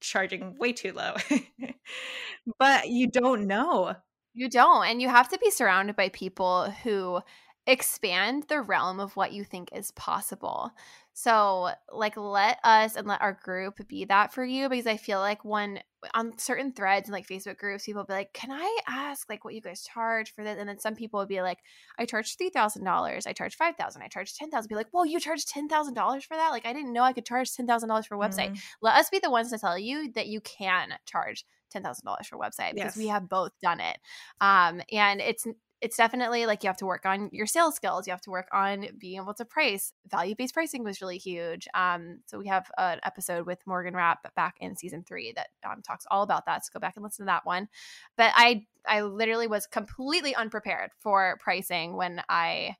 charging 0.00 0.56
way 0.58 0.72
too 0.74 0.92
low." 0.92 1.14
but 2.58 2.88
you 2.88 3.08
don't 3.08 3.46
know. 3.46 3.96
You 4.32 4.48
don't. 4.48 4.86
And 4.86 5.00
you 5.00 5.08
have 5.08 5.28
to 5.30 5.38
be 5.38 5.50
surrounded 5.50 5.96
by 5.96 6.08
people 6.08 6.70
who 6.70 7.20
expand 7.66 8.44
the 8.48 8.60
realm 8.60 9.00
of 9.00 9.16
what 9.16 9.32
you 9.32 9.44
think 9.44 9.70
is 9.72 9.90
possible. 9.92 10.72
So, 11.16 11.70
like, 11.92 12.16
let 12.16 12.58
us 12.64 12.96
and 12.96 13.06
let 13.06 13.22
our 13.22 13.34
group 13.34 13.86
be 13.86 14.04
that 14.06 14.32
for 14.32 14.44
you 14.44 14.68
because 14.68 14.86
I 14.88 14.96
feel 14.96 15.20
like 15.20 15.44
when 15.44 15.80
on 16.12 16.36
certain 16.38 16.72
threads 16.72 17.08
and 17.08 17.12
like 17.12 17.26
Facebook 17.28 17.56
groups, 17.56 17.84
people 17.86 18.04
be 18.04 18.12
like, 18.12 18.32
Can 18.32 18.50
I 18.50 18.78
ask 18.88 19.28
like 19.30 19.44
what 19.44 19.54
you 19.54 19.60
guys 19.60 19.84
charge 19.84 20.32
for 20.34 20.42
this? 20.42 20.58
And 20.58 20.68
then 20.68 20.78
some 20.80 20.96
people 20.96 21.20
would 21.20 21.28
be 21.28 21.40
like, 21.40 21.60
I 21.98 22.04
charge 22.04 22.36
$3,000, 22.36 23.26
I 23.28 23.32
charge 23.32 23.54
5000 23.54 24.02
I 24.02 24.08
charge 24.08 24.34
10000 24.34 24.68
Be 24.68 24.74
like, 24.74 24.88
Well, 24.92 25.06
you 25.06 25.20
charge 25.20 25.46
$10,000 25.46 26.24
for 26.24 26.36
that? 26.36 26.50
Like, 26.50 26.66
I 26.66 26.72
didn't 26.72 26.92
know 26.92 27.02
I 27.04 27.12
could 27.12 27.26
charge 27.26 27.54
$10,000 27.54 28.06
for 28.06 28.16
a 28.16 28.18
website 28.18 28.50
Mhm. 28.50 28.62
let 28.82 28.96
us 28.96 29.08
be 29.10 29.18
the 29.20 29.30
ones 29.30 29.50
to 29.50 29.58
tell 29.58 29.78
you 29.78 30.10
that 30.12 30.26
you 30.28 30.40
can 30.40 30.94
charge 31.06 31.44
ten 31.70 31.82
thousand 31.82 32.04
dollars 32.06 32.26
for 32.28 32.36
a 32.36 32.38
website 32.38 32.74
because 32.74 32.96
we 32.96 33.06
have 33.08 33.28
both 33.28 33.52
done 33.62 33.80
it. 33.80 33.98
Um, 34.40 34.80
and 34.92 35.20
it's 35.20 35.46
it's 35.84 35.98
definitely 35.98 36.46
like 36.46 36.64
you 36.64 36.68
have 36.68 36.78
to 36.78 36.86
work 36.86 37.04
on 37.04 37.28
your 37.30 37.46
sales 37.46 37.76
skills. 37.76 38.06
You 38.06 38.12
have 38.12 38.22
to 38.22 38.30
work 38.30 38.48
on 38.54 38.86
being 38.98 39.20
able 39.20 39.34
to 39.34 39.44
price. 39.44 39.92
Value 40.10 40.34
based 40.34 40.54
pricing 40.54 40.82
was 40.82 41.02
really 41.02 41.18
huge. 41.18 41.68
Um, 41.74 42.20
so 42.24 42.38
we 42.38 42.46
have 42.46 42.70
an 42.78 43.00
episode 43.04 43.46
with 43.46 43.58
Morgan 43.66 43.94
Rapp 43.94 44.34
back 44.34 44.56
in 44.60 44.76
season 44.76 45.04
three 45.06 45.34
that 45.36 45.48
um, 45.62 45.82
talks 45.82 46.06
all 46.10 46.22
about 46.22 46.46
that. 46.46 46.64
So 46.64 46.70
go 46.72 46.80
back 46.80 46.96
and 46.96 47.04
listen 47.04 47.26
to 47.26 47.30
that 47.30 47.44
one. 47.44 47.68
But 48.16 48.32
I 48.34 48.64
I 48.86 49.02
literally 49.02 49.46
was 49.46 49.66
completely 49.66 50.34
unprepared 50.34 50.90
for 51.00 51.36
pricing 51.38 51.96
when 51.96 52.22
I 52.30 52.76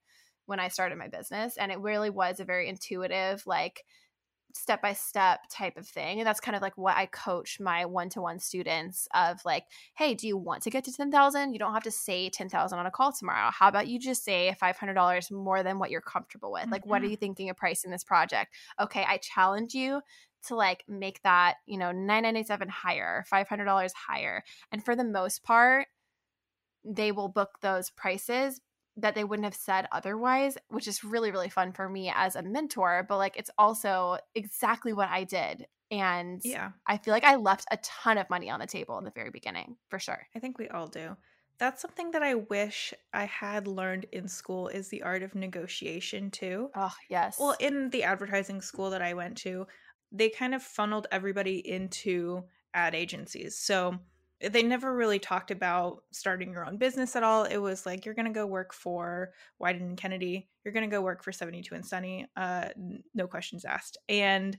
when 0.46 0.58
I 0.58 0.68
started 0.68 0.96
my 0.96 1.08
business, 1.08 1.58
and 1.58 1.70
it 1.70 1.80
really 1.80 2.08
was 2.08 2.40
a 2.40 2.44
very 2.46 2.70
intuitive 2.70 3.46
like 3.46 3.84
step 4.54 4.80
by 4.80 4.92
step 4.92 5.40
type 5.50 5.76
of 5.76 5.86
thing. 5.86 6.20
And 6.20 6.26
that's 6.26 6.40
kind 6.40 6.54
of 6.56 6.62
like 6.62 6.78
what 6.78 6.96
I 6.96 7.06
coach 7.06 7.58
my 7.58 7.84
one 7.84 8.08
to 8.10 8.20
one 8.22 8.38
students 8.38 9.08
of 9.12 9.44
like, 9.44 9.66
hey, 9.96 10.14
do 10.14 10.28
you 10.28 10.36
want 10.36 10.62
to 10.62 10.70
get 10.70 10.84
to 10.84 10.92
10,000? 10.92 11.52
You 11.52 11.58
don't 11.58 11.74
have 11.74 11.82
to 11.82 11.90
say 11.90 12.30
10,000 12.30 12.78
on 12.78 12.86
a 12.86 12.90
call 12.90 13.12
tomorrow. 13.12 13.50
How 13.50 13.68
about 13.68 13.88
you 13.88 13.98
just 13.98 14.24
say 14.24 14.54
$500 14.60 15.30
more 15.30 15.62
than 15.64 15.78
what 15.78 15.90
you're 15.90 16.00
comfortable 16.00 16.52
with? 16.52 16.70
Like, 16.70 16.86
what 16.86 17.02
are 17.02 17.06
Mhm. 17.06 17.08
you 17.08 17.16
thinking 17.16 17.50
of 17.50 17.56
pricing 17.56 17.90
this 17.90 18.04
project? 18.04 18.54
Okay, 18.80 19.04
I 19.06 19.18
challenge 19.18 19.74
you 19.74 20.02
to 20.44 20.54
like 20.54 20.84
make 20.86 21.22
that, 21.22 21.56
you 21.66 21.78
know, 21.78 21.90
997 21.92 22.68
higher, 22.68 23.24
$500 23.26 23.92
higher. 23.92 24.44
And 24.70 24.84
for 24.84 24.94
the 24.94 25.04
most 25.04 25.42
part, 25.42 25.88
they 26.84 27.12
will 27.12 27.28
book 27.28 27.58
those 27.60 27.90
prices 27.90 28.60
that 28.96 29.14
they 29.14 29.24
wouldn't 29.24 29.44
have 29.44 29.54
said 29.54 29.86
otherwise, 29.92 30.56
which 30.68 30.86
is 30.86 31.02
really, 31.02 31.30
really 31.30 31.48
fun 31.48 31.72
for 31.72 31.88
me 31.88 32.12
as 32.14 32.36
a 32.36 32.42
mentor. 32.42 33.04
But 33.08 33.18
like, 33.18 33.36
it's 33.36 33.50
also 33.58 34.18
exactly 34.34 34.92
what 34.92 35.08
I 35.08 35.24
did. 35.24 35.66
And 35.90 36.40
Yeah, 36.44 36.72
I 36.86 36.96
feel 36.98 37.12
like 37.12 37.24
I 37.24 37.36
left 37.36 37.66
a 37.70 37.76
ton 37.78 38.18
of 38.18 38.30
money 38.30 38.50
on 38.50 38.60
the 38.60 38.66
table 38.66 38.98
in 38.98 39.04
the 39.04 39.12
very 39.14 39.30
beginning, 39.30 39.76
for 39.88 39.98
sure. 39.98 40.26
I 40.34 40.38
think 40.38 40.58
we 40.58 40.68
all 40.68 40.86
do. 40.86 41.16
That's 41.58 41.82
something 41.82 42.10
that 42.12 42.22
I 42.22 42.34
wish 42.34 42.92
I 43.12 43.26
had 43.26 43.68
learned 43.68 44.06
in 44.12 44.26
school 44.26 44.68
is 44.68 44.88
the 44.88 45.02
art 45.02 45.22
of 45.22 45.34
negotiation 45.34 46.30
too. 46.30 46.70
Oh, 46.74 46.92
yes. 47.08 47.36
Well, 47.38 47.56
in 47.60 47.90
the 47.90 48.02
advertising 48.02 48.60
school 48.60 48.90
that 48.90 49.02
I 49.02 49.14
went 49.14 49.36
to, 49.38 49.66
they 50.10 50.30
kind 50.30 50.54
of 50.54 50.62
funneled 50.62 51.06
everybody 51.12 51.58
into 51.58 52.44
ad 52.72 52.94
agencies. 52.94 53.56
So 53.56 53.98
they 54.50 54.62
never 54.62 54.94
really 54.94 55.18
talked 55.18 55.50
about 55.50 56.02
starting 56.12 56.52
your 56.52 56.66
own 56.66 56.76
business 56.78 57.16
at 57.16 57.22
all. 57.22 57.44
It 57.44 57.58
was 57.58 57.86
like 57.86 58.04
you're 58.04 58.14
going 58.14 58.26
to 58.26 58.32
go 58.32 58.46
work 58.46 58.72
for 58.72 59.30
Wieden 59.60 59.80
and 59.80 59.96
Kennedy. 59.96 60.48
You're 60.64 60.74
going 60.74 60.88
to 60.88 60.94
go 60.94 61.02
work 61.02 61.22
for 61.22 61.32
72 61.32 61.74
and 61.74 61.84
Sunny. 61.84 62.26
Uh, 62.36 62.68
no 63.14 63.26
questions 63.26 63.64
asked. 63.64 63.98
And 64.08 64.56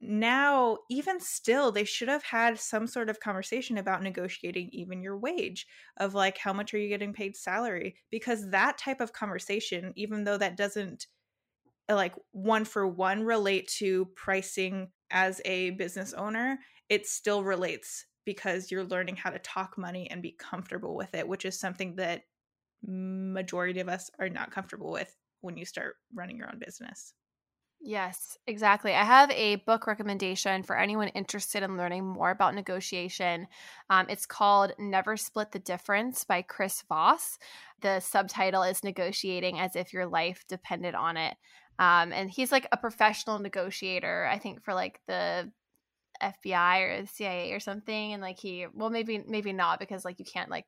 now, 0.00 0.78
even 0.90 1.18
still, 1.18 1.72
they 1.72 1.84
should 1.84 2.08
have 2.08 2.24
had 2.24 2.58
some 2.58 2.86
sort 2.86 3.08
of 3.08 3.20
conversation 3.20 3.78
about 3.78 4.02
negotiating 4.02 4.68
even 4.72 5.02
your 5.02 5.16
wage 5.16 5.66
of 5.96 6.14
like 6.14 6.36
how 6.36 6.52
much 6.52 6.74
are 6.74 6.78
you 6.78 6.88
getting 6.88 7.14
paid 7.14 7.36
salary 7.36 7.96
because 8.10 8.50
that 8.50 8.76
type 8.76 9.00
of 9.00 9.12
conversation 9.12 9.92
even 9.96 10.24
though 10.24 10.36
that 10.36 10.58
doesn't 10.58 11.06
like 11.88 12.14
one 12.32 12.64
for 12.64 12.86
one 12.86 13.22
relate 13.22 13.68
to 13.68 14.06
pricing 14.16 14.88
as 15.10 15.40
a 15.44 15.70
business 15.70 16.12
owner 16.12 16.58
it 16.88 17.06
still 17.06 17.44
relates 17.44 18.06
because 18.24 18.70
you're 18.70 18.84
learning 18.84 19.16
how 19.16 19.30
to 19.30 19.38
talk 19.38 19.76
money 19.78 20.10
and 20.10 20.22
be 20.22 20.32
comfortable 20.32 20.94
with 20.94 21.14
it 21.14 21.26
which 21.26 21.44
is 21.44 21.58
something 21.58 21.96
that 21.96 22.22
majority 22.86 23.80
of 23.80 23.88
us 23.88 24.10
are 24.18 24.28
not 24.28 24.50
comfortable 24.50 24.90
with 24.90 25.16
when 25.40 25.56
you 25.56 25.64
start 25.64 25.96
running 26.14 26.36
your 26.36 26.48
own 26.48 26.58
business 26.58 27.14
Yes, 27.86 28.38
exactly. 28.46 28.94
I 28.94 29.04
have 29.04 29.30
a 29.30 29.56
book 29.56 29.86
recommendation 29.86 30.62
for 30.62 30.74
anyone 30.74 31.08
interested 31.08 31.62
in 31.62 31.76
learning 31.76 32.06
more 32.06 32.30
about 32.30 32.54
negotiation. 32.54 33.46
Um, 33.90 34.06
it's 34.08 34.24
called 34.24 34.72
Never 34.78 35.18
Split 35.18 35.52
the 35.52 35.58
Difference 35.58 36.24
by 36.24 36.40
Chris 36.40 36.82
Voss. 36.88 37.38
The 37.82 38.00
subtitle 38.00 38.62
is 38.62 38.82
Negotiating 38.82 39.60
as 39.60 39.76
if 39.76 39.92
your 39.92 40.06
life 40.06 40.46
depended 40.48 40.94
on 40.94 41.18
it. 41.18 41.36
Um, 41.78 42.10
and 42.14 42.30
he's 42.30 42.50
like 42.50 42.66
a 42.72 42.78
professional 42.78 43.38
negotiator, 43.38 44.26
I 44.32 44.38
think, 44.38 44.64
for 44.64 44.72
like 44.72 45.00
the 45.06 45.52
FBI 46.22 46.80
or 46.80 47.02
the 47.02 47.08
CIA 47.08 47.52
or 47.52 47.60
something. 47.60 48.12
And 48.12 48.22
like 48.22 48.38
he, 48.38 48.66
well, 48.72 48.90
maybe, 48.90 49.22
maybe 49.26 49.52
not 49.52 49.78
because 49.78 50.04
like 50.04 50.18
you 50.18 50.24
can't 50.24 50.50
like 50.50 50.66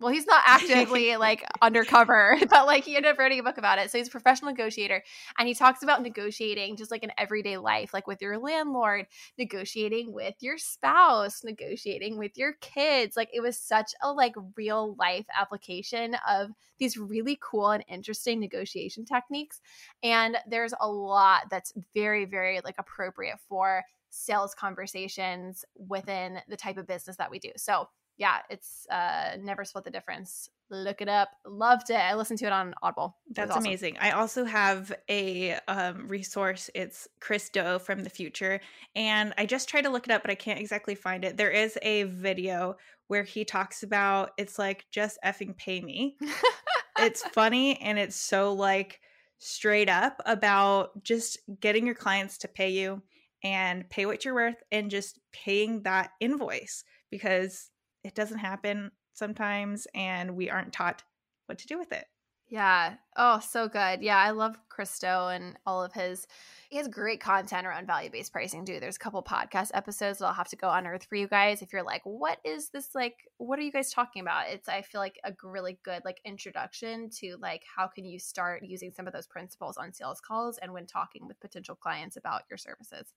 well, 0.00 0.12
he's 0.12 0.26
not 0.26 0.42
actively 0.46 1.16
like 1.16 1.44
undercover, 1.62 2.38
but 2.50 2.66
like 2.66 2.84
he 2.84 2.96
ended 2.96 3.12
up 3.12 3.18
writing 3.18 3.38
a 3.38 3.42
book 3.42 3.58
about 3.58 3.78
it. 3.78 3.90
So 3.90 3.98
he's 3.98 4.08
a 4.08 4.10
professional 4.10 4.50
negotiator 4.50 5.02
and 5.38 5.46
he 5.46 5.54
talks 5.54 5.82
about 5.82 6.02
negotiating 6.02 6.76
just 6.76 6.90
like 6.90 7.02
in 7.02 7.12
everyday 7.18 7.58
life, 7.58 7.92
like 7.92 8.06
with 8.06 8.22
your 8.22 8.38
landlord, 8.38 9.06
negotiating 9.38 10.12
with 10.12 10.34
your 10.40 10.56
spouse, 10.56 11.44
negotiating 11.44 12.16
with 12.16 12.38
your 12.38 12.54
kids. 12.62 13.14
Like 13.14 13.28
it 13.34 13.42
was 13.42 13.58
such 13.58 13.92
a 14.02 14.10
like 14.10 14.34
real 14.56 14.96
life 14.98 15.26
application 15.38 16.16
of 16.26 16.50
these 16.78 16.96
really 16.96 17.38
cool 17.42 17.70
and 17.70 17.84
interesting 17.86 18.40
negotiation 18.40 19.04
techniques. 19.04 19.60
And 20.02 20.38
there's 20.48 20.72
a 20.80 20.88
lot 20.88 21.42
that's 21.50 21.74
very, 21.92 22.24
very 22.24 22.62
like 22.64 22.76
appropriate 22.78 23.38
for 23.50 23.84
sales 24.10 24.54
conversations 24.54 25.64
within 25.74 26.40
the 26.48 26.56
type 26.56 26.76
of 26.76 26.86
business 26.86 27.16
that 27.16 27.30
we 27.30 27.38
do. 27.38 27.50
So 27.56 27.88
yeah, 28.18 28.38
it's 28.50 28.86
uh, 28.90 29.36
Never 29.40 29.64
Split 29.64 29.84
the 29.84 29.90
Difference 29.90 30.50
Look 30.72 31.00
it 31.00 31.08
up. 31.08 31.30
Loved 31.44 31.90
it. 31.90 31.96
I 31.96 32.14
listened 32.14 32.38
to 32.40 32.46
it 32.46 32.52
on 32.52 32.74
Audible. 32.80 33.16
It 33.28 33.34
That's 33.34 33.50
awesome. 33.50 33.64
amazing. 33.64 33.98
I 34.00 34.12
also 34.12 34.44
have 34.44 34.92
a 35.08 35.58
um, 35.66 36.06
resource. 36.06 36.70
It's 36.76 37.08
Chris 37.20 37.50
Do 37.50 37.80
from 37.80 38.04
the 38.04 38.10
Futur. 38.10 38.60
And 38.94 39.34
I 39.36 39.46
just 39.46 39.68
tried 39.68 39.82
to 39.82 39.90
look 39.90 40.06
it 40.06 40.12
up, 40.12 40.22
but 40.22 40.30
I 40.30 40.36
can't 40.36 40.60
exactly 40.60 40.94
find 40.94 41.24
it. 41.24 41.36
There 41.36 41.50
is 41.50 41.76
a 41.82 42.04
video 42.04 42.76
where 43.08 43.24
he 43.24 43.44
talks 43.44 43.82
about 43.82 44.30
it's 44.38 44.60
like 44.60 44.86
just 44.92 45.18
effing 45.24 45.56
pay 45.56 45.80
me. 45.80 46.16
it's 47.00 47.24
funny 47.24 47.80
and 47.80 47.98
it's 47.98 48.16
so 48.16 48.52
like 48.52 49.00
straight 49.38 49.88
up 49.88 50.22
about 50.24 51.02
just 51.02 51.38
getting 51.58 51.84
your 51.84 51.96
clients 51.96 52.38
to 52.38 52.48
pay 52.48 52.70
you 52.70 53.02
and 53.42 53.88
pay 53.88 54.06
what 54.06 54.24
you're 54.24 54.34
worth 54.34 54.62
and 54.70 54.90
just 54.90 55.18
paying 55.32 55.82
that 55.82 56.10
invoice 56.20 56.84
because 57.10 57.70
it 58.04 58.14
doesn't 58.14 58.38
happen 58.38 58.90
sometimes 59.14 59.86
and 59.94 60.36
we 60.36 60.50
aren't 60.50 60.72
taught 60.72 61.02
what 61.46 61.58
to 61.58 61.66
do 61.66 61.78
with 61.78 61.92
it. 61.92 62.06
Yeah. 62.50 62.94
Oh, 63.16 63.38
so 63.38 63.68
good. 63.68 64.02
Yeah, 64.02 64.18
I 64.18 64.30
love 64.32 64.56
Chris 64.68 64.98
Do 64.98 65.06
and 65.06 65.56
all 65.66 65.84
of 65.84 65.92
his. 65.92 66.26
He 66.68 66.78
has 66.78 66.88
great 66.88 67.20
content 67.20 67.64
around 67.64 67.86
value 67.86 68.10
based 68.10 68.32
pricing 68.32 68.64
too. 68.64 68.80
There's 68.80 68.96
a 68.96 68.98
couple 68.98 69.22
podcast 69.22 69.70
episodes 69.72 70.18
that 70.18 70.26
I'll 70.26 70.32
have 70.34 70.48
to 70.48 70.56
go 70.56 70.68
unearth 70.70 71.04
for 71.04 71.14
you 71.14 71.28
guys 71.28 71.62
if 71.62 71.72
you're 71.72 71.84
like, 71.84 72.02
what 72.04 72.38
is 72.44 72.70
this 72.70 72.92
like? 72.92 73.28
What 73.38 73.60
are 73.60 73.62
you 73.62 73.70
guys 73.70 73.92
talking 73.92 74.20
about? 74.22 74.48
It's 74.48 74.68
I 74.68 74.82
feel 74.82 75.00
like 75.00 75.20
a 75.24 75.32
really 75.44 75.78
good 75.84 76.02
like 76.04 76.20
introduction 76.24 77.08
to 77.20 77.36
like 77.40 77.62
how 77.76 77.86
can 77.86 78.04
you 78.04 78.18
start 78.18 78.64
using 78.64 78.90
some 78.90 79.06
of 79.06 79.12
those 79.12 79.28
principles 79.28 79.76
on 79.76 79.92
sales 79.92 80.20
calls 80.20 80.58
and 80.58 80.72
when 80.72 80.86
talking 80.86 81.28
with 81.28 81.38
potential 81.40 81.76
clients 81.76 82.16
about 82.16 82.42
your 82.50 82.58
services. 82.58 83.14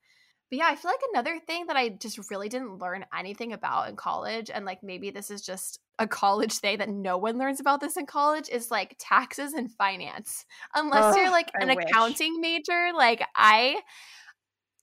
But 0.50 0.60
yeah, 0.60 0.68
I 0.68 0.76
feel 0.76 0.92
like 0.92 1.00
another 1.12 1.40
thing 1.40 1.66
that 1.68 1.76
I 1.76 1.90
just 1.90 2.30
really 2.30 2.48
didn't 2.50 2.78
learn 2.80 3.06
anything 3.18 3.54
about 3.54 3.90
in 3.90 3.96
college, 3.96 4.52
and 4.54 4.66
like 4.66 4.84
maybe 4.84 5.10
this 5.10 5.32
is 5.32 5.42
just 5.42 5.80
a 6.00 6.08
college 6.08 6.54
thing 6.54 6.78
that 6.78 6.90
no 6.90 7.18
one 7.18 7.38
learns 7.38 7.60
about 7.60 7.82
this 7.82 7.98
in 7.98 8.06
college, 8.06 8.50
is 8.50 8.70
like 8.70 8.96
taxes 9.00 9.54
and 9.54 9.72
finance. 9.72 10.46
Unless 10.76 11.16
Ugh, 11.16 11.18
you're 11.18 11.32
like 11.32 11.50
an 11.56 11.70
accounting 11.70 12.40
major, 12.40 12.92
like 12.96 13.24
I, 13.36 13.82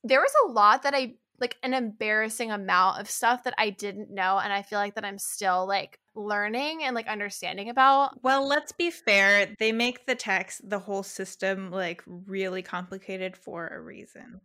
there 0.03 0.19
was 0.19 0.33
a 0.45 0.51
lot 0.51 0.83
that 0.83 0.93
I 0.93 1.15
like 1.39 1.57
an 1.63 1.73
embarrassing 1.73 2.51
amount 2.51 2.99
of 2.99 3.09
stuff 3.09 3.43
that 3.43 3.55
I 3.57 3.71
didn't 3.71 4.11
know, 4.11 4.39
and 4.39 4.53
I 4.53 4.61
feel 4.61 4.79
like 4.79 4.95
that 4.95 5.05
I'm 5.05 5.17
still 5.17 5.67
like 5.67 5.99
learning 6.15 6.83
and 6.83 6.93
like 6.93 7.07
understanding 7.07 7.69
about. 7.69 8.21
Well, 8.23 8.47
let's 8.47 8.71
be 8.71 8.91
fair. 8.91 9.55
They 9.59 9.71
make 9.71 10.05
the 10.05 10.15
tax, 10.15 10.61
the 10.63 10.79
whole 10.79 11.03
system, 11.03 11.71
like 11.71 12.03
really 12.05 12.61
complicated 12.61 13.35
for 13.35 13.67
a 13.67 13.79
reason. 13.81 14.41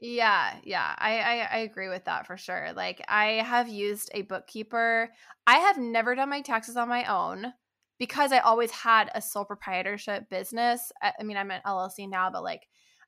Yeah, 0.00 0.54
yeah, 0.62 0.94
I, 0.98 1.18
I 1.18 1.48
I 1.52 1.58
agree 1.58 1.88
with 1.88 2.04
that 2.04 2.26
for 2.26 2.36
sure. 2.36 2.72
Like 2.74 3.02
I 3.08 3.42
have 3.44 3.68
used 3.68 4.10
a 4.14 4.22
bookkeeper. 4.22 5.10
I 5.46 5.58
have 5.58 5.76
never 5.78 6.14
done 6.14 6.28
my 6.30 6.40
taxes 6.40 6.76
on 6.76 6.88
my 6.88 7.04
own 7.06 7.52
because 7.98 8.30
I 8.30 8.38
always 8.38 8.70
had 8.70 9.10
a 9.14 9.20
sole 9.20 9.44
proprietorship 9.44 10.28
business. 10.30 10.92
I, 11.02 11.12
I 11.18 11.22
mean, 11.24 11.36
I'm 11.36 11.50
an 11.50 11.62
LLC 11.66 12.06
now, 12.06 12.30
but 12.30 12.44
like 12.44 12.62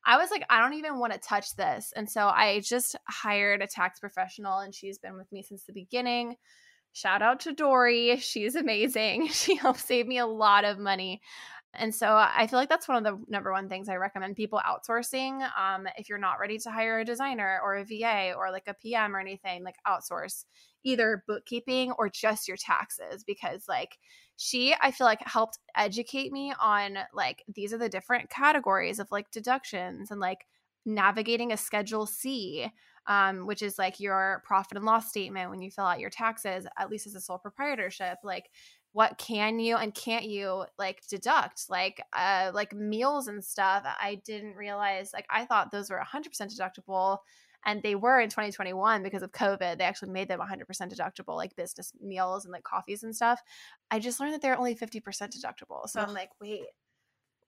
I 0.05 0.17
was 0.17 0.31
like, 0.31 0.43
I 0.49 0.59
don't 0.61 0.73
even 0.73 0.99
want 0.99 1.13
to 1.13 1.19
touch 1.19 1.55
this, 1.55 1.93
and 1.95 2.09
so 2.09 2.27
I 2.27 2.59
just 2.59 2.97
hired 3.07 3.61
a 3.61 3.67
tax 3.67 3.99
professional, 4.01 4.59
and 4.59 4.75
she's 4.75 4.97
been 4.99 5.15
with 5.17 5.31
me 5.31 5.43
since 5.43 5.63
the 5.63 5.73
beginning. 5.73 6.35
Shout 6.93 7.21
out 7.21 7.41
to 7.41 7.53
Dory. 7.53 8.17
She's 8.17 8.55
amazing. 8.55 9.27
She 9.31 9.55
helped 9.55 9.79
save 9.81 10.07
me 10.07 10.17
a 10.19 10.25
lot 10.27 10.65
of 10.65 10.79
money. 10.79 11.21
And 11.73 11.95
so 11.95 12.07
I 12.15 12.47
feel 12.47 12.59
like 12.59 12.67
that's 12.67 12.87
one 12.87 12.97
of 12.97 13.03
the 13.03 13.23
number 13.31 13.51
one 13.51 13.69
things 13.69 13.87
I 13.87 13.95
recommend 13.95 14.35
people 14.35 14.59
outsourcing. 14.65 15.47
Um, 15.57 15.87
if 15.97 16.09
you're 16.09 16.17
not 16.17 16.39
ready 16.39 16.57
to 16.59 16.69
hire 16.69 16.99
a 16.99 17.05
designer 17.05 17.61
or 17.63 17.77
a 17.77 17.85
VA 17.85 18.33
or 18.35 18.51
like 18.51 18.67
a 18.67 18.73
PM 18.73 19.15
or 19.15 19.19
anything, 19.19 19.63
like 19.63 19.75
outsource 19.87 20.43
either 20.83 21.23
bookkeeping 21.27 21.93
or 21.93 22.09
just 22.09 22.47
your 22.47 22.57
taxes 22.57 23.23
because 23.23 23.65
like 23.69 23.97
she 24.35 24.75
I 24.81 24.91
feel 24.91 25.05
like 25.05 25.21
helped 25.25 25.59
educate 25.75 26.31
me 26.31 26.53
on 26.59 26.97
like 27.13 27.43
these 27.53 27.73
are 27.73 27.77
the 27.77 27.87
different 27.87 28.29
categories 28.29 28.99
of 28.99 29.11
like 29.11 29.31
deductions 29.31 30.11
and 30.11 30.19
like 30.19 30.47
navigating 30.85 31.53
a 31.53 31.57
schedule 31.57 32.05
C 32.05 32.71
um, 33.07 33.47
which 33.47 33.61
is 33.61 33.79
like 33.79 33.99
your 33.99 34.43
profit 34.45 34.77
and 34.77 34.85
loss 34.85 35.09
statement 35.09 35.49
when 35.49 35.61
you 35.61 35.71
fill 35.71 35.85
out 35.85 35.99
your 35.99 36.09
taxes, 36.09 36.67
at 36.77 36.89
least 36.89 37.07
as 37.07 37.15
a 37.15 37.21
sole 37.21 37.39
proprietorship. 37.39 38.19
Like, 38.23 38.49
what 38.93 39.17
can 39.17 39.59
you 39.59 39.77
and 39.77 39.93
can't 39.93 40.25
you 40.25 40.65
like 40.77 41.05
deduct? 41.07 41.69
Like, 41.69 42.01
uh, 42.13 42.51
like 42.53 42.73
meals 42.73 43.27
and 43.27 43.43
stuff. 43.43 43.83
I 43.85 44.21
didn't 44.25 44.55
realize. 44.55 45.11
Like, 45.13 45.25
I 45.29 45.45
thought 45.45 45.71
those 45.71 45.89
were 45.89 46.01
100% 46.01 46.25
deductible, 46.29 47.19
and 47.65 47.81
they 47.83 47.95
were 47.95 48.19
in 48.19 48.29
2021 48.29 49.03
because 49.03 49.23
of 49.23 49.31
COVID. 49.31 49.77
They 49.77 49.83
actually 49.83 50.11
made 50.11 50.27
them 50.27 50.39
100% 50.39 50.65
deductible, 50.93 51.37
like 51.37 51.55
business 51.55 51.93
meals 52.01 52.45
and 52.45 52.51
like 52.51 52.63
coffees 52.63 53.03
and 53.03 53.15
stuff. 53.15 53.41
I 53.89 53.99
just 53.99 54.19
learned 54.19 54.33
that 54.33 54.41
they're 54.41 54.57
only 54.57 54.75
50% 54.75 55.01
deductible. 55.01 55.87
So 55.87 56.01
I'm 56.01 56.13
like, 56.13 56.29
wait. 56.41 56.65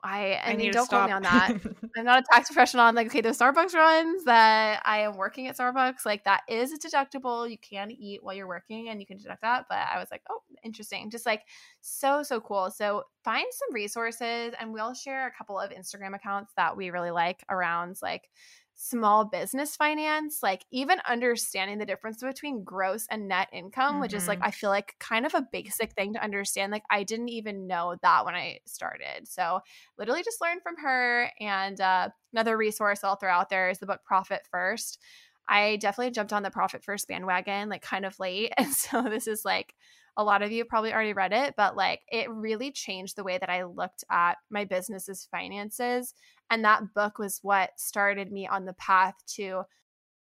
I, 0.04 0.34
I, 0.34 0.52
I 0.52 0.56
need 0.56 0.74
don't 0.74 0.88
quote 0.88 1.06
me 1.06 1.14
on 1.14 1.24
that. 1.24 1.50
I'm 1.98 2.06
not 2.06 2.20
a 2.20 2.26
tax 2.30 2.50
professional. 2.50 2.84
I'm 2.84 2.96
like, 2.96 3.08
okay, 3.08 3.22
those 3.22 3.38
Starbucks 3.38 3.74
runs 3.74 4.26
that 4.26 4.82
I 4.84 5.00
am 5.00 5.16
working 5.16 5.48
at 5.48 5.58
Starbucks, 5.58 6.06
like 6.06 6.26
that 6.26 6.42
is 6.50 6.74
a 6.74 6.78
deductible. 6.78 7.50
You 7.50 7.58
can 7.58 7.90
eat 7.90 8.22
while 8.22 8.36
you're 8.36 8.48
working 8.48 8.90
and 8.90 9.00
you 9.00 9.08
can 9.08 9.18
deduct 9.18 9.42
that. 9.42 9.66
But 9.70 9.80
I 9.94 10.00
was 10.00 10.10
like, 10.12 10.22
oh, 10.30 10.42
interesting. 10.64 11.10
Just 11.10 11.26
like 11.26 11.44
so, 11.80 12.22
so 12.22 12.42
cool. 12.42 12.70
So 12.70 13.04
find 13.24 13.46
some 13.52 13.74
resources 13.74 14.54
and 14.60 14.74
we'll 14.74 14.94
share 14.94 15.28
a 15.28 15.32
couple 15.32 15.58
of 15.58 15.72
Instagram 15.72 16.16
accounts 16.16 16.52
that 16.58 16.76
we 16.76 16.90
really 16.90 17.12
like 17.12 17.44
around 17.50 17.98
like 18.02 18.30
small 18.76 19.26
business 19.26 19.76
finance, 19.76 20.42
like 20.44 20.66
even 20.72 21.00
understanding 21.08 21.78
the 21.78 21.86
difference 21.86 22.22
between 22.22 22.64
gross 22.64 23.06
and 23.10 23.28
net 23.28 23.48
income, 23.54 24.00
which 24.00 24.14
is 24.14 24.28
like, 24.28 24.40
Mhm. 24.40 24.44
I 24.44 24.52
feel 24.52 24.70
like 24.70 24.96
kind 25.00 25.26
of 25.26 25.34
a 25.36 25.48
basic 25.52 25.94
thing 25.94 26.14
to 26.14 26.24
understand. 26.24 26.72
Like, 26.72 26.84
I 26.90 27.04
didn't 27.04 27.30
even 27.30 27.68
know 27.68 27.96
that 28.02 28.26
when 28.26 28.36
I 28.36 28.60
started. 28.66 29.28
So, 29.28 29.62
literally 29.98 30.24
just 30.24 30.42
learned 30.42 30.64
from 30.64 30.78
her. 30.78 31.32
And 31.40 31.80
uh, 31.80 32.10
another 32.34 32.58
resource 32.58 33.04
I'll 33.04 33.16
throw 33.16 33.32
out 33.32 33.50
there 33.50 33.70
is 33.70 33.80
the 33.80 33.86
book 33.86 34.02
Profit 34.06 34.42
First. 34.50 35.00
I 35.48 35.76
definitely 35.78 36.12
jumped 36.12 36.34
on 36.34 36.44
the 36.44 36.52
Profit 36.52 36.84
First 36.84 37.08
bandwagon 37.08 37.70
like 37.70 37.82
kind 37.82 38.06
of 38.06 38.20
late. 38.20 38.54
And 38.58 38.72
so 38.74 39.04
this 39.04 39.28
is 39.28 39.44
like 39.46 39.76
a 40.18 40.24
lot 40.24 40.42
of 40.42 40.52
you 40.52 40.64
probably 40.66 40.94
already 40.94 41.14
read 41.14 41.34
it, 41.34 41.56
but 41.58 41.76
like 41.76 42.02
it 42.12 42.30
really 42.30 42.72
changed 42.72 43.16
the 43.16 43.24
way 43.24 43.38
that 43.38 43.50
I 43.50 43.64
looked 43.64 44.04
at 44.12 44.38
my 44.50 44.66
business's 44.66 45.28
finances. 45.32 46.14
And 46.50 46.64
that 46.66 46.94
book 46.94 47.18
was 47.18 47.40
what 47.42 47.72
started 47.78 48.32
me 48.32 48.48
on 48.48 48.66
the 48.66 48.74
path 48.74 49.16
to 49.36 49.64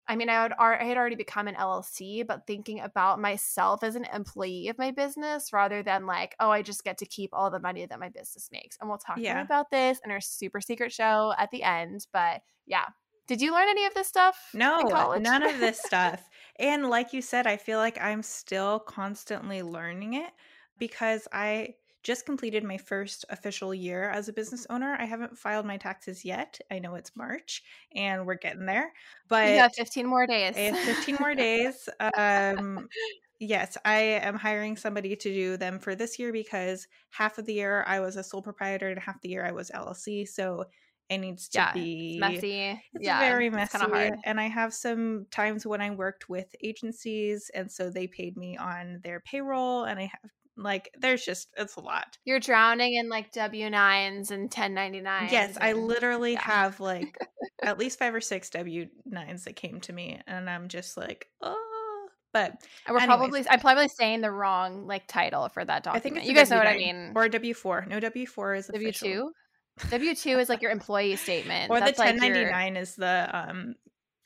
I 0.08 0.16
mean, 0.16 0.28
I, 0.28 0.42
would, 0.42 0.52
I 0.58 0.82
had 0.82 0.96
already 0.96 1.14
become 1.14 1.46
an 1.46 1.54
LLC, 1.54 2.26
but 2.26 2.44
thinking 2.44 2.80
about 2.80 3.20
myself 3.20 3.84
as 3.84 3.94
an 3.94 4.06
employee 4.12 4.66
of 4.66 4.76
my 4.76 4.90
business 4.90 5.52
rather 5.52 5.84
than 5.84 6.04
like, 6.04 6.34
oh, 6.40 6.50
I 6.50 6.62
just 6.62 6.82
get 6.82 6.98
to 6.98 7.06
keep 7.06 7.30
all 7.32 7.48
the 7.48 7.60
money 7.60 7.86
that 7.86 8.00
my 8.00 8.08
business 8.08 8.48
makes. 8.50 8.76
And 8.80 8.88
we'll 8.88 8.98
talk 8.98 9.18
more 9.18 9.24
Yeah. 9.24 9.40
about 9.42 9.70
this 9.70 10.00
in 10.04 10.10
our 10.10 10.20
super 10.20 10.60
secret 10.60 10.90
show 10.92 11.32
at 11.38 11.52
the 11.52 11.62
end. 11.62 12.08
But 12.12 12.42
yeah. 12.66 12.86
Did 13.30 13.40
you 13.40 13.52
learn 13.52 13.68
any 13.68 13.86
of 13.86 13.94
this 13.94 14.08
stuff? 14.08 14.36
No, 14.52 15.14
none 15.16 15.44
of 15.44 15.60
this 15.60 15.80
stuff. 15.86 16.28
and 16.58 16.90
like 16.90 17.12
you 17.12 17.22
said, 17.22 17.46
I 17.46 17.58
feel 17.58 17.78
like 17.78 17.96
I'm 18.00 18.24
still 18.24 18.80
constantly 18.80 19.62
learning 19.62 20.14
it 20.14 20.32
because 20.80 21.28
I 21.32 21.74
just 22.02 22.26
completed 22.26 22.64
my 22.64 22.76
first 22.76 23.24
official 23.30 23.72
year 23.72 24.10
as 24.10 24.28
a 24.28 24.32
business 24.32 24.66
owner. 24.68 24.96
I 24.98 25.04
haven't 25.04 25.38
filed 25.38 25.64
my 25.64 25.76
taxes 25.76 26.24
yet. 26.24 26.58
I 26.72 26.80
know 26.80 26.96
it's 26.96 27.14
March 27.14 27.62
and 27.94 28.26
we're 28.26 28.34
getting 28.34 28.66
there, 28.66 28.92
but 29.28 29.48
you 29.48 29.58
have 29.58 29.76
15 29.76 30.08
more 30.08 30.26
days. 30.26 30.56
I 30.56 30.60
have 30.62 30.78
15 30.96 31.18
more 31.20 31.36
days. 31.36 31.88
Um, 32.16 32.88
yes, 33.38 33.76
I 33.84 34.00
am 34.00 34.34
hiring 34.34 34.76
somebody 34.76 35.14
to 35.14 35.32
do 35.32 35.56
them 35.56 35.78
for 35.78 35.94
this 35.94 36.18
year 36.18 36.32
because 36.32 36.88
half 37.10 37.38
of 37.38 37.46
the 37.46 37.54
year 37.54 37.84
I 37.86 38.00
was 38.00 38.16
a 38.16 38.24
sole 38.24 38.42
proprietor 38.42 38.88
and 38.88 38.98
half 38.98 39.20
the 39.20 39.28
year 39.28 39.46
I 39.46 39.52
was 39.52 39.70
LLC. 39.70 40.26
So 40.26 40.64
it 41.10 41.18
needs 41.18 41.48
to 41.48 41.58
yeah, 41.58 41.72
be 41.72 42.12
it's 42.12 42.20
messy. 42.20 42.82
it's 42.94 43.04
yeah, 43.04 43.18
very 43.18 43.50
messy. 43.50 43.76
It's 43.76 43.84
hard. 43.84 44.14
And 44.24 44.40
I 44.40 44.46
have 44.46 44.72
some 44.72 45.26
times 45.32 45.66
when 45.66 45.80
I 45.80 45.90
worked 45.90 46.28
with 46.28 46.46
agencies 46.62 47.50
and 47.52 47.70
so 47.70 47.90
they 47.90 48.06
paid 48.06 48.36
me 48.36 48.56
on 48.56 49.00
their 49.02 49.20
payroll 49.20 49.84
and 49.84 49.98
I 49.98 50.02
have 50.02 50.30
like 50.56 50.94
there's 51.00 51.24
just 51.24 51.48
it's 51.56 51.76
a 51.76 51.80
lot. 51.80 52.16
You're 52.24 52.38
drowning 52.38 52.94
in 52.94 53.08
like 53.08 53.32
W 53.32 53.68
9s 53.68 54.30
and 54.30 54.48
1099s. 54.48 55.32
Yes, 55.32 55.58
I 55.60 55.72
literally 55.72 56.34
yeah. 56.34 56.42
have 56.42 56.78
like 56.78 57.18
at 57.62 57.76
least 57.76 57.98
five 57.98 58.14
or 58.14 58.20
six 58.20 58.48
W 58.50 58.86
nines 59.04 59.44
that 59.44 59.56
came 59.56 59.80
to 59.80 59.92
me 59.92 60.20
and 60.28 60.48
I'm 60.48 60.68
just 60.68 60.96
like, 60.96 61.26
oh 61.42 61.56
but 62.32 62.52
And 62.86 62.94
we're 62.94 63.00
anyways. 63.00 63.06
probably 63.06 63.48
I'm 63.48 63.58
probably 63.58 63.88
saying 63.88 64.20
the 64.20 64.30
wrong 64.30 64.86
like 64.86 65.08
title 65.08 65.48
for 65.48 65.64
that 65.64 65.82
document. 65.82 66.16
I 66.16 66.20
think 66.20 66.28
you 66.28 66.34
guys 66.34 66.50
know 66.50 66.58
what 66.58 66.68
I 66.68 66.76
W9 66.76 66.78
mean. 66.78 67.12
Or 67.16 67.28
W 67.28 67.54
four. 67.54 67.84
No 67.88 67.98
W 67.98 68.26
four 68.26 68.54
is 68.54 68.68
W 68.68 68.92
two. 68.92 69.32
W 69.90 70.14
two 70.14 70.38
is 70.38 70.48
like 70.48 70.62
your 70.62 70.70
employee 70.70 71.16
statement. 71.16 71.70
Or 71.70 71.78
the 71.78 71.86
That's 71.86 71.98
like 71.98 72.10
ten 72.10 72.16
ninety 72.18 72.44
nine 72.44 72.76
is 72.76 72.96
the 72.96 73.28
um 73.32 73.74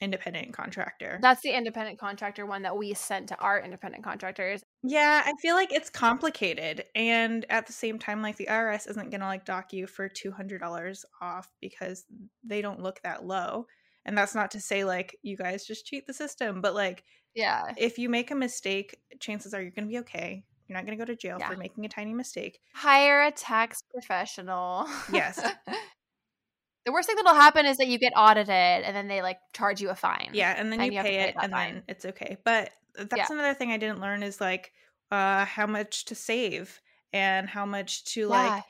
independent 0.01 0.53
contractor. 0.53 1.19
That's 1.23 1.41
the 1.43 1.57
independent 1.57 1.99
contractor 1.99 2.45
one 2.47 2.63
that 2.63 2.77
we 2.77 2.93
sent 2.95 3.29
to 3.29 3.37
our 3.39 3.61
independent 3.61 4.05
contractors. 4.05 4.63
Yeah, 4.83 5.23
I 5.25 5.33
feel 5.41 5.55
like 5.55 5.73
it's 5.73 5.89
complicated, 5.91 6.85
and 6.95 7.47
at 7.49 7.67
the 7.67 7.73
same 7.73 7.99
time, 7.99 8.21
like 8.21 8.37
the 8.37 8.49
IRS 8.51 8.89
isn't 8.91 9.11
gonna 9.11 9.27
like 9.27 9.45
dock 9.45 9.73
you 9.73 9.87
for 9.87 10.09
two 10.09 10.31
hundred 10.31 10.61
dollars 10.61 11.05
off 11.21 11.49
because 11.61 12.05
they 12.43 12.61
don't 12.61 12.81
look 12.81 13.01
that 13.03 13.25
low. 13.25 13.67
And 14.05 14.19
that's 14.19 14.35
not 14.35 14.51
to 14.51 14.61
say 14.61 14.85
like 14.85 15.17
you 15.23 15.37
guys 15.37 15.65
just 15.65 15.87
cheat 15.87 16.07
the 16.07 16.13
system, 16.13 16.61
but 16.61 16.75
like 16.75 17.05
Yeah. 17.35 17.73
if 17.79 17.97
you 17.99 18.11
make 18.11 18.31
a 18.31 18.35
mistake, 18.35 18.99
chances 19.21 19.55
are 19.55 19.63
you're 19.63 19.71
gonna 19.71 19.87
be 19.87 20.01
okay. 20.01 20.45
You're 20.67 20.77
not 20.79 20.87
going 20.87 20.99
to 20.99 21.05
go 21.05 21.07
to 21.13 21.17
jail 21.17 21.37
Yeah. 21.39 21.51
for 21.51 21.57
making 21.57 21.85
a 21.85 21.89
tiny 21.89 22.15
mistake. 22.15 22.61
Hire 22.75 23.23
a 23.25 23.31
tax 23.31 23.83
professional. 23.93 24.87
Yes. 25.13 25.39
the 26.87 26.93
worst 26.93 27.07
thing 27.09 27.17
that'll 27.17 27.35
happen 27.35 27.67
is 27.67 27.77
that 27.79 27.87
you 27.89 27.99
get 27.99 28.13
audited 28.17 28.49
and 28.51 28.95
then 28.95 29.09
they 29.09 29.23
like 29.23 29.39
charge 29.53 29.81
you 29.81 29.91
a 29.91 29.95
fine. 29.95 30.31
Yeah, 30.33 30.55
and 30.57 30.73
then 30.73 30.81
And 30.81 30.93
you 30.93 30.99
you 30.99 31.03
pay 31.05 31.17
pay 31.19 31.29
it, 31.29 31.35
and 31.41 31.53
fine. 31.53 31.75
then 31.75 31.83
it's 31.89 32.05
okay. 32.05 32.37
But 32.45 32.71
that's 32.97 33.17
Yeah. 33.17 33.27
another 33.31 33.55
thing 33.55 33.73
I 33.73 33.77
didn't 33.79 34.01
learn 34.01 34.23
is 34.23 34.41
like 34.41 34.73
uh 35.11 35.45
how 35.45 35.67
much 35.67 36.07
to 36.07 36.15
save 36.15 36.81
and 37.13 37.49
how 37.49 37.65
much 37.67 38.05
to 38.15 38.21
Yeah. 38.21 38.27
like 38.27 38.65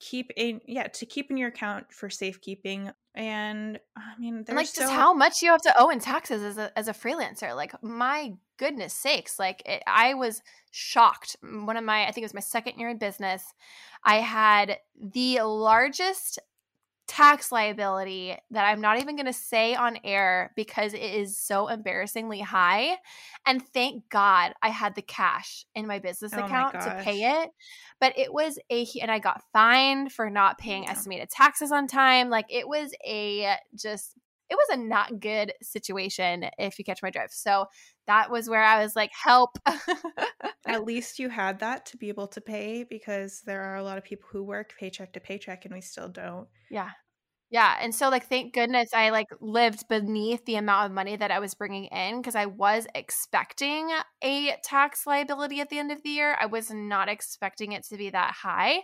keep 0.00 0.30
in 0.36 0.60
yeah 0.66 0.88
to 0.88 1.06
keep 1.06 1.30
in 1.30 1.36
your 1.36 1.48
account 1.48 1.92
for 1.92 2.10
safekeeping. 2.10 2.90
And 3.14 3.78
I 3.96 4.18
mean, 4.18 4.44
and 4.48 4.56
like 4.56 4.66
so 4.66 4.82
just 4.82 4.92
how 4.92 5.14
much 5.14 5.40
you 5.40 5.50
have 5.50 5.62
to 5.62 5.74
owe 5.78 5.88
in 5.90 6.00
taxes 6.00 6.42
as 6.42 6.58
a 6.58 6.76
as 6.76 6.88
a 6.88 6.92
freelancer. 6.92 7.54
Like 7.54 7.80
my 7.82 8.32
goodness 8.56 8.94
sakes, 8.94 9.38
like 9.38 9.62
it, 9.66 9.82
I 9.86 10.14
was 10.14 10.42
shocked. 10.70 11.36
One 11.42 11.76
of 11.76 11.84
my 11.84 12.02
I 12.06 12.12
think 12.12 12.18
it 12.18 12.26
was 12.26 12.34
my 12.34 12.40
second 12.40 12.78
year 12.78 12.88
in 12.88 12.98
business. 12.98 13.52
I 14.04 14.16
had 14.16 14.78
the 15.00 15.40
largest 15.42 16.38
tax 17.06 17.52
liability 17.52 18.34
that 18.50 18.64
I'm 18.64 18.80
not 18.80 18.98
even 18.98 19.14
going 19.14 19.26
to 19.26 19.32
say 19.32 19.74
on 19.74 19.98
air 20.04 20.52
because 20.56 20.94
it 20.94 21.02
is 21.02 21.38
so 21.38 21.68
embarrassingly 21.68 22.40
high. 22.40 22.96
And 23.44 23.62
thank 23.62 24.08
God 24.08 24.54
I 24.62 24.70
had 24.70 24.94
the 24.94 25.02
cash 25.02 25.66
in 25.74 25.86
my 25.86 25.98
business 25.98 26.32
Oh 26.32 26.48
my 26.48 26.48
account 26.48 26.80
to 26.80 26.92
pay 26.92 27.42
it. 27.42 27.50
But 28.00 28.18
it 28.18 28.32
was 28.32 28.58
a, 28.70 28.86
and 29.02 29.10
I 29.10 29.18
got 29.18 29.42
fined 29.52 30.12
for 30.12 30.30
not 30.30 30.56
paying 30.58 30.84
Yeah. 30.84 30.88
estimated 30.88 31.28
taxes 31.28 31.72
on 31.72 31.86
time. 31.86 32.30
Like 32.30 32.46
it 32.48 32.66
was 32.66 32.94
a 33.06 33.56
just, 33.74 34.14
it 34.50 34.54
was 34.54 34.68
a 34.70 34.76
not 34.76 35.20
good 35.20 35.52
situation 35.62 36.44
if 36.58 36.78
you 36.78 36.84
catch 36.84 37.02
my 37.02 37.10
drift. 37.10 37.34
So 37.34 37.66
that 38.06 38.30
was 38.30 38.48
where 38.48 38.62
I 38.62 38.82
was 38.82 38.94
like, 38.94 39.10
help. 39.12 39.58
at 40.66 40.84
least 40.84 41.18
you 41.18 41.28
had 41.28 41.60
that 41.60 41.86
to 41.86 41.96
be 41.96 42.08
able 42.08 42.28
to 42.28 42.40
pay 42.40 42.84
because 42.84 43.42
there 43.46 43.62
are 43.62 43.76
a 43.76 43.82
lot 43.82 43.98
of 43.98 44.04
people 44.04 44.28
who 44.30 44.42
work 44.42 44.74
paycheck 44.78 45.12
to 45.14 45.20
paycheck 45.20 45.64
and 45.64 45.74
we 45.74 45.80
still 45.80 46.08
don't. 46.08 46.48
Yeah. 46.70 46.90
Yeah. 47.50 47.76
And 47.80 47.94
so, 47.94 48.08
like, 48.08 48.26
thank 48.28 48.52
goodness 48.52 48.88
I 48.92 49.10
like 49.10 49.28
lived 49.40 49.86
beneath 49.88 50.44
the 50.44 50.56
amount 50.56 50.86
of 50.86 50.92
money 50.92 51.14
that 51.14 51.30
I 51.30 51.38
was 51.38 51.54
bringing 51.54 51.84
in 51.84 52.20
because 52.20 52.34
I 52.34 52.46
was 52.46 52.86
expecting 52.96 53.90
a 54.22 54.56
tax 54.64 55.06
liability 55.06 55.60
at 55.60 55.70
the 55.70 55.78
end 55.78 55.92
of 55.92 56.02
the 56.02 56.08
year. 56.08 56.36
I 56.40 56.46
was 56.46 56.70
not 56.72 57.08
expecting 57.08 57.72
it 57.72 57.84
to 57.84 57.96
be 57.96 58.10
that 58.10 58.32
high. 58.32 58.80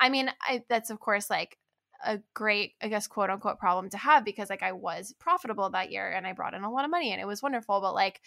I 0.00 0.08
mean, 0.08 0.30
I, 0.42 0.62
that's 0.68 0.90
of 0.90 0.98
course 0.98 1.30
like 1.30 1.58
a 2.04 2.18
great, 2.34 2.74
I 2.82 2.88
guess, 2.88 3.06
quote 3.06 3.30
unquote 3.30 3.58
problem 3.58 3.90
to 3.90 3.98
have 3.98 4.24
because 4.24 4.50
like 4.50 4.62
I 4.62 4.72
was 4.72 5.14
profitable 5.18 5.68
that 5.70 5.90
year 5.90 6.10
and 6.10 6.26
I 6.26 6.32
brought 6.32 6.54
in 6.54 6.62
a 6.62 6.70
lot 6.70 6.84
of 6.84 6.90
money 6.90 7.12
and 7.12 7.20
it 7.20 7.26
was 7.26 7.42
wonderful. 7.42 7.80
But 7.80 7.94
like, 7.94 8.20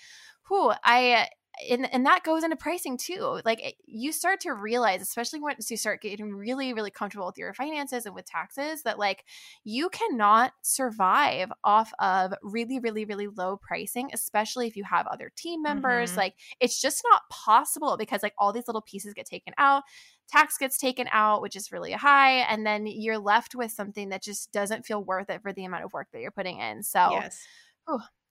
who 0.43 0.71
I, 0.83 1.27
and, 1.69 1.93
and 1.93 2.05
that 2.05 2.23
goes 2.23 2.43
into 2.45 2.55
pricing 2.55 2.97
too. 2.97 3.41
Like 3.43 3.61
it- 3.61 3.75
you 3.85 4.11
start 4.13 4.39
to 4.41 4.53
realize, 4.53 5.01
especially 5.01 5.41
once 5.41 5.69
you 5.69 5.75
start 5.77 6.01
getting 6.01 6.33
really, 6.33 6.73
really 6.73 6.91
comfortable 6.91 7.25
with 7.27 7.37
your 7.37 7.53
finances 7.53 8.05
and 8.05 8.15
with 8.15 8.25
taxes, 8.25 8.83
that 8.83 8.97
like 8.97 9.25
you 9.65 9.89
cannot 9.89 10.53
survive 10.61 11.51
off 11.63 11.91
of 11.99 12.33
really, 12.41 12.79
really, 12.79 13.03
really 13.05 13.27
low 13.27 13.57
pricing, 13.57 14.09
especially 14.13 14.67
if 14.67 14.75
you 14.77 14.83
have 14.85 15.07
other 15.07 15.31
team 15.35 15.61
members. 15.61 16.13
Mhm. 16.13 16.17
Like 16.17 16.35
it's 16.59 16.81
just 16.81 17.03
not 17.11 17.21
possible 17.29 17.97
because 17.97 18.23
like 18.23 18.33
all 18.37 18.53
these 18.53 18.67
little 18.67 18.81
pieces 18.81 19.13
get 19.13 19.25
taken 19.25 19.53
out, 19.57 19.83
tax 20.31 20.57
gets 20.57 20.77
taken 20.77 21.07
out, 21.11 21.41
which 21.41 21.55
is 21.55 21.71
really 21.71 21.91
high, 21.91 22.39
and 22.39 22.65
then 22.65 22.85
you're 22.87 23.19
left 23.19 23.53
with 23.55 23.71
something 23.71 24.09
that 24.09 24.23
just 24.23 24.51
doesn't 24.51 24.85
feel 24.85 25.03
worth 25.03 25.29
it 25.29 25.41
for 25.41 25.51
the 25.53 25.65
amount 25.65 25.83
of 25.83 25.93
work 25.93 26.07
that 26.13 26.21
you're 26.21 26.31
putting 26.31 26.59
in. 26.59 26.83
So 26.83 27.09
Yes. 27.11 27.45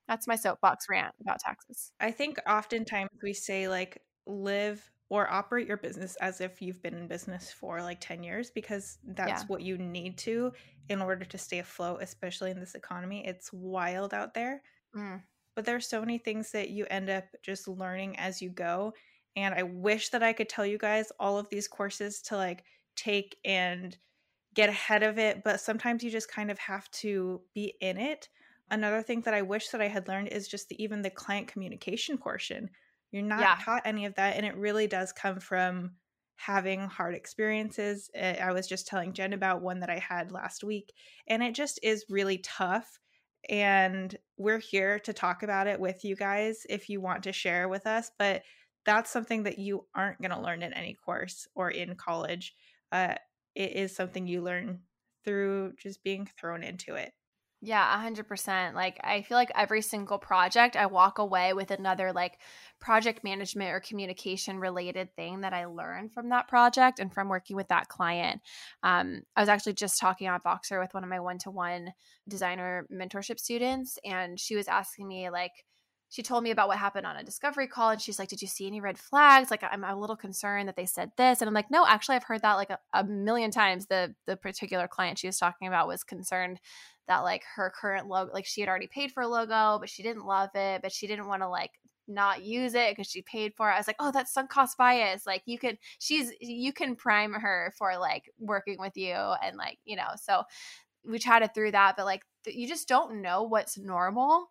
that's 0.09 0.27
my 0.27 0.37
soapbox 0.37 0.87
rant 0.89 1.15
about 1.21 1.39
taxes. 1.41 1.93
I 2.01 2.11
think 2.11 2.39
oftentimes 2.49 3.11
we 3.23 3.33
say 3.33 3.69
like 3.69 4.03
live 4.27 4.91
or 5.09 5.31
operate 5.31 5.67
your 5.67 5.77
business 5.77 6.17
as 6.17 6.41
if 6.41 6.63
you've 6.63 6.83
been 6.83 6.95
in 6.95 7.09
business 7.09 7.53
for 7.53 7.83
like 7.83 8.01
10 8.01 8.23
years 8.23 8.51
because 8.51 8.99
that's 9.05 9.43
Yeah. 9.43 9.47
what 9.49 9.61
you 9.63 9.77
need 9.77 10.17
to 10.19 10.53
in 10.89 11.03
order 11.03 11.25
to 11.25 11.39
stay 11.39 11.59
afloat, 11.59 12.01
especially 12.03 12.51
in 12.51 12.61
this 12.61 12.75
economy. 12.75 13.27
It's 13.27 13.53
wild 13.53 14.15
out 14.15 14.35
there. 14.35 14.63
Mm. 14.95 15.23
But 15.57 15.65
there's 15.65 15.89
so 15.89 16.01
many 16.01 16.19
things 16.19 16.53
that 16.53 16.71
you 16.71 16.87
end 16.91 17.11
up 17.11 17.25
just 17.43 17.67
learning 17.67 18.19
as 18.19 18.41
you 18.41 18.51
go. 18.51 18.95
And 19.37 19.55
I 19.55 19.63
wish 19.63 20.11
that 20.11 20.23
I 20.23 20.33
could 20.33 20.49
tell 20.49 20.67
you 20.67 20.79
guys 20.79 21.13
all 21.21 21.39
of 21.39 21.49
these 21.51 21.69
courses 21.69 22.21
to 22.23 22.37
like 22.37 22.65
take 22.97 23.37
and 23.45 23.97
get 24.55 24.69
ahead 24.69 25.03
of 25.03 25.19
it, 25.19 25.43
but 25.45 25.61
sometimes 25.61 26.03
you 26.03 26.11
just 26.11 26.31
kind 26.31 26.51
of 26.51 26.59
have 26.59 26.91
to 26.91 27.43
be 27.55 27.75
in 27.81 27.99
it. 27.99 28.29
Another 28.71 29.03
thing 29.03 29.21
that 29.23 29.35
I 29.35 29.43
wish 29.43 29.69
that 29.69 29.81
I 29.81 29.89
had 29.89 30.09
learned 30.09 30.29
is 30.29 30.49
just 30.49 30.69
the, 30.69 30.83
even 30.83 31.03
the 31.03 31.11
client 31.11 31.49
communication 31.49 32.19
portion. 32.19 32.71
You're 33.13 33.23
not 33.23 33.49
Yeah. 33.49 33.57
taught 33.65 33.83
any 33.85 34.07
of 34.07 34.15
that, 34.17 34.37
and 34.37 34.47
it 34.47 34.57
really 34.57 34.87
does 34.87 35.13
come 35.13 35.41
from 35.41 35.97
having 36.37 36.81
hard 36.81 37.15
experiences. 37.15 38.11
Uh, 38.17 38.37
I 38.41 38.53
was 38.53 38.67
just 38.69 38.87
telling 38.87 39.13
Jen 39.13 39.33
about 39.33 39.63
one 39.63 39.81
that 39.81 39.91
I 39.91 39.99
had 39.99 40.33
last 40.33 40.65
week, 40.65 40.93
and 41.27 41.43
it 41.43 41.55
just 41.55 41.79
is 41.83 42.05
really 42.09 42.39
tough. 42.39 42.99
And 43.49 44.17
we're 44.37 44.59
here 44.59 44.99
to 45.01 45.13
talk 45.13 45.43
about 45.43 45.67
it 45.67 45.81
with 45.81 46.05
you 46.05 46.15
guys 46.15 46.67
if 46.69 46.89
you 46.89 47.01
want 47.01 47.23
to 47.25 47.33
share 47.33 47.69
with 47.69 47.87
us. 47.87 48.11
But 48.19 48.43
that's 48.85 49.11
something 49.11 49.45
that 49.45 49.59
you 49.59 49.87
aren't 49.95 50.21
going 50.21 50.31
to 50.31 50.41
learn 50.41 50.63
in 50.63 50.73
any 50.73 50.95
course 50.95 51.47
or 51.55 51.71
in 51.71 51.95
college. 51.97 52.55
Uh, 52.93 53.15
it 53.55 53.73
is 53.73 53.95
something 53.95 54.27
you 54.27 54.43
learn 54.43 54.81
through 55.25 55.75
just 55.79 56.03
being 56.03 56.29
thrown 56.39 56.63
into 56.63 56.95
it. 56.95 57.13
Yeah, 57.63 57.95
a 57.95 57.99
hundred 58.01 58.27
percent. 58.27 58.75
Like 58.75 58.99
I 59.05 59.21
feel 59.21 59.37
like 59.37 59.53
every 59.55 59.83
single 59.83 60.19
project 60.19 60.77
I 60.77 60.87
walk 60.87 61.19
away 61.19 61.53
with 61.53 61.71
another 61.71 62.11
like 62.11 62.39
project 62.81 63.23
management 63.23 63.71
or 63.71 63.81
communication 63.81 64.59
related 64.59 65.15
thing 65.15 65.43
that 65.43 65.53
I 65.53 65.67
learned 65.67 66.15
from 66.15 66.31
that 66.31 66.49
project 66.49 67.01
and 67.01 67.13
from 67.13 67.29
working 67.29 67.57
with 67.57 67.69
that 67.69 67.89
client. 67.89 68.41
Um, 68.83 69.21
I 69.37 69.43
was 69.43 69.51
actually 69.51 69.75
just 69.75 70.01
talking 70.01 70.27
on 70.27 70.41
Voxer 70.41 70.81
with 70.81 70.95
one 70.95 71.05
of 71.05 71.11
my 71.11 71.21
one 71.21 71.37
to 71.41 71.51
one 71.51 71.93
designer 72.27 72.87
mentorship 72.91 73.39
students, 73.39 73.99
and 74.07 74.41
she 74.41 74.57
was 74.57 74.67
asking 74.67 75.07
me 75.07 75.29
like 75.29 75.53
she 76.11 76.23
told 76.23 76.43
me 76.43 76.51
about 76.51 76.69
what 76.69 76.77
happened 76.77 77.07
on 77.07 77.17
a 77.17 77.25
discovery 77.25 77.69
call 77.69 77.91
and 77.91 78.01
she's 78.01 78.19
like 78.19 78.29
did 78.29 78.43
you 78.43 78.49
see 78.49 78.67
any 78.67 78.81
red 78.81 78.99
flags? 78.99 79.51
Like 79.51 79.63
i'm 79.63 79.85
a 79.85 79.99
little 79.99 80.17
concerned 80.17 80.69
that 80.69 80.77
they 80.77 80.87
said 80.87 81.13
this. 81.17 81.41
And 81.41 81.49
i'm 81.49 81.55
like 81.55 81.71
no 81.71 81.87
actually 81.87 82.17
i've 82.17 82.25
heard 82.25 82.43
that 82.43 82.55
like 82.55 82.71
a, 82.71 82.79
a 82.93 83.05
million 83.05 83.51
times. 83.51 83.87
The 83.87 84.15
the 84.27 84.37
particular 84.37 84.87
client 84.87 85.19
she 85.19 85.29
was 85.29 85.39
talking 85.39 85.69
about 85.69 85.89
was 85.89 86.05
concerned 86.05 86.61
that 87.09 87.21
like 87.21 87.45
her 87.57 87.73
current 87.75 88.09
logo 88.09 88.33
like 88.33 88.45
she 88.45 88.61
had 88.61 88.69
already 88.69 88.89
paid 88.89 89.13
for 89.13 89.23
a 89.23 89.29
logo 89.29 89.79
but 89.79 89.89
she 89.89 90.03
didn't 90.03 90.27
love 90.27 90.51
it 90.55 90.83
but 90.83 90.93
she 90.93 91.07
didn't 91.07 91.27
want 91.29 91.43
to 91.43 91.49
like 91.49 91.73
not 92.07 92.43
use 92.43 92.75
it 92.75 92.91
because 92.91 93.09
she 93.09 93.23
paid 93.23 93.55
for 93.55 93.71
it. 93.71 93.75
I 93.75 93.79
was 93.79 93.87
like 93.87 93.97
oh 94.01 94.11
that's 94.11 94.33
sunk 94.33 94.51
cost 94.51 94.77
bias. 94.77 95.27
Like 95.27 95.43
you 95.47 95.59
can 95.59 95.79
she's 96.01 96.33
you 96.41 96.73
can 96.73 96.97
prime 96.97 97.33
her 97.33 97.73
for 97.79 97.97
like 97.99 98.25
working 98.41 98.79
with 98.81 98.97
you 98.97 99.15
and 99.15 99.57
like 99.57 99.79
you 99.85 99.95
know. 99.97 100.09
So 100.21 100.43
we 101.07 101.19
chatted 101.19 101.55
through 101.55 101.71
that 101.71 101.97
but 101.97 102.05
like 102.05 102.23
you 102.47 102.67
just 102.67 102.89
don't 102.89 103.23
know 103.23 103.45
what's 103.45 103.79
normal 103.79 104.49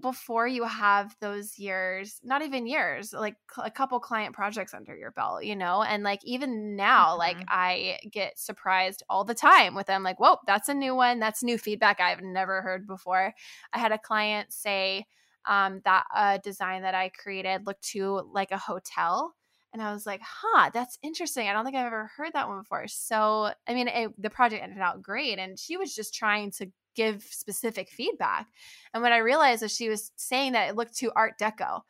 before 0.00 0.46
you 0.46 0.64
have 0.64 1.16
those 1.20 1.58
years 1.58 2.20
not 2.22 2.40
even 2.42 2.66
years 2.66 3.12
like 3.12 3.36
cl- 3.52 3.66
a 3.66 3.70
couple 3.70 3.98
client 4.00 4.34
projects 4.34 4.72
under 4.72 4.96
your 4.96 5.10
belt 5.10 5.44
you 5.44 5.56
know 5.56 5.82
and 5.82 6.04
like 6.04 6.20
even 6.24 6.76
now 6.76 7.16
like 7.16 7.38
Mhm. 7.38 7.48
i 7.48 7.98
get 8.12 8.38
surprised 8.38 9.02
all 9.08 9.24
the 9.24 9.34
time 9.34 9.74
with 9.74 9.86
them 9.86 10.02
like 10.04 10.20
whoa 10.20 10.36
that's 10.46 10.68
a 10.68 10.74
new 10.74 10.94
one 10.94 11.18
that's 11.18 11.42
new 11.42 11.58
feedback 11.58 12.00
i've 12.00 12.22
never 12.22 12.62
heard 12.62 12.86
before 12.86 13.34
i 13.72 13.78
had 13.78 13.92
a 13.92 13.98
client 13.98 14.52
say 14.52 15.04
um, 15.44 15.80
that 15.84 16.04
a 16.14 16.38
design 16.38 16.82
that 16.82 16.94
i 16.94 17.08
created 17.08 17.66
looked 17.66 17.82
too 17.82 18.22
like 18.32 18.50
a 18.50 18.58
hotel 18.58 19.34
and 19.72 19.82
i 19.82 19.92
was 19.92 20.06
like 20.06 20.20
huh 20.22 20.70
that's 20.72 20.98
interesting 21.02 21.48
i 21.48 21.52
don't 21.52 21.64
think 21.64 21.76
i've 21.76 21.86
ever 21.86 22.10
heard 22.16 22.32
that 22.32 22.48
one 22.48 22.58
before 22.60 22.86
so 22.88 23.52
i 23.66 23.74
mean 23.74 23.88
it, 23.88 24.12
the 24.20 24.30
project 24.30 24.62
ended 24.62 24.78
out 24.78 25.02
great 25.02 25.38
and 25.38 25.58
she 25.58 25.76
was 25.76 25.94
just 25.94 26.14
trying 26.14 26.50
to 26.50 26.66
give 26.98 27.22
specific 27.22 27.88
feedback 27.98 28.46
and 28.92 29.02
what 29.02 29.12
I 29.12 29.18
realized 29.30 29.62
is 29.62 29.72
she 29.74 29.88
was 29.88 30.12
saying 30.16 30.52
that 30.52 30.68
it 30.68 30.76
looked 30.76 30.96
too 30.96 31.10
Art 31.14 31.34
Deco, 31.40 31.82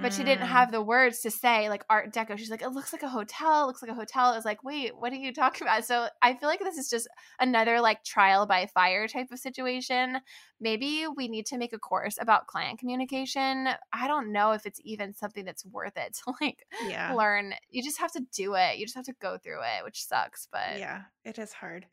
but 0.00 0.12
she 0.12 0.22
didn't 0.22 0.46
Mm. 0.46 0.56
have 0.58 0.70
the 0.70 0.80
words 0.94 1.16
to 1.22 1.30
say 1.30 1.68
like 1.68 1.84
Art 1.90 2.12
Deco. 2.14 2.38
She's 2.38 2.52
like, 2.54 2.62
it 2.62 2.68
looks 2.76 2.92
like 2.92 3.02
a 3.02 3.08
hotel. 3.18 3.64
It 3.64 3.66
looks 3.66 3.82
like 3.82 3.90
a 3.90 3.94
hotel. 4.02 4.26
I 4.32 4.36
was 4.36 4.44
like, 4.44 4.62
wait, 4.62 4.96
what 4.96 5.12
are 5.12 5.16
you 5.16 5.32
talking 5.34 5.66
about? 5.66 5.84
So 5.84 6.06
I 6.22 6.34
feel 6.34 6.48
like 6.48 6.60
this 6.60 6.78
is 6.78 6.88
just 6.88 7.08
another 7.40 7.80
like 7.80 8.04
trial 8.04 8.46
by 8.46 8.66
fire 8.66 9.08
type 9.08 9.26
of 9.32 9.40
situation. 9.40 10.18
Maybe 10.60 11.06
we 11.16 11.26
need 11.26 11.46
to 11.46 11.58
make 11.58 11.72
a 11.72 11.80
course 11.90 12.16
about 12.20 12.46
client 12.46 12.78
communication. 12.78 13.68
I 13.92 14.06
don't 14.06 14.30
know 14.32 14.52
if 14.52 14.66
it's 14.66 14.80
even 14.84 15.14
something 15.14 15.44
that's 15.44 15.66
worth 15.66 15.96
it 15.96 16.14
to 16.24 16.32
like 16.40 16.64
Yeah. 16.88 17.12
learn. 17.14 17.54
You 17.68 17.82
just 17.82 17.98
have 17.98 18.12
to 18.12 18.22
do 18.32 18.54
it. 18.54 18.78
You 18.78 18.86
just 18.86 18.96
have 18.96 19.06
to 19.06 19.16
go 19.20 19.36
through 19.36 19.62
it, 19.62 19.84
which 19.84 20.04
sucks. 20.06 20.46
But 20.52 20.78
Yeah, 20.78 21.02
it 21.24 21.38
is 21.40 21.52
hard. 21.52 21.86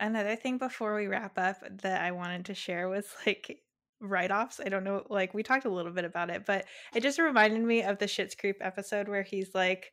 Another 0.00 0.36
thing 0.36 0.58
before 0.58 0.94
we 0.94 1.06
wrap 1.06 1.38
up 1.38 1.56
that 1.82 2.02
I 2.02 2.12
wanted 2.12 2.46
to 2.46 2.54
share 2.54 2.88
was 2.88 3.06
like 3.26 3.60
write 4.00 4.30
offs. 4.30 4.60
I 4.64 4.68
don't 4.68 4.84
know, 4.84 5.04
like 5.08 5.34
we 5.34 5.42
talked 5.42 5.64
a 5.64 5.70
little 5.70 5.92
bit 5.92 6.04
about 6.04 6.30
it, 6.30 6.46
but 6.46 6.66
it 6.94 7.02
just 7.02 7.18
reminded 7.18 7.62
me 7.62 7.82
of 7.82 7.98
the 7.98 8.06
Schitt's 8.06 8.34
Creek 8.34 8.56
episode 8.60 9.08
where 9.08 9.22
he's 9.22 9.54
like, 9.54 9.92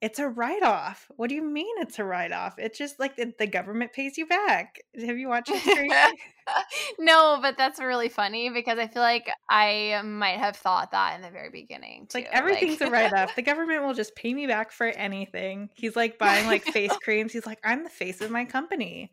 It's 0.00 0.18
a 0.18 0.28
write 0.28 0.62
off. 0.62 1.10
What 1.16 1.28
do 1.28 1.34
you 1.34 1.42
mean 1.42 1.74
it's 1.78 1.98
a 1.98 2.04
write 2.04 2.32
off? 2.32 2.54
It's 2.58 2.78
just 2.78 3.00
like 3.00 3.16
the, 3.16 3.34
the 3.38 3.46
government 3.46 3.92
pays 3.92 4.16
you 4.16 4.26
back. 4.26 4.80
Have 5.04 5.18
you 5.18 5.28
watched 5.28 5.50
it? 5.52 6.14
no, 6.98 7.38
but 7.42 7.56
that's 7.58 7.80
really 7.80 8.08
funny 8.08 8.50
because 8.50 8.78
I 8.78 8.86
feel 8.86 9.02
like 9.02 9.28
I 9.48 10.00
might 10.04 10.38
have 10.38 10.56
thought 10.56 10.92
that 10.92 11.16
in 11.16 11.22
the 11.22 11.30
very 11.30 11.50
beginning. 11.50 12.06
Too. 12.08 12.18
Like 12.18 12.28
everything's 12.30 12.80
like... 12.80 12.88
a 12.88 12.92
write 12.92 13.12
off. 13.12 13.34
The 13.36 13.42
government 13.42 13.82
will 13.82 13.94
just 13.94 14.14
pay 14.14 14.32
me 14.32 14.46
back 14.46 14.72
for 14.72 14.86
anything. 14.86 15.70
He's 15.74 15.96
like 15.96 16.18
buying 16.18 16.46
like 16.46 16.64
face 16.64 16.96
creams. 17.02 17.32
He's 17.32 17.46
like, 17.46 17.58
I'm 17.64 17.82
the 17.84 17.90
face 17.90 18.20
of 18.20 18.30
my 18.30 18.44
company. 18.44 19.10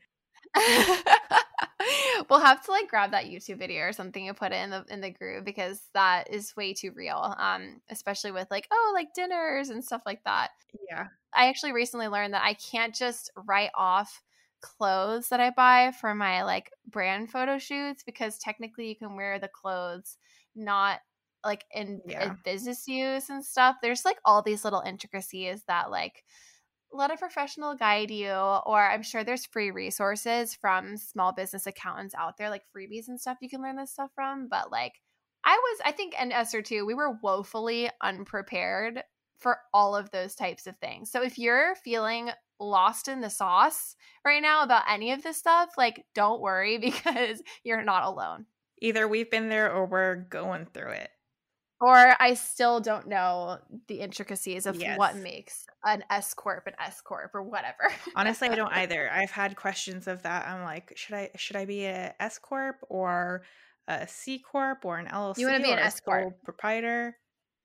we'll 2.29 2.39
have 2.39 2.63
to 2.65 2.71
like 2.71 2.89
grab 2.89 3.11
that 3.11 3.25
YouTube 3.25 3.59
video 3.59 3.83
or 3.83 3.93
something 3.93 4.27
and 4.27 4.37
put 4.37 4.51
it 4.51 4.63
in 4.63 4.69
the 4.69 4.85
in 4.89 5.01
the 5.01 5.11
group 5.11 5.45
because 5.45 5.81
that 5.93 6.33
is 6.33 6.55
way 6.55 6.73
too 6.73 6.91
real. 6.91 7.35
Um, 7.37 7.81
especially 7.89 8.31
with 8.31 8.47
like 8.51 8.67
oh 8.71 8.91
like 8.93 9.13
dinners 9.13 9.69
and 9.69 9.83
stuff 9.83 10.01
like 10.05 10.23
that. 10.25 10.49
Yeah. 10.89 11.07
I 11.33 11.49
actually 11.49 11.73
recently 11.73 12.07
learned 12.07 12.33
that 12.33 12.43
I 12.43 12.53
can't 12.53 12.95
just 12.95 13.31
write 13.45 13.71
off 13.75 14.21
clothes 14.61 15.29
that 15.29 15.39
I 15.39 15.51
buy 15.51 15.91
for 15.99 16.15
my 16.15 16.43
like 16.43 16.71
brand 16.89 17.31
photo 17.31 17.57
shoots 17.57 18.03
because 18.03 18.39
technically 18.39 18.89
you 18.89 18.95
can 18.95 19.15
wear 19.15 19.39
the 19.39 19.47
clothes 19.49 20.17
not 20.55 20.99
like 21.45 21.63
in, 21.71 22.01
yeah. 22.05 22.25
in 22.25 22.37
business 22.43 22.87
use 22.87 23.29
and 23.29 23.45
stuff. 23.45 23.77
There's 23.81 24.03
like 24.03 24.17
all 24.25 24.41
these 24.41 24.63
little 24.63 24.81
intricacies 24.81 25.63
that 25.67 25.91
like 25.91 26.23
let 26.91 27.11
a 27.11 27.17
professional 27.17 27.75
guide 27.75 28.11
you 28.11 28.31
or 28.31 28.89
i'm 28.89 29.03
sure 29.03 29.23
there's 29.23 29.45
free 29.45 29.71
resources 29.71 30.55
from 30.55 30.97
small 30.97 31.33
business 31.33 31.67
accountants 31.67 32.15
out 32.15 32.37
there 32.37 32.49
like 32.49 32.63
freebies 32.75 33.07
and 33.07 33.19
stuff 33.19 33.37
you 33.41 33.49
can 33.49 33.61
learn 33.61 33.75
this 33.75 33.91
stuff 33.91 34.09
from 34.15 34.47
but 34.49 34.71
like 34.71 34.93
i 35.43 35.51
was 35.51 35.79
i 35.85 35.91
think 35.91 36.13
and 36.17 36.31
esther 36.31 36.61
too 36.61 36.85
we 36.85 36.93
were 36.93 37.17
woefully 37.21 37.89
unprepared 38.01 39.03
for 39.39 39.59
all 39.73 39.95
of 39.95 40.11
those 40.11 40.35
types 40.35 40.67
of 40.67 40.77
things. 40.77 41.11
So 41.11 41.23
if 41.23 41.37
you're 41.37 41.75
feeling 41.75 42.29
lost 42.59 43.07
in 43.07 43.21
the 43.21 43.29
sauce 43.29 43.95
right 44.25 44.41
now 44.41 44.63
about 44.63 44.83
any 44.89 45.11
of 45.11 45.21
this 45.21 45.37
stuff 45.37 45.69
like 45.77 46.03
don't 46.15 46.41
worry 46.41 46.77
because 46.79 47.41
you're 47.63 47.83
not 47.83 48.03
alone. 48.03 48.45
Either 48.81 49.07
we've 49.07 49.29
been 49.29 49.49
there 49.49 49.71
or 49.71 49.85
we're 49.85 50.15
going 50.15 50.67
through 50.73 50.91
it 50.91 51.09
or 51.79 52.15
I 52.19 52.33
still 52.33 52.79
don't 52.79 53.07
know 53.07 53.59
the 53.87 53.99
intricacies 53.99 54.65
of 54.65 54.77
yes. 54.77 54.97
what 54.97 55.15
makes 55.15 55.67
an 55.83 56.03
S 56.09 56.33
corp 56.33 56.67
an 56.67 56.73
S 56.83 57.01
corp 57.01 57.35
or 57.35 57.43
whatever. 57.43 57.91
Honestly, 58.15 58.49
I 58.49 58.55
don't 58.55 58.73
either. 58.73 59.09
I've 59.11 59.31
had 59.31 59.55
questions 59.55 60.07
of 60.07 60.23
that. 60.23 60.47
I'm 60.47 60.63
like, 60.63 60.93
should 60.95 61.15
I 61.15 61.29
should 61.35 61.55
I 61.55 61.65
be 61.65 61.85
a 61.85 62.13
S 62.19 62.39
corp 62.39 62.77
or 62.89 63.43
a 63.87 64.07
C 64.07 64.39
corp 64.39 64.85
or 64.85 64.97
an 64.97 65.07
LLC? 65.07 65.39
You 65.39 65.47
want 65.47 65.57
to 65.57 65.63
be 65.63 65.71
an 65.71 65.79
S 65.79 65.99
corp 65.99 66.43
proprietor? 66.43 67.15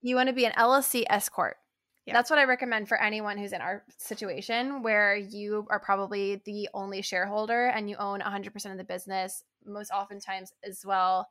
You 0.02 0.16
want 0.16 0.28
to 0.28 0.34
be 0.34 0.44
an 0.44 0.52
LLC 0.52 1.04
S 1.08 1.28
corp. 1.28 1.56
Yeah. 2.06 2.14
That's 2.14 2.30
what 2.30 2.40
I 2.40 2.44
recommend 2.44 2.88
for 2.88 3.00
anyone 3.00 3.38
who's 3.38 3.52
in 3.52 3.60
our 3.60 3.84
situation 3.96 4.82
where 4.82 5.16
you 5.16 5.66
are 5.70 5.78
probably 5.78 6.42
the 6.44 6.68
only 6.74 7.00
shareholder 7.00 7.66
and 7.66 7.88
you 7.88 7.94
own 7.96 8.18
100% 8.18 8.72
of 8.72 8.76
the 8.76 8.82
business, 8.82 9.44
most 9.64 9.92
oftentimes 9.92 10.52
as 10.64 10.84
well. 10.84 11.28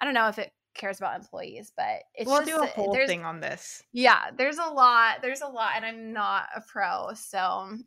I 0.00 0.04
don't 0.04 0.14
know 0.14 0.26
if 0.26 0.40
it 0.40 0.52
cares 0.80 0.98
about 0.98 1.18
employees, 1.18 1.72
but 1.76 2.02
it's 2.14 2.26
we'll 2.26 2.44
just, 2.44 2.50
do 2.50 2.62
a 2.62 2.66
whole 2.66 2.94
thing 2.94 3.24
on 3.24 3.40
this. 3.40 3.82
Yeah, 3.92 4.30
there's 4.36 4.58
a 4.58 4.70
lot. 4.70 5.18
There's 5.22 5.42
a 5.42 5.46
lot, 5.46 5.72
and 5.76 5.84
I'm 5.84 6.12
not 6.12 6.46
a 6.56 6.62
pro, 6.66 7.10
so 7.14 7.38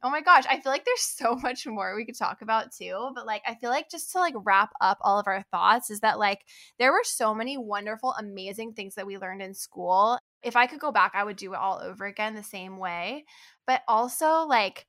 oh 0.03 0.09
my 0.09 0.21
gosh, 0.21 0.45
I 0.49 0.59
feel 0.59 0.71
like 0.71 0.85
there's 0.85 1.01
so 1.01 1.35
much 1.35 1.65
more 1.65 1.95
we 1.95 2.05
could 2.05 2.17
talk 2.17 2.41
about 2.41 2.71
too. 2.71 3.09
But 3.15 3.25
like, 3.25 3.41
I 3.47 3.55
feel 3.55 3.69
like 3.69 3.89
just 3.89 4.11
to 4.11 4.19
like 4.19 4.35
wrap 4.45 4.71
up 4.79 4.99
all 5.01 5.19
of 5.19 5.27
our 5.27 5.43
thoughts 5.51 5.89
is 5.89 5.99
that 6.01 6.19
like 6.19 6.45
there 6.79 6.91
were 6.91 7.03
so 7.03 7.33
many 7.33 7.57
wonderful, 7.57 8.13
amazing 8.17 8.73
things 8.73 8.95
that 8.95 9.07
we 9.07 9.17
learned 9.17 9.41
in 9.41 9.53
school. 9.53 10.19
If 10.43 10.55
I 10.55 10.67
could 10.67 10.79
go 10.79 10.91
back, 10.91 11.13
I 11.15 11.23
would 11.23 11.37
do 11.37 11.53
it 11.53 11.59
all 11.59 11.81
over 11.83 12.05
again 12.05 12.35
the 12.35 12.43
same 12.43 12.77
way. 12.77 13.25
But 13.65 13.81
also 13.87 14.45
like 14.45 14.85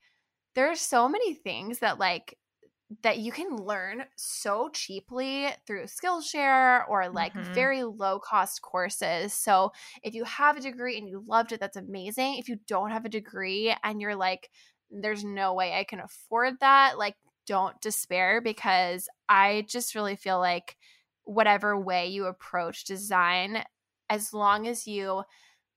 there's 0.54 0.80
so 0.80 1.08
many 1.08 1.34
things 1.34 1.80
that 1.80 1.98
like 1.98 2.36
that 3.02 3.18
you 3.18 3.32
can 3.32 3.56
learn 3.56 4.04
so 4.16 4.68
cheaply 4.72 5.48
through 5.66 5.84
Skillshare 5.84 6.82
or 6.88 7.08
like 7.08 7.34
mm-hmm. 7.34 7.52
very 7.54 7.82
low 7.82 8.18
cost 8.18 8.62
courses. 8.62 9.32
So, 9.32 9.72
if 10.02 10.14
you 10.14 10.24
have 10.24 10.56
a 10.56 10.60
degree 10.60 10.98
and 10.98 11.08
you 11.08 11.24
loved 11.26 11.52
it, 11.52 11.60
that's 11.60 11.76
amazing. 11.76 12.36
If 12.36 12.48
you 12.48 12.58
don't 12.66 12.90
have 12.90 13.04
a 13.04 13.10
degree 13.10 13.74
and 13.82 14.00
you're 14.00 14.16
like, 14.16 14.50
there's 14.90 15.24
no 15.24 15.54
way 15.54 15.72
I 15.74 15.84
can 15.84 16.00
afford 16.00 16.54
that, 16.60 16.98
like, 16.98 17.16
don't 17.46 17.78
despair 17.80 18.40
because 18.40 19.08
I 19.28 19.66
just 19.68 19.94
really 19.94 20.16
feel 20.16 20.38
like 20.38 20.76
whatever 21.24 21.78
way 21.78 22.08
you 22.08 22.26
approach 22.26 22.84
design, 22.84 23.64
as 24.08 24.32
long 24.32 24.66
as 24.66 24.86
you 24.86 25.22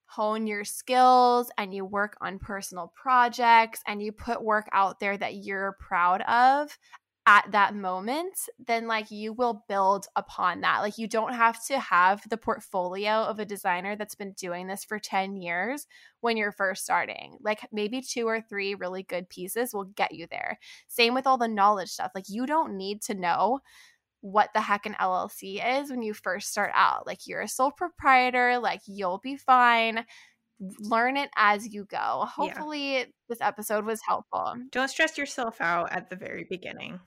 hone 0.08 0.46
your 0.46 0.64
skills 0.64 1.50
and 1.58 1.72
you 1.74 1.84
work 1.84 2.16
on 2.20 2.38
personal 2.38 2.92
projects 2.96 3.80
and 3.86 4.02
you 4.02 4.10
put 4.10 4.42
work 4.42 4.68
out 4.72 5.00
there 5.00 5.16
that 5.16 5.36
you're 5.36 5.76
proud 5.80 6.22
of 6.22 6.76
at 7.28 7.52
that 7.52 7.74
moment, 7.74 8.32
then 8.66 8.86
like 8.86 9.10
you 9.10 9.34
will 9.34 9.62
build 9.68 10.06
upon 10.16 10.62
that. 10.62 10.78
Like 10.80 10.96
you 10.96 11.06
don't 11.06 11.34
have 11.34 11.62
to 11.66 11.78
have 11.78 12.22
the 12.30 12.38
portfolio 12.38 13.10
of 13.10 13.38
a 13.38 13.44
designer 13.44 13.96
that's 13.96 14.14
been 14.14 14.32
doing 14.32 14.66
this 14.66 14.82
for 14.82 14.98
10 14.98 15.36
years 15.36 15.86
when 16.22 16.38
you're 16.38 16.52
first 16.52 16.84
starting. 16.84 17.36
Like 17.42 17.60
maybe 17.70 18.00
two 18.00 18.26
or 18.26 18.40
three 18.40 18.74
really 18.74 19.02
good 19.02 19.28
pieces 19.28 19.74
will 19.74 19.84
get 19.84 20.14
you 20.14 20.26
there. 20.30 20.58
Same 20.86 21.12
with 21.12 21.26
all 21.26 21.36
the 21.36 21.48
knowledge 21.48 21.90
stuff. 21.90 22.12
Like 22.14 22.30
you 22.30 22.46
don't 22.46 22.78
need 22.78 23.02
to 23.02 23.14
know 23.14 23.60
what 24.32 24.50
the 24.54 24.60
heck 24.60 24.86
an 24.86 24.96
LLC 25.00 25.60
is 25.80 25.90
when 25.90 26.02
you 26.02 26.14
first 26.14 26.50
start 26.50 26.70
out. 26.74 27.06
Like 27.06 27.26
you're 27.26 27.40
a 27.40 27.48
sole 27.48 27.70
proprietor, 27.70 28.58
like 28.58 28.80
you'll 28.86 29.18
be 29.18 29.36
fine. 29.36 30.04
Learn 30.80 31.16
it 31.16 31.30
as 31.36 31.72
you 31.72 31.84
go. 31.84 32.26
Hopefully, 32.26 32.98
yeah. 32.98 33.04
this 33.28 33.40
episode 33.40 33.84
was 33.84 34.00
helpful. 34.06 34.54
Don't 34.70 34.88
stress 34.88 35.16
yourself 35.16 35.60
out 35.60 35.92
at 35.92 36.10
the 36.10 36.16
very 36.16 36.46
beginning. 36.48 37.00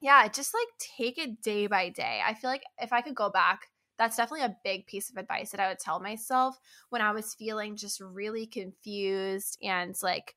Yeah, 0.00 0.26
just 0.28 0.54
like 0.54 0.68
take 0.96 1.18
it 1.18 1.42
day 1.42 1.66
by 1.66 1.90
day. 1.90 2.20
I 2.26 2.34
feel 2.34 2.48
like 2.48 2.64
if 2.78 2.92
I 2.92 3.02
could 3.02 3.14
go 3.14 3.28
back, 3.28 3.66
that's 3.98 4.16
definitely 4.16 4.46
a 4.46 4.56
big 4.64 4.86
piece 4.86 5.10
of 5.10 5.18
advice 5.18 5.50
that 5.50 5.60
I 5.60 5.68
would 5.68 5.78
tell 5.78 6.00
myself 6.00 6.58
when 6.88 7.02
I 7.02 7.12
was 7.12 7.34
feeling 7.34 7.76
just 7.76 8.00
really 8.00 8.46
confused 8.46 9.58
and 9.62 9.94
like 10.02 10.34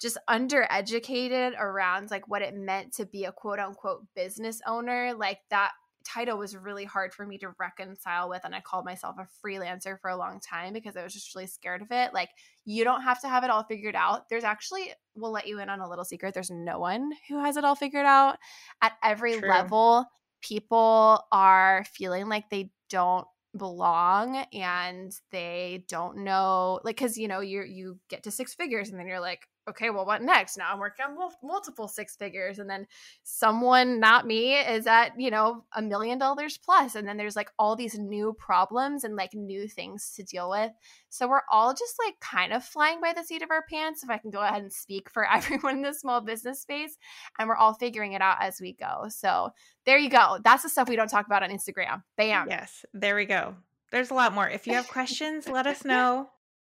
just 0.00 0.18
undereducated 0.28 1.58
around 1.58 2.10
like 2.10 2.28
what 2.28 2.42
it 2.42 2.54
meant 2.54 2.92
to 2.94 3.06
be 3.06 3.24
a 3.24 3.32
quote 3.32 3.58
unquote 3.58 4.02
business 4.14 4.60
owner. 4.66 5.14
Like 5.14 5.38
that 5.50 5.70
title 6.04 6.38
was 6.38 6.56
really 6.56 6.84
hard 6.84 7.12
for 7.12 7.26
me 7.26 7.38
to 7.38 7.48
reconcile 7.58 8.28
with 8.28 8.42
and 8.44 8.54
i 8.54 8.60
called 8.60 8.84
myself 8.84 9.16
a 9.18 9.46
freelancer 9.46 9.98
for 10.00 10.10
a 10.10 10.16
long 10.16 10.38
time 10.38 10.72
because 10.72 10.96
i 10.96 11.02
was 11.02 11.14
just 11.14 11.34
really 11.34 11.46
scared 11.46 11.82
of 11.82 11.88
it 11.90 12.12
like 12.12 12.28
you 12.64 12.84
don't 12.84 13.02
have 13.02 13.20
to 13.20 13.28
have 13.28 13.42
it 13.42 13.50
all 13.50 13.64
figured 13.64 13.94
out 13.96 14.28
there's 14.28 14.44
actually 14.44 14.92
we'll 15.14 15.32
let 15.32 15.46
you 15.46 15.58
in 15.60 15.68
on 15.68 15.80
a 15.80 15.88
little 15.88 16.04
secret 16.04 16.34
there's 16.34 16.50
no 16.50 16.78
one 16.78 17.10
who 17.28 17.42
has 17.42 17.56
it 17.56 17.64
all 17.64 17.74
figured 17.74 18.06
out 18.06 18.36
at 18.82 18.92
every 19.02 19.38
True. 19.38 19.48
level 19.48 20.04
people 20.42 21.24
are 21.32 21.84
feeling 21.94 22.28
like 22.28 22.50
they 22.50 22.70
don't 22.90 23.26
belong 23.56 24.44
and 24.52 25.12
they 25.30 25.84
don't 25.88 26.18
know 26.18 26.80
like 26.84 26.96
because 26.96 27.16
you 27.16 27.28
know 27.28 27.40
you 27.40 27.62
you 27.62 27.98
get 28.10 28.24
to 28.24 28.30
six 28.30 28.52
figures 28.52 28.90
and 28.90 28.98
then 28.98 29.06
you're 29.06 29.20
like 29.20 29.48
okay, 29.68 29.90
well, 29.90 30.04
what 30.04 30.22
next? 30.22 30.56
Now 30.56 30.72
I'm 30.72 30.78
working 30.78 31.06
on 31.06 31.30
multiple 31.42 31.88
six 31.88 32.16
figures. 32.16 32.58
And 32.58 32.68
then 32.68 32.86
someone, 33.22 34.00
not 34.00 34.26
me, 34.26 34.54
is 34.56 34.86
at, 34.86 35.18
you 35.18 35.30
know, 35.30 35.64
a 35.74 35.82
million 35.82 36.18
dollars 36.18 36.58
plus. 36.58 36.94
And 36.94 37.06
then 37.08 37.16
there's 37.16 37.36
like 37.36 37.50
all 37.58 37.76
these 37.76 37.98
new 37.98 38.34
problems 38.38 39.04
and 39.04 39.16
like 39.16 39.34
new 39.34 39.66
things 39.68 40.12
to 40.16 40.22
deal 40.22 40.50
with. 40.50 40.70
So 41.08 41.28
we're 41.28 41.42
all 41.50 41.72
just 41.72 41.94
like 42.04 42.18
kind 42.20 42.52
of 42.52 42.64
flying 42.64 43.00
by 43.00 43.12
the 43.14 43.24
seat 43.24 43.42
of 43.42 43.50
our 43.50 43.64
pants, 43.70 44.02
if 44.02 44.10
I 44.10 44.18
can 44.18 44.30
go 44.30 44.40
ahead 44.40 44.62
and 44.62 44.72
speak 44.72 45.10
for 45.10 45.26
everyone 45.30 45.76
in 45.76 45.82
the 45.82 45.94
small 45.94 46.20
business 46.20 46.60
space. 46.60 46.96
And 47.38 47.48
we're 47.48 47.56
all 47.56 47.74
figuring 47.74 48.12
it 48.12 48.22
out 48.22 48.38
as 48.40 48.60
we 48.60 48.74
go. 48.74 49.06
So 49.08 49.50
there 49.86 49.98
you 49.98 50.10
go. 50.10 50.38
That's 50.42 50.62
the 50.62 50.68
stuff 50.68 50.88
we 50.88 50.96
don't 50.96 51.08
talk 51.08 51.26
about 51.26 51.42
on 51.42 51.50
Instagram. 51.50 52.02
Bam. 52.16 52.48
Yes, 52.48 52.84
there 52.92 53.16
we 53.16 53.24
go. 53.24 53.54
There's 53.90 54.10
a 54.10 54.14
lot 54.14 54.34
more. 54.34 54.48
If 54.48 54.66
you 54.66 54.74
have 54.74 54.88
questions, 54.88 55.48
let 55.48 55.66
us 55.66 55.84
know. 55.84 56.28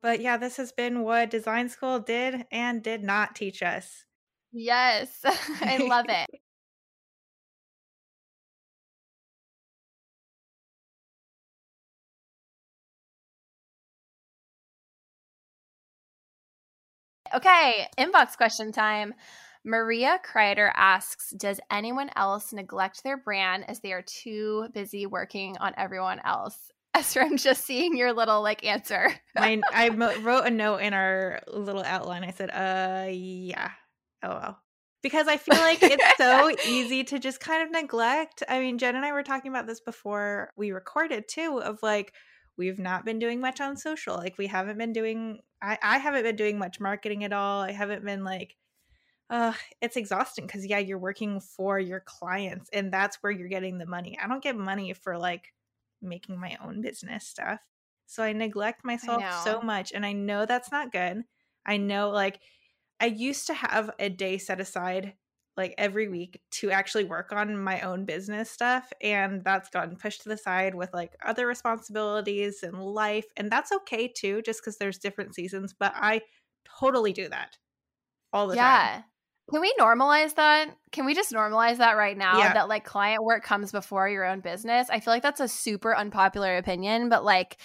But 0.04 0.20
yeah, 0.20 0.36
this 0.36 0.58
has 0.58 0.70
been 0.70 1.00
what 1.00 1.30
design 1.30 1.70
school 1.70 1.98
did 1.98 2.44
and 2.52 2.82
did 2.82 3.02
not 3.02 3.34
teach 3.34 3.62
us. 3.62 4.04
Yes, 4.52 5.20
I 5.62 5.78
love 5.78 6.04
it. 6.10 6.28
Okay, 17.34 17.88
inbox 17.98 18.36
question 18.36 18.70
time. 18.70 19.14
Maria 19.64 20.20
Kreider 20.24 20.70
asks 20.76 21.30
Does 21.30 21.58
anyone 21.70 22.10
else 22.14 22.52
neglect 22.52 23.02
their 23.02 23.16
brand 23.16 23.64
as 23.68 23.80
they 23.80 23.92
are 23.92 24.02
too 24.02 24.68
busy 24.74 25.06
working 25.06 25.56
on 25.58 25.72
everyone 25.78 26.20
else? 26.22 26.70
Esther, 26.94 27.22
I'm 27.22 27.36
just 27.36 27.64
seeing 27.64 27.96
your 27.96 28.12
little 28.12 28.42
like 28.42 28.64
answer. 28.64 29.12
Mine, 29.36 29.62
I 29.72 29.88
wrote 29.88 30.46
a 30.46 30.50
note 30.50 30.78
in 30.78 30.94
our 30.94 31.42
little 31.48 31.82
outline. 31.82 32.24
I 32.24 32.30
said, 32.30 32.50
"Uh, 32.50 33.10
yeah, 33.10 33.70
oh 34.22 34.28
well," 34.28 34.62
because 35.02 35.26
I 35.28 35.36
feel 35.36 35.56
like 35.56 35.82
it's 35.82 36.04
so 36.16 36.54
easy 36.66 37.04
to 37.04 37.18
just 37.18 37.40
kind 37.40 37.62
of 37.62 37.70
neglect. 37.70 38.42
I 38.48 38.60
mean, 38.60 38.78
Jen 38.78 38.96
and 38.96 39.04
I 39.04 39.12
were 39.12 39.22
talking 39.22 39.50
about 39.50 39.66
this 39.66 39.80
before 39.80 40.50
we 40.56 40.70
recorded 40.70 41.28
too. 41.28 41.60
Of 41.62 41.80
like, 41.82 42.12
We've 42.56 42.78
not 42.78 43.04
been 43.04 43.18
doing 43.18 43.40
much 43.40 43.60
on 43.60 43.76
social. 43.76 44.16
Like 44.16 44.38
we 44.38 44.46
haven't 44.46 44.78
been 44.78 44.92
doing 44.92 45.40
I, 45.62 45.78
I 45.82 45.98
haven't 45.98 46.22
been 46.22 46.36
doing 46.36 46.58
much 46.58 46.80
marketing 46.80 47.24
at 47.24 47.32
all. 47.32 47.62
I 47.62 47.72
haven't 47.72 48.04
been 48.04 48.24
like 48.24 48.56
uh 49.30 49.54
it's 49.80 49.96
exhausting 49.96 50.46
because 50.46 50.66
yeah, 50.66 50.78
you're 50.78 50.98
working 50.98 51.40
for 51.40 51.78
your 51.78 52.00
clients 52.00 52.70
and 52.72 52.92
that's 52.92 53.18
where 53.22 53.32
you're 53.32 53.48
getting 53.48 53.78
the 53.78 53.86
money. 53.86 54.16
I 54.22 54.28
don't 54.28 54.42
get 54.42 54.56
money 54.56 54.92
for 54.92 55.18
like 55.18 55.52
making 56.04 56.38
my 56.38 56.56
own 56.62 56.80
business 56.80 57.26
stuff. 57.26 57.60
So 58.06 58.22
I 58.22 58.32
neglect 58.32 58.84
myself 58.84 59.22
I 59.22 59.44
so 59.44 59.60
much 59.60 59.92
and 59.92 60.04
I 60.04 60.12
know 60.12 60.46
that's 60.46 60.70
not 60.70 60.92
good. 60.92 61.24
I 61.66 61.78
know 61.78 62.10
like 62.10 62.40
I 63.00 63.06
used 63.06 63.46
to 63.48 63.54
have 63.54 63.90
a 63.98 64.08
day 64.08 64.38
set 64.38 64.60
aside 64.60 65.14
like 65.56 65.74
every 65.78 66.08
week 66.08 66.40
to 66.50 66.70
actually 66.70 67.04
work 67.04 67.32
on 67.32 67.56
my 67.56 67.80
own 67.80 68.04
business 68.04 68.50
stuff 68.50 68.92
and 69.00 69.44
that's 69.44 69.70
gotten 69.70 69.96
pushed 69.96 70.22
to 70.22 70.28
the 70.28 70.36
side 70.36 70.74
with 70.74 70.92
like 70.92 71.14
other 71.24 71.46
responsibilities 71.46 72.62
and 72.62 72.82
life 72.82 73.26
and 73.36 73.50
that's 73.50 73.72
okay 73.72 74.08
too 74.08 74.42
just 74.42 74.60
because 74.60 74.78
there's 74.78 74.98
different 74.98 75.34
seasons 75.34 75.74
but 75.78 75.92
i 75.94 76.20
totally 76.80 77.12
do 77.12 77.28
that 77.28 77.56
all 78.32 78.48
the 78.48 78.56
yeah. 78.56 78.94
time 78.94 79.04
can 79.50 79.60
we 79.60 79.74
normalize 79.78 80.34
that? 80.36 80.76
Can 80.90 81.06
we 81.06 81.14
just 81.14 81.32
normalize 81.32 81.78
that 81.78 81.96
right 81.96 82.16
now 82.16 82.38
yeah. 82.38 82.54
that 82.54 82.68
like 82.68 82.84
client 82.84 83.22
work 83.22 83.44
comes 83.44 83.72
before 83.72 84.08
your 84.08 84.24
own 84.24 84.40
business? 84.40 84.88
I 84.90 85.00
feel 85.00 85.12
like 85.12 85.22
that's 85.22 85.40
a 85.40 85.48
super 85.48 85.94
unpopular 85.94 86.56
opinion, 86.56 87.08
but 87.08 87.24
like 87.24 87.58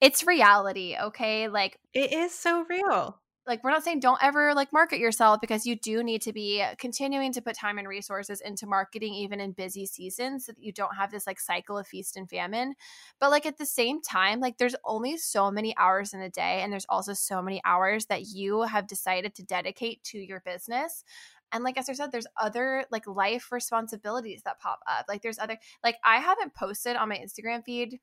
it's 0.00 0.26
reality, 0.26 0.96
okay? 1.00 1.48
Like 1.48 1.78
it 1.94 2.12
is 2.12 2.34
so 2.34 2.66
real 2.68 3.18
like 3.46 3.64
we're 3.64 3.70
not 3.70 3.82
saying 3.82 4.00
don't 4.00 4.22
ever 4.22 4.54
like 4.54 4.72
market 4.72 4.98
yourself 4.98 5.40
because 5.40 5.66
you 5.66 5.74
do 5.76 6.02
need 6.02 6.22
to 6.22 6.32
be 6.32 6.64
continuing 6.78 7.32
to 7.32 7.40
put 7.40 7.56
time 7.56 7.78
and 7.78 7.88
resources 7.88 8.40
into 8.40 8.66
marketing 8.66 9.14
even 9.14 9.40
in 9.40 9.52
busy 9.52 9.86
seasons 9.86 10.46
so 10.46 10.52
that 10.52 10.62
you 10.62 10.72
don't 10.72 10.96
have 10.96 11.10
this 11.10 11.26
like 11.26 11.40
cycle 11.40 11.76
of 11.76 11.86
feast 11.86 12.16
and 12.16 12.28
famine 12.28 12.74
but 13.18 13.30
like 13.30 13.46
at 13.46 13.58
the 13.58 13.66
same 13.66 14.00
time 14.00 14.40
like 14.40 14.58
there's 14.58 14.76
only 14.84 15.16
so 15.16 15.50
many 15.50 15.76
hours 15.76 16.14
in 16.14 16.20
a 16.20 16.30
day 16.30 16.60
and 16.62 16.72
there's 16.72 16.86
also 16.88 17.12
so 17.12 17.42
many 17.42 17.60
hours 17.64 18.06
that 18.06 18.26
you 18.28 18.62
have 18.62 18.86
decided 18.86 19.34
to 19.34 19.42
dedicate 19.42 20.02
to 20.04 20.18
your 20.18 20.40
business 20.40 21.04
and 21.52 21.64
like 21.64 21.76
as 21.76 21.88
I 21.88 21.92
said, 21.92 22.10
there's 22.10 22.26
other 22.40 22.86
like 22.90 23.06
life 23.06 23.52
responsibilities 23.52 24.40
that 24.44 24.58
pop 24.58 24.80
up. 24.86 25.04
Like 25.06 25.20
there's 25.20 25.38
other 25.38 25.58
like 25.84 25.96
I 26.02 26.16
haven't 26.16 26.54
posted 26.54 26.96
on 26.96 27.10
my 27.10 27.16
Instagram 27.18 27.62
feed 27.62 28.00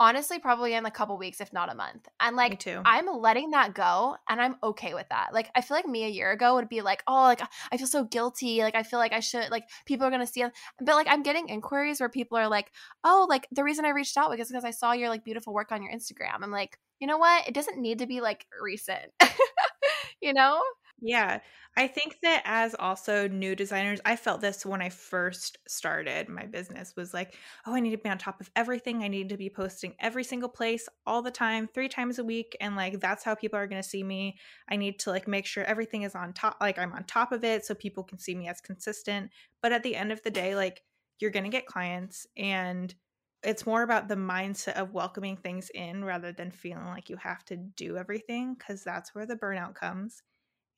honestly 0.00 0.38
probably 0.38 0.74
in 0.74 0.84
a 0.86 0.90
couple 0.90 1.16
weeks 1.16 1.40
if 1.40 1.52
not 1.52 1.70
a 1.70 1.74
month 1.74 2.08
and 2.20 2.34
like 2.36 2.66
i'm 2.84 3.06
letting 3.06 3.50
that 3.50 3.74
go 3.74 4.16
and 4.28 4.40
i'm 4.40 4.56
okay 4.62 4.92
with 4.92 5.08
that 5.08 5.32
like 5.32 5.48
i 5.54 5.60
feel 5.60 5.76
like 5.76 5.86
me 5.86 6.04
a 6.04 6.08
year 6.08 6.32
ago 6.32 6.56
would 6.56 6.68
be 6.68 6.82
like 6.82 7.02
oh 7.06 7.22
like 7.22 7.40
i 7.70 7.76
feel 7.76 7.86
so 7.86 8.04
guilty 8.04 8.58
like 8.58 8.74
i 8.74 8.82
feel 8.82 8.98
like 8.98 9.12
i 9.12 9.20
should 9.20 9.50
like 9.50 9.64
people 9.86 10.06
are 10.06 10.10
gonna 10.10 10.26
see 10.26 10.42
it. 10.42 10.52
but 10.80 10.96
like 10.96 11.06
i'm 11.08 11.22
getting 11.22 11.48
inquiries 11.48 12.00
where 12.00 12.08
people 12.08 12.36
are 12.36 12.48
like 12.48 12.72
oh 13.04 13.26
like 13.28 13.46
the 13.52 13.62
reason 13.62 13.84
i 13.84 13.90
reached 13.90 14.16
out 14.16 14.30
was 14.30 14.48
because 14.48 14.64
i 14.64 14.70
saw 14.70 14.92
your 14.92 15.08
like 15.08 15.24
beautiful 15.24 15.54
work 15.54 15.70
on 15.70 15.82
your 15.82 15.92
instagram 15.92 16.42
i'm 16.42 16.50
like 16.50 16.78
you 16.98 17.06
know 17.06 17.18
what 17.18 17.46
it 17.46 17.54
doesn't 17.54 17.80
need 17.80 18.00
to 18.00 18.06
be 18.06 18.20
like 18.20 18.46
recent 18.60 19.12
you 20.20 20.32
know 20.32 20.60
yeah. 21.00 21.40
I 21.76 21.88
think 21.88 22.18
that 22.22 22.42
as 22.44 22.74
also 22.78 23.26
new 23.26 23.56
designers, 23.56 24.00
I 24.04 24.14
felt 24.16 24.40
this 24.40 24.64
when 24.64 24.80
I 24.80 24.88
first 24.90 25.58
started 25.68 26.28
my 26.28 26.46
business 26.46 26.94
was 26.96 27.12
like, 27.12 27.34
oh, 27.66 27.74
I 27.74 27.80
need 27.80 27.90
to 27.90 27.98
be 27.98 28.08
on 28.08 28.16
top 28.16 28.40
of 28.40 28.48
everything. 28.54 29.02
I 29.02 29.08
need 29.08 29.28
to 29.30 29.36
be 29.36 29.50
posting 29.50 29.94
every 29.98 30.22
single 30.24 30.48
place 30.48 30.88
all 31.04 31.20
the 31.20 31.32
time, 31.32 31.66
three 31.66 31.88
times 31.88 32.18
a 32.20 32.24
week. 32.24 32.56
And 32.60 32.76
like, 32.76 33.00
that's 33.00 33.24
how 33.24 33.34
people 33.34 33.58
are 33.58 33.66
going 33.66 33.82
to 33.82 33.88
see 33.88 34.04
me. 34.04 34.38
I 34.70 34.76
need 34.76 35.00
to 35.00 35.10
like 35.10 35.26
make 35.26 35.46
sure 35.46 35.64
everything 35.64 36.02
is 36.04 36.14
on 36.14 36.32
top, 36.32 36.56
like, 36.60 36.78
I'm 36.78 36.92
on 36.92 37.04
top 37.04 37.32
of 37.32 37.42
it 37.44 37.64
so 37.66 37.74
people 37.74 38.04
can 38.04 38.18
see 38.18 38.34
me 38.36 38.48
as 38.48 38.60
consistent. 38.60 39.30
But 39.60 39.72
at 39.72 39.82
the 39.82 39.96
end 39.96 40.12
of 40.12 40.22
the 40.22 40.30
day, 40.30 40.54
like, 40.54 40.82
you're 41.20 41.30
going 41.32 41.44
to 41.44 41.50
get 41.50 41.66
clients 41.66 42.26
and 42.36 42.94
it's 43.42 43.66
more 43.66 43.82
about 43.82 44.08
the 44.08 44.14
mindset 44.14 44.74
of 44.74 44.94
welcoming 44.94 45.36
things 45.36 45.70
in 45.74 46.04
rather 46.04 46.32
than 46.32 46.50
feeling 46.50 46.86
like 46.86 47.10
you 47.10 47.16
have 47.16 47.44
to 47.46 47.56
do 47.56 47.96
everything 47.96 48.54
because 48.54 48.82
that's 48.84 49.14
where 49.14 49.26
the 49.26 49.36
burnout 49.36 49.74
comes 49.74 50.22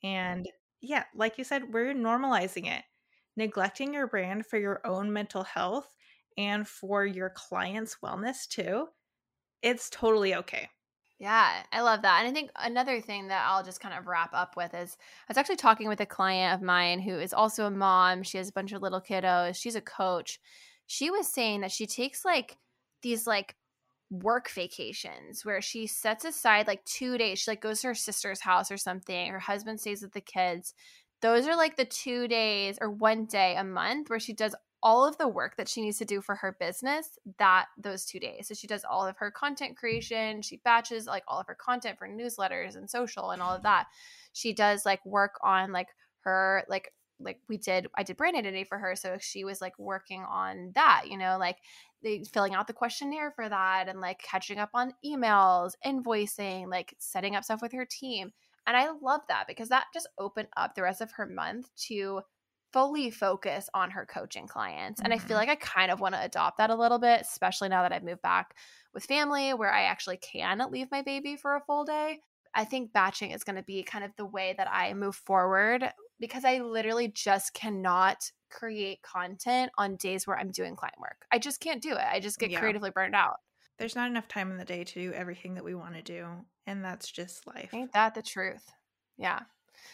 and 0.03 0.49
yeah, 0.81 1.05
like 1.15 1.39
you 1.39 1.45
said, 1.45 1.73
we're 1.73 1.95
normalizing 1.95 2.67
it. 2.67 2.83
Neglecting 3.37 3.93
your 3.93 4.07
brand 4.07 4.47
for 4.47 4.59
your 4.59 4.81
own 4.85 5.13
mental 5.13 5.45
health 5.45 5.95
and 6.39 6.67
for 6.67 7.05
your 7.05 7.31
clients' 7.31 7.99
wellness 8.03 8.47
too. 8.49 8.87
It's 9.63 9.91
totally 9.91 10.35
okay. 10.35 10.69
Yeah, 11.19 11.63
I 11.73 11.81
love 11.81 12.03
that. 12.03 12.21
And 12.21 12.29
I 12.29 12.33
think 12.33 12.51
another 12.57 13.01
thing 13.01 13.29
that 13.29 13.47
I'll 13.49 13.65
just 13.65 13.81
kind 13.81 13.95
of 13.99 14.07
wrap 14.07 14.31
up 14.35 14.55
with 14.55 14.75
is 14.75 14.97
I 15.01 15.25
was 15.29 15.39
actually 15.39 15.57
talking 15.57 15.89
with 15.89 16.01
a 16.01 16.07
client 16.07 16.55
of 16.55 16.65
mine 16.65 17.01
who 17.01 17.19
is 17.19 17.33
also 17.33 17.67
a 17.67 17.71
mom. 17.71 18.23
She 18.23 18.37
has 18.37 18.51
a 18.51 18.53
bunch 18.53 18.73
of 18.73 18.83
little 18.83 19.01
kiddos. 19.01 19.57
She's 19.57 19.77
a 19.77 19.81
coach. 19.81 20.39
She 20.87 21.11
was 21.11 21.27
saying 21.27 21.63
that 21.63 21.73
she 21.73 21.87
takes 21.87 22.25
like 22.25 22.59
these 23.03 23.27
like 23.27 23.57
work 24.11 24.51
vacations 24.51 25.45
where 25.45 25.61
she 25.61 25.87
sets 25.87 26.25
aside 26.25 26.67
like 26.67 26.85
two 26.85 27.19
days. 27.19 27.41
She 27.41 27.51
like 27.51 27.61
goes 27.61 27.81
to 27.81 27.89
her 27.89 27.95
sister's 27.95 28.41
house 28.41 28.71
or 28.71 28.77
something. 28.77 29.31
Her 29.31 29.39
husband 29.39 29.81
stays 29.81 30.03
with 30.03 30.13
the 30.13 30.21
kids. 30.21 30.75
Those 31.23 31.47
are 31.47 31.57
like 31.57 31.77
the 31.77 31.85
two 31.85 32.29
days 32.29 32.79
or 32.81 32.91
one 32.91 33.25
day 33.25 33.57
a 33.57 33.65
month 33.65 34.11
where 34.11 34.21
she 34.21 34.33
does 34.33 34.55
all 34.83 35.05
of 35.05 35.19
the 35.19 35.27
work 35.27 35.57
that 35.57 35.69
she 35.69 35.81
needs 35.81 35.99
to 35.99 36.05
do 36.05 36.21
for 36.21 36.37
her 36.37 36.57
business 36.61 37.19
that 37.39 37.67
those 37.77 38.05
two 38.05 38.21
days. 38.21 38.47
So 38.47 38.55
she 38.55 38.67
does 38.67 38.85
all 38.85 39.07
of 39.07 39.17
her 39.19 39.31
content 39.31 39.77
creation, 39.77 40.43
she 40.43 40.59
batches 40.59 41.07
like 41.07 41.25
all 41.27 41.41
of 41.41 41.47
her 41.49 41.57
content 41.57 41.99
for 41.99 42.09
newsletters 42.09 42.77
and 42.77 42.89
social 42.89 43.31
and 43.31 43.43
all 43.43 43.55
of 43.55 43.63
that. 43.63 43.87
She 44.33 44.53
does 44.53 44.87
like 44.87 45.05
work 45.05 45.41
on 45.43 45.73
like 45.73 45.89
her 46.21 46.65
like 46.69 46.93
like 47.21 47.39
we 47.49 47.57
did 47.57 47.87
I 47.97 48.03
did 48.03 48.17
brand 48.17 48.37
identity 48.37 48.65
for 48.65 48.79
her 48.79 48.95
so 48.95 49.17
she 49.21 49.45
was 49.45 49.61
like 49.61 49.79
working 49.79 50.23
on 50.23 50.73
that, 50.75 51.05
you 51.09 51.17
know, 51.17 51.37
like 51.39 51.57
they 52.03 52.23
filling 52.25 52.55
out 52.55 52.67
the 52.67 52.73
questionnaire 52.73 53.31
for 53.31 53.49
that 53.49 53.89
and 53.89 54.01
like 54.01 54.21
catching 54.23 54.59
up 54.59 54.71
on 54.75 54.95
emails, 55.05 55.73
invoicing, 55.85 56.69
like 56.69 56.95
setting 56.99 57.35
up 57.35 57.45
stuff 57.45 57.63
with 57.63 57.73
her 57.73 57.87
team. 57.87 58.33
And 58.67 58.77
I 58.77 58.91
love 59.01 59.23
that 59.29 59.47
because 59.47 59.69
that 59.69 59.87
just 59.95 60.09
opened 60.19 60.49
up 60.57 60.75
the 60.75 60.83
rest 60.83 61.01
of 61.01 61.13
her 61.13 61.27
month 61.27 61.69
to 61.87 62.23
fully 62.73 63.11
focus 63.11 63.71
on 63.75 63.91
her 63.91 64.05
coaching 64.05 64.47
clients. 64.47 65.01
Mm-hmm. 65.01 65.05
And 65.07 65.15
I 65.15 65.19
feel 65.19 65.37
mm-hmm. 65.37 65.49
like 65.49 65.63
I 65.63 65.65
kind 65.65 65.91
of 65.91 66.01
want 66.01 66.15
to 66.15 66.23
adopt 66.23 66.59
that 66.59 66.71
a 66.71 66.75
little 66.75 66.99
bit, 66.99 67.21
especially 67.21 67.69
now 67.69 67.83
that 67.83 67.93
I've 67.93 68.05
moved 68.05 68.23
back 68.23 68.55
with 68.93 69.05
family 69.05 69.55
where 69.55 69.73
I 69.73 69.85
actually 69.85 70.19
can 70.19 70.63
leave 70.71 70.91
my 70.91 71.03
baby 71.03 71.37
for 71.37 71.57
a 71.57 71.61
full 71.61 71.85
day. 71.85 72.21
I 72.55 72.65
think 72.65 72.93
batching 72.93 73.31
is 73.31 73.45
going 73.45 73.57
to 73.57 73.63
be 73.63 73.83
kind 73.83 74.05
of 74.05 74.13
the 74.17 74.27
way 74.27 74.55
that 74.57 74.69
I 74.71 74.95
move 74.95 75.15
forward 75.15 75.85
because 76.21 76.45
I 76.45 76.59
literally 76.59 77.09
just 77.09 77.55
cannot 77.55 78.31
create 78.51 79.03
content 79.03 79.71
on 79.77 79.97
days 79.97 80.27
where 80.27 80.39
I'm 80.39 80.51
doing 80.51 80.77
client 80.77 80.99
work. 81.01 81.27
I 81.33 81.39
just 81.39 81.61
can't 81.61 81.83
do 81.83 81.93
it. 81.93 82.05
I 82.11 82.21
just 82.21 82.39
get 82.39 82.51
yeah. 82.51 82.61
creatively 82.61 82.91
burned 82.91 83.15
out. 83.15 83.37
There's 83.79 83.97
not 83.97 84.09
enough 84.09 84.29
time 84.29 84.51
in 84.51 84.57
the 84.57 84.65
day 84.65 84.85
to 84.85 84.95
do 84.95 85.13
everything 85.13 85.55
that 85.55 85.65
we 85.65 85.75
want 85.75 85.95
to 85.95 86.03
do, 86.03 86.27
and 86.67 86.85
that's 86.85 87.11
just 87.11 87.47
life. 87.47 87.71
Ain't 87.75 87.93
that 87.93 88.15
the 88.15 88.23
truth? 88.23 88.65
Yeah. 89.19 89.41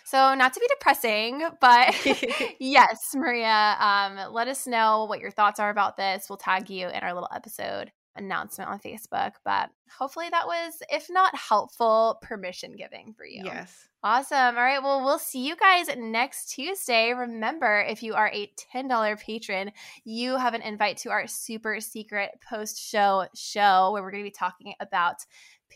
So, 0.05 0.35
not 0.35 0.53
to 0.53 0.61
be 0.61 0.69
depressing, 0.69 1.49
but 1.61 1.95
yes, 2.61 2.99
Maria, 3.15 3.77
um, 3.81 4.33
let 4.33 4.47
us 4.47 4.67
know 4.67 5.07
what 5.07 5.21
your 5.21 5.33
thoughts 5.33 5.59
are 5.59 5.71
about 5.71 5.97
this. 5.97 6.27
We'll 6.29 6.37
tag 6.37 6.71
you 6.71 6.89
in 6.89 7.03
our 7.03 7.13
little 7.13 7.31
episode 7.35 7.91
announcement 8.17 8.71
on 8.71 8.79
Facebook. 8.79 9.33
But 9.45 9.71
hopefully, 9.91 10.29
that 10.31 10.47
was, 10.47 10.83
if 10.91 11.09
not 11.11 11.37
helpful, 11.37 12.19
permission 12.23 12.75
giving 12.77 13.15
for 13.15 13.25
you. 13.25 13.43
Yes. 13.45 13.89
Awesome. 14.05 14.57
All 14.57 14.63
right. 14.63 14.83
Well, 14.83 15.05
we'll 15.05 15.21
see 15.21 15.47
you 15.47 15.55
guys 15.55 15.87
next 15.97 16.47
Tuesday. 16.47 17.13
Remember, 17.13 17.81
if 17.81 18.03
you 18.03 18.15
are 18.15 18.29
a 18.33 18.51
$10 18.75 19.21
patron, 19.21 19.71
you 20.05 20.37
have 20.37 20.55
an 20.55 20.63
invite 20.63 20.97
to 20.99 21.11
our 21.11 21.29
super 21.29 21.79
secret 21.81 22.31
post 22.49 22.81
show 22.81 23.27
show 23.37 23.93
where 23.93 24.03
we're 24.03 24.11
going 24.11 24.25
to 24.25 24.29
be 24.29 24.35
talking 24.35 24.75
about 24.81 25.25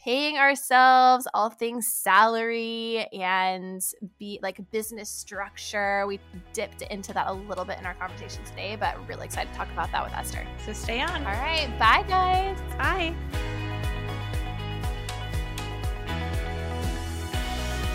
paying 0.05 0.37
ourselves, 0.39 1.27
all 1.35 1.51
things 1.51 1.93
salary 1.93 3.07
and 3.13 3.83
be 4.19 4.39
like 4.43 4.59
business 4.71 5.09
structure. 5.09 6.07
We 6.07 6.21
dipped 6.53 6.83
into 6.83 7.13
that 7.13 7.29
a 7.29 7.33
little 7.33 7.65
bit 7.65 7.79
in 7.79 7.87
our 7.87 7.95
conversation 7.95 8.45
today, 8.45 8.77
but 8.77 8.97
really 9.09 9.27
excited 9.27 9.51
to 9.53 9.57
talk 9.57 9.71
about 9.73 9.91
that 9.93 10.05
with 10.05 10.13
Esther. 10.15 10.47
So 10.65 10.73
stay 10.73 11.01
on. 11.01 11.27
All 11.27 11.33
right. 11.33 11.69
Bye, 11.79 12.05
guys. 12.09 12.59
Bye. 12.77 13.15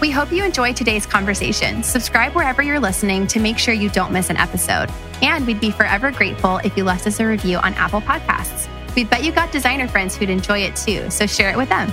We 0.02 0.10
hope 0.10 0.32
you 0.32 0.44
enjoyed 0.44 0.76
today's 0.76 1.06
conversation. 1.06 1.84
Subscribe 1.84 2.34
wherever 2.34 2.64
you're 2.64 2.80
listening 2.80 3.28
to 3.28 3.40
make 3.40 3.60
sure 3.60 3.76
you 3.76 3.90
don't 3.90 4.12
miss 4.12 4.32
an 4.32 4.38
episode. 4.38 4.90
And 5.22 5.46
we'd 5.46 5.60
be 5.60 5.70
forever 5.70 6.10
grateful 6.10 6.58
if 6.58 6.76
you 6.76 6.84
left 6.84 7.06
us 7.06 7.20
a 7.20 7.26
review 7.28 7.58
on 7.58 7.76
Apple 7.76 8.02
Podcasts. 8.02 8.68
We 8.96 9.04
bet 9.04 9.24
you 9.24 9.32
got 9.32 9.52
designer 9.52 9.88
friends 9.88 10.16
who'd 10.16 10.30
enjoy 10.30 10.60
it 10.60 10.76
too, 10.76 11.10
so 11.10 11.26
share 11.26 11.50
it 11.50 11.58
with 11.58 11.70
them. 11.70 11.92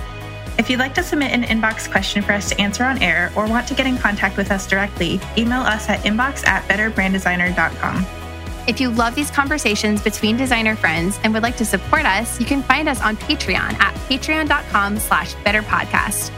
If 0.57 0.69
you'd 0.69 0.79
like 0.79 0.93
to 0.95 1.03
submit 1.03 1.31
an 1.31 1.43
inbox 1.43 1.89
question 1.89 2.21
for 2.21 2.33
us 2.33 2.49
to 2.49 2.59
answer 2.59 2.83
on 2.83 3.01
air 3.01 3.31
or 3.35 3.47
want 3.47 3.67
to 3.69 3.73
get 3.73 3.87
in 3.87 3.97
contact 3.97 4.35
with 4.35 4.51
us 4.51 4.67
directly, 4.67 5.19
email 5.37 5.61
us 5.61 5.87
at 5.87 5.99
inbox 6.01 6.45
at 6.45 6.67
betterbranddesigner.com. 6.67 8.05
If 8.67 8.81
you 8.81 8.89
love 8.89 9.15
these 9.15 9.31
conversations 9.31 10.01
between 10.01 10.35
designer 10.35 10.75
friends 10.75 11.17
and 11.23 11.33
would 11.33 11.43
like 11.43 11.55
to 11.57 11.65
support 11.65 12.05
us, 12.05 12.39
you 12.39 12.45
can 12.45 12.61
find 12.61 12.89
us 12.89 13.01
on 13.01 13.15
Patreon 13.15 13.73
at 13.79 13.95
patreon.com 14.09 14.99
slash 14.99 15.33
betterpodcast. 15.35 16.31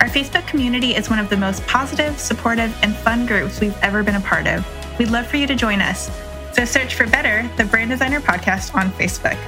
Our 0.00 0.08
Facebook 0.08 0.46
community 0.48 0.96
is 0.96 1.08
one 1.08 1.18
of 1.18 1.30
the 1.30 1.36
most 1.36 1.64
positive, 1.66 2.18
supportive, 2.18 2.76
and 2.82 2.94
fun 2.96 3.24
groups 3.24 3.60
we've 3.60 3.78
ever 3.82 4.02
been 4.02 4.16
a 4.16 4.20
part 4.20 4.46
of. 4.46 4.66
We'd 4.98 5.10
love 5.10 5.26
for 5.26 5.36
you 5.36 5.46
to 5.46 5.54
join 5.54 5.80
us. 5.80 6.10
So 6.52 6.64
search 6.64 6.94
for 6.94 7.06
Better, 7.06 7.48
the 7.56 7.64
Brand 7.64 7.90
Designer 7.90 8.20
Podcast 8.20 8.74
on 8.74 8.90
Facebook. 8.92 9.38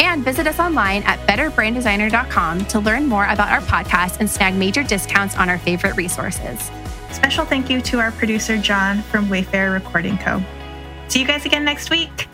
And 0.00 0.24
visit 0.24 0.46
us 0.46 0.58
online 0.58 1.02
at 1.04 1.18
betterbranddesigner.com 1.26 2.64
to 2.66 2.80
learn 2.80 3.06
more 3.06 3.24
about 3.24 3.48
our 3.48 3.60
podcast 3.60 4.20
and 4.20 4.30
snag 4.30 4.54
major 4.54 4.82
discounts 4.82 5.36
on 5.36 5.48
our 5.48 5.58
favorite 5.58 5.96
resources. 5.96 6.70
Special 7.10 7.44
thank 7.44 7.70
you 7.70 7.80
to 7.82 7.98
our 7.98 8.12
producer, 8.12 8.58
John 8.58 9.02
from 9.02 9.26
Wayfair 9.28 9.72
Recording 9.72 10.18
Co. 10.18 10.42
See 11.08 11.20
you 11.20 11.26
guys 11.26 11.46
again 11.46 11.64
next 11.64 11.90
week. 11.90 12.28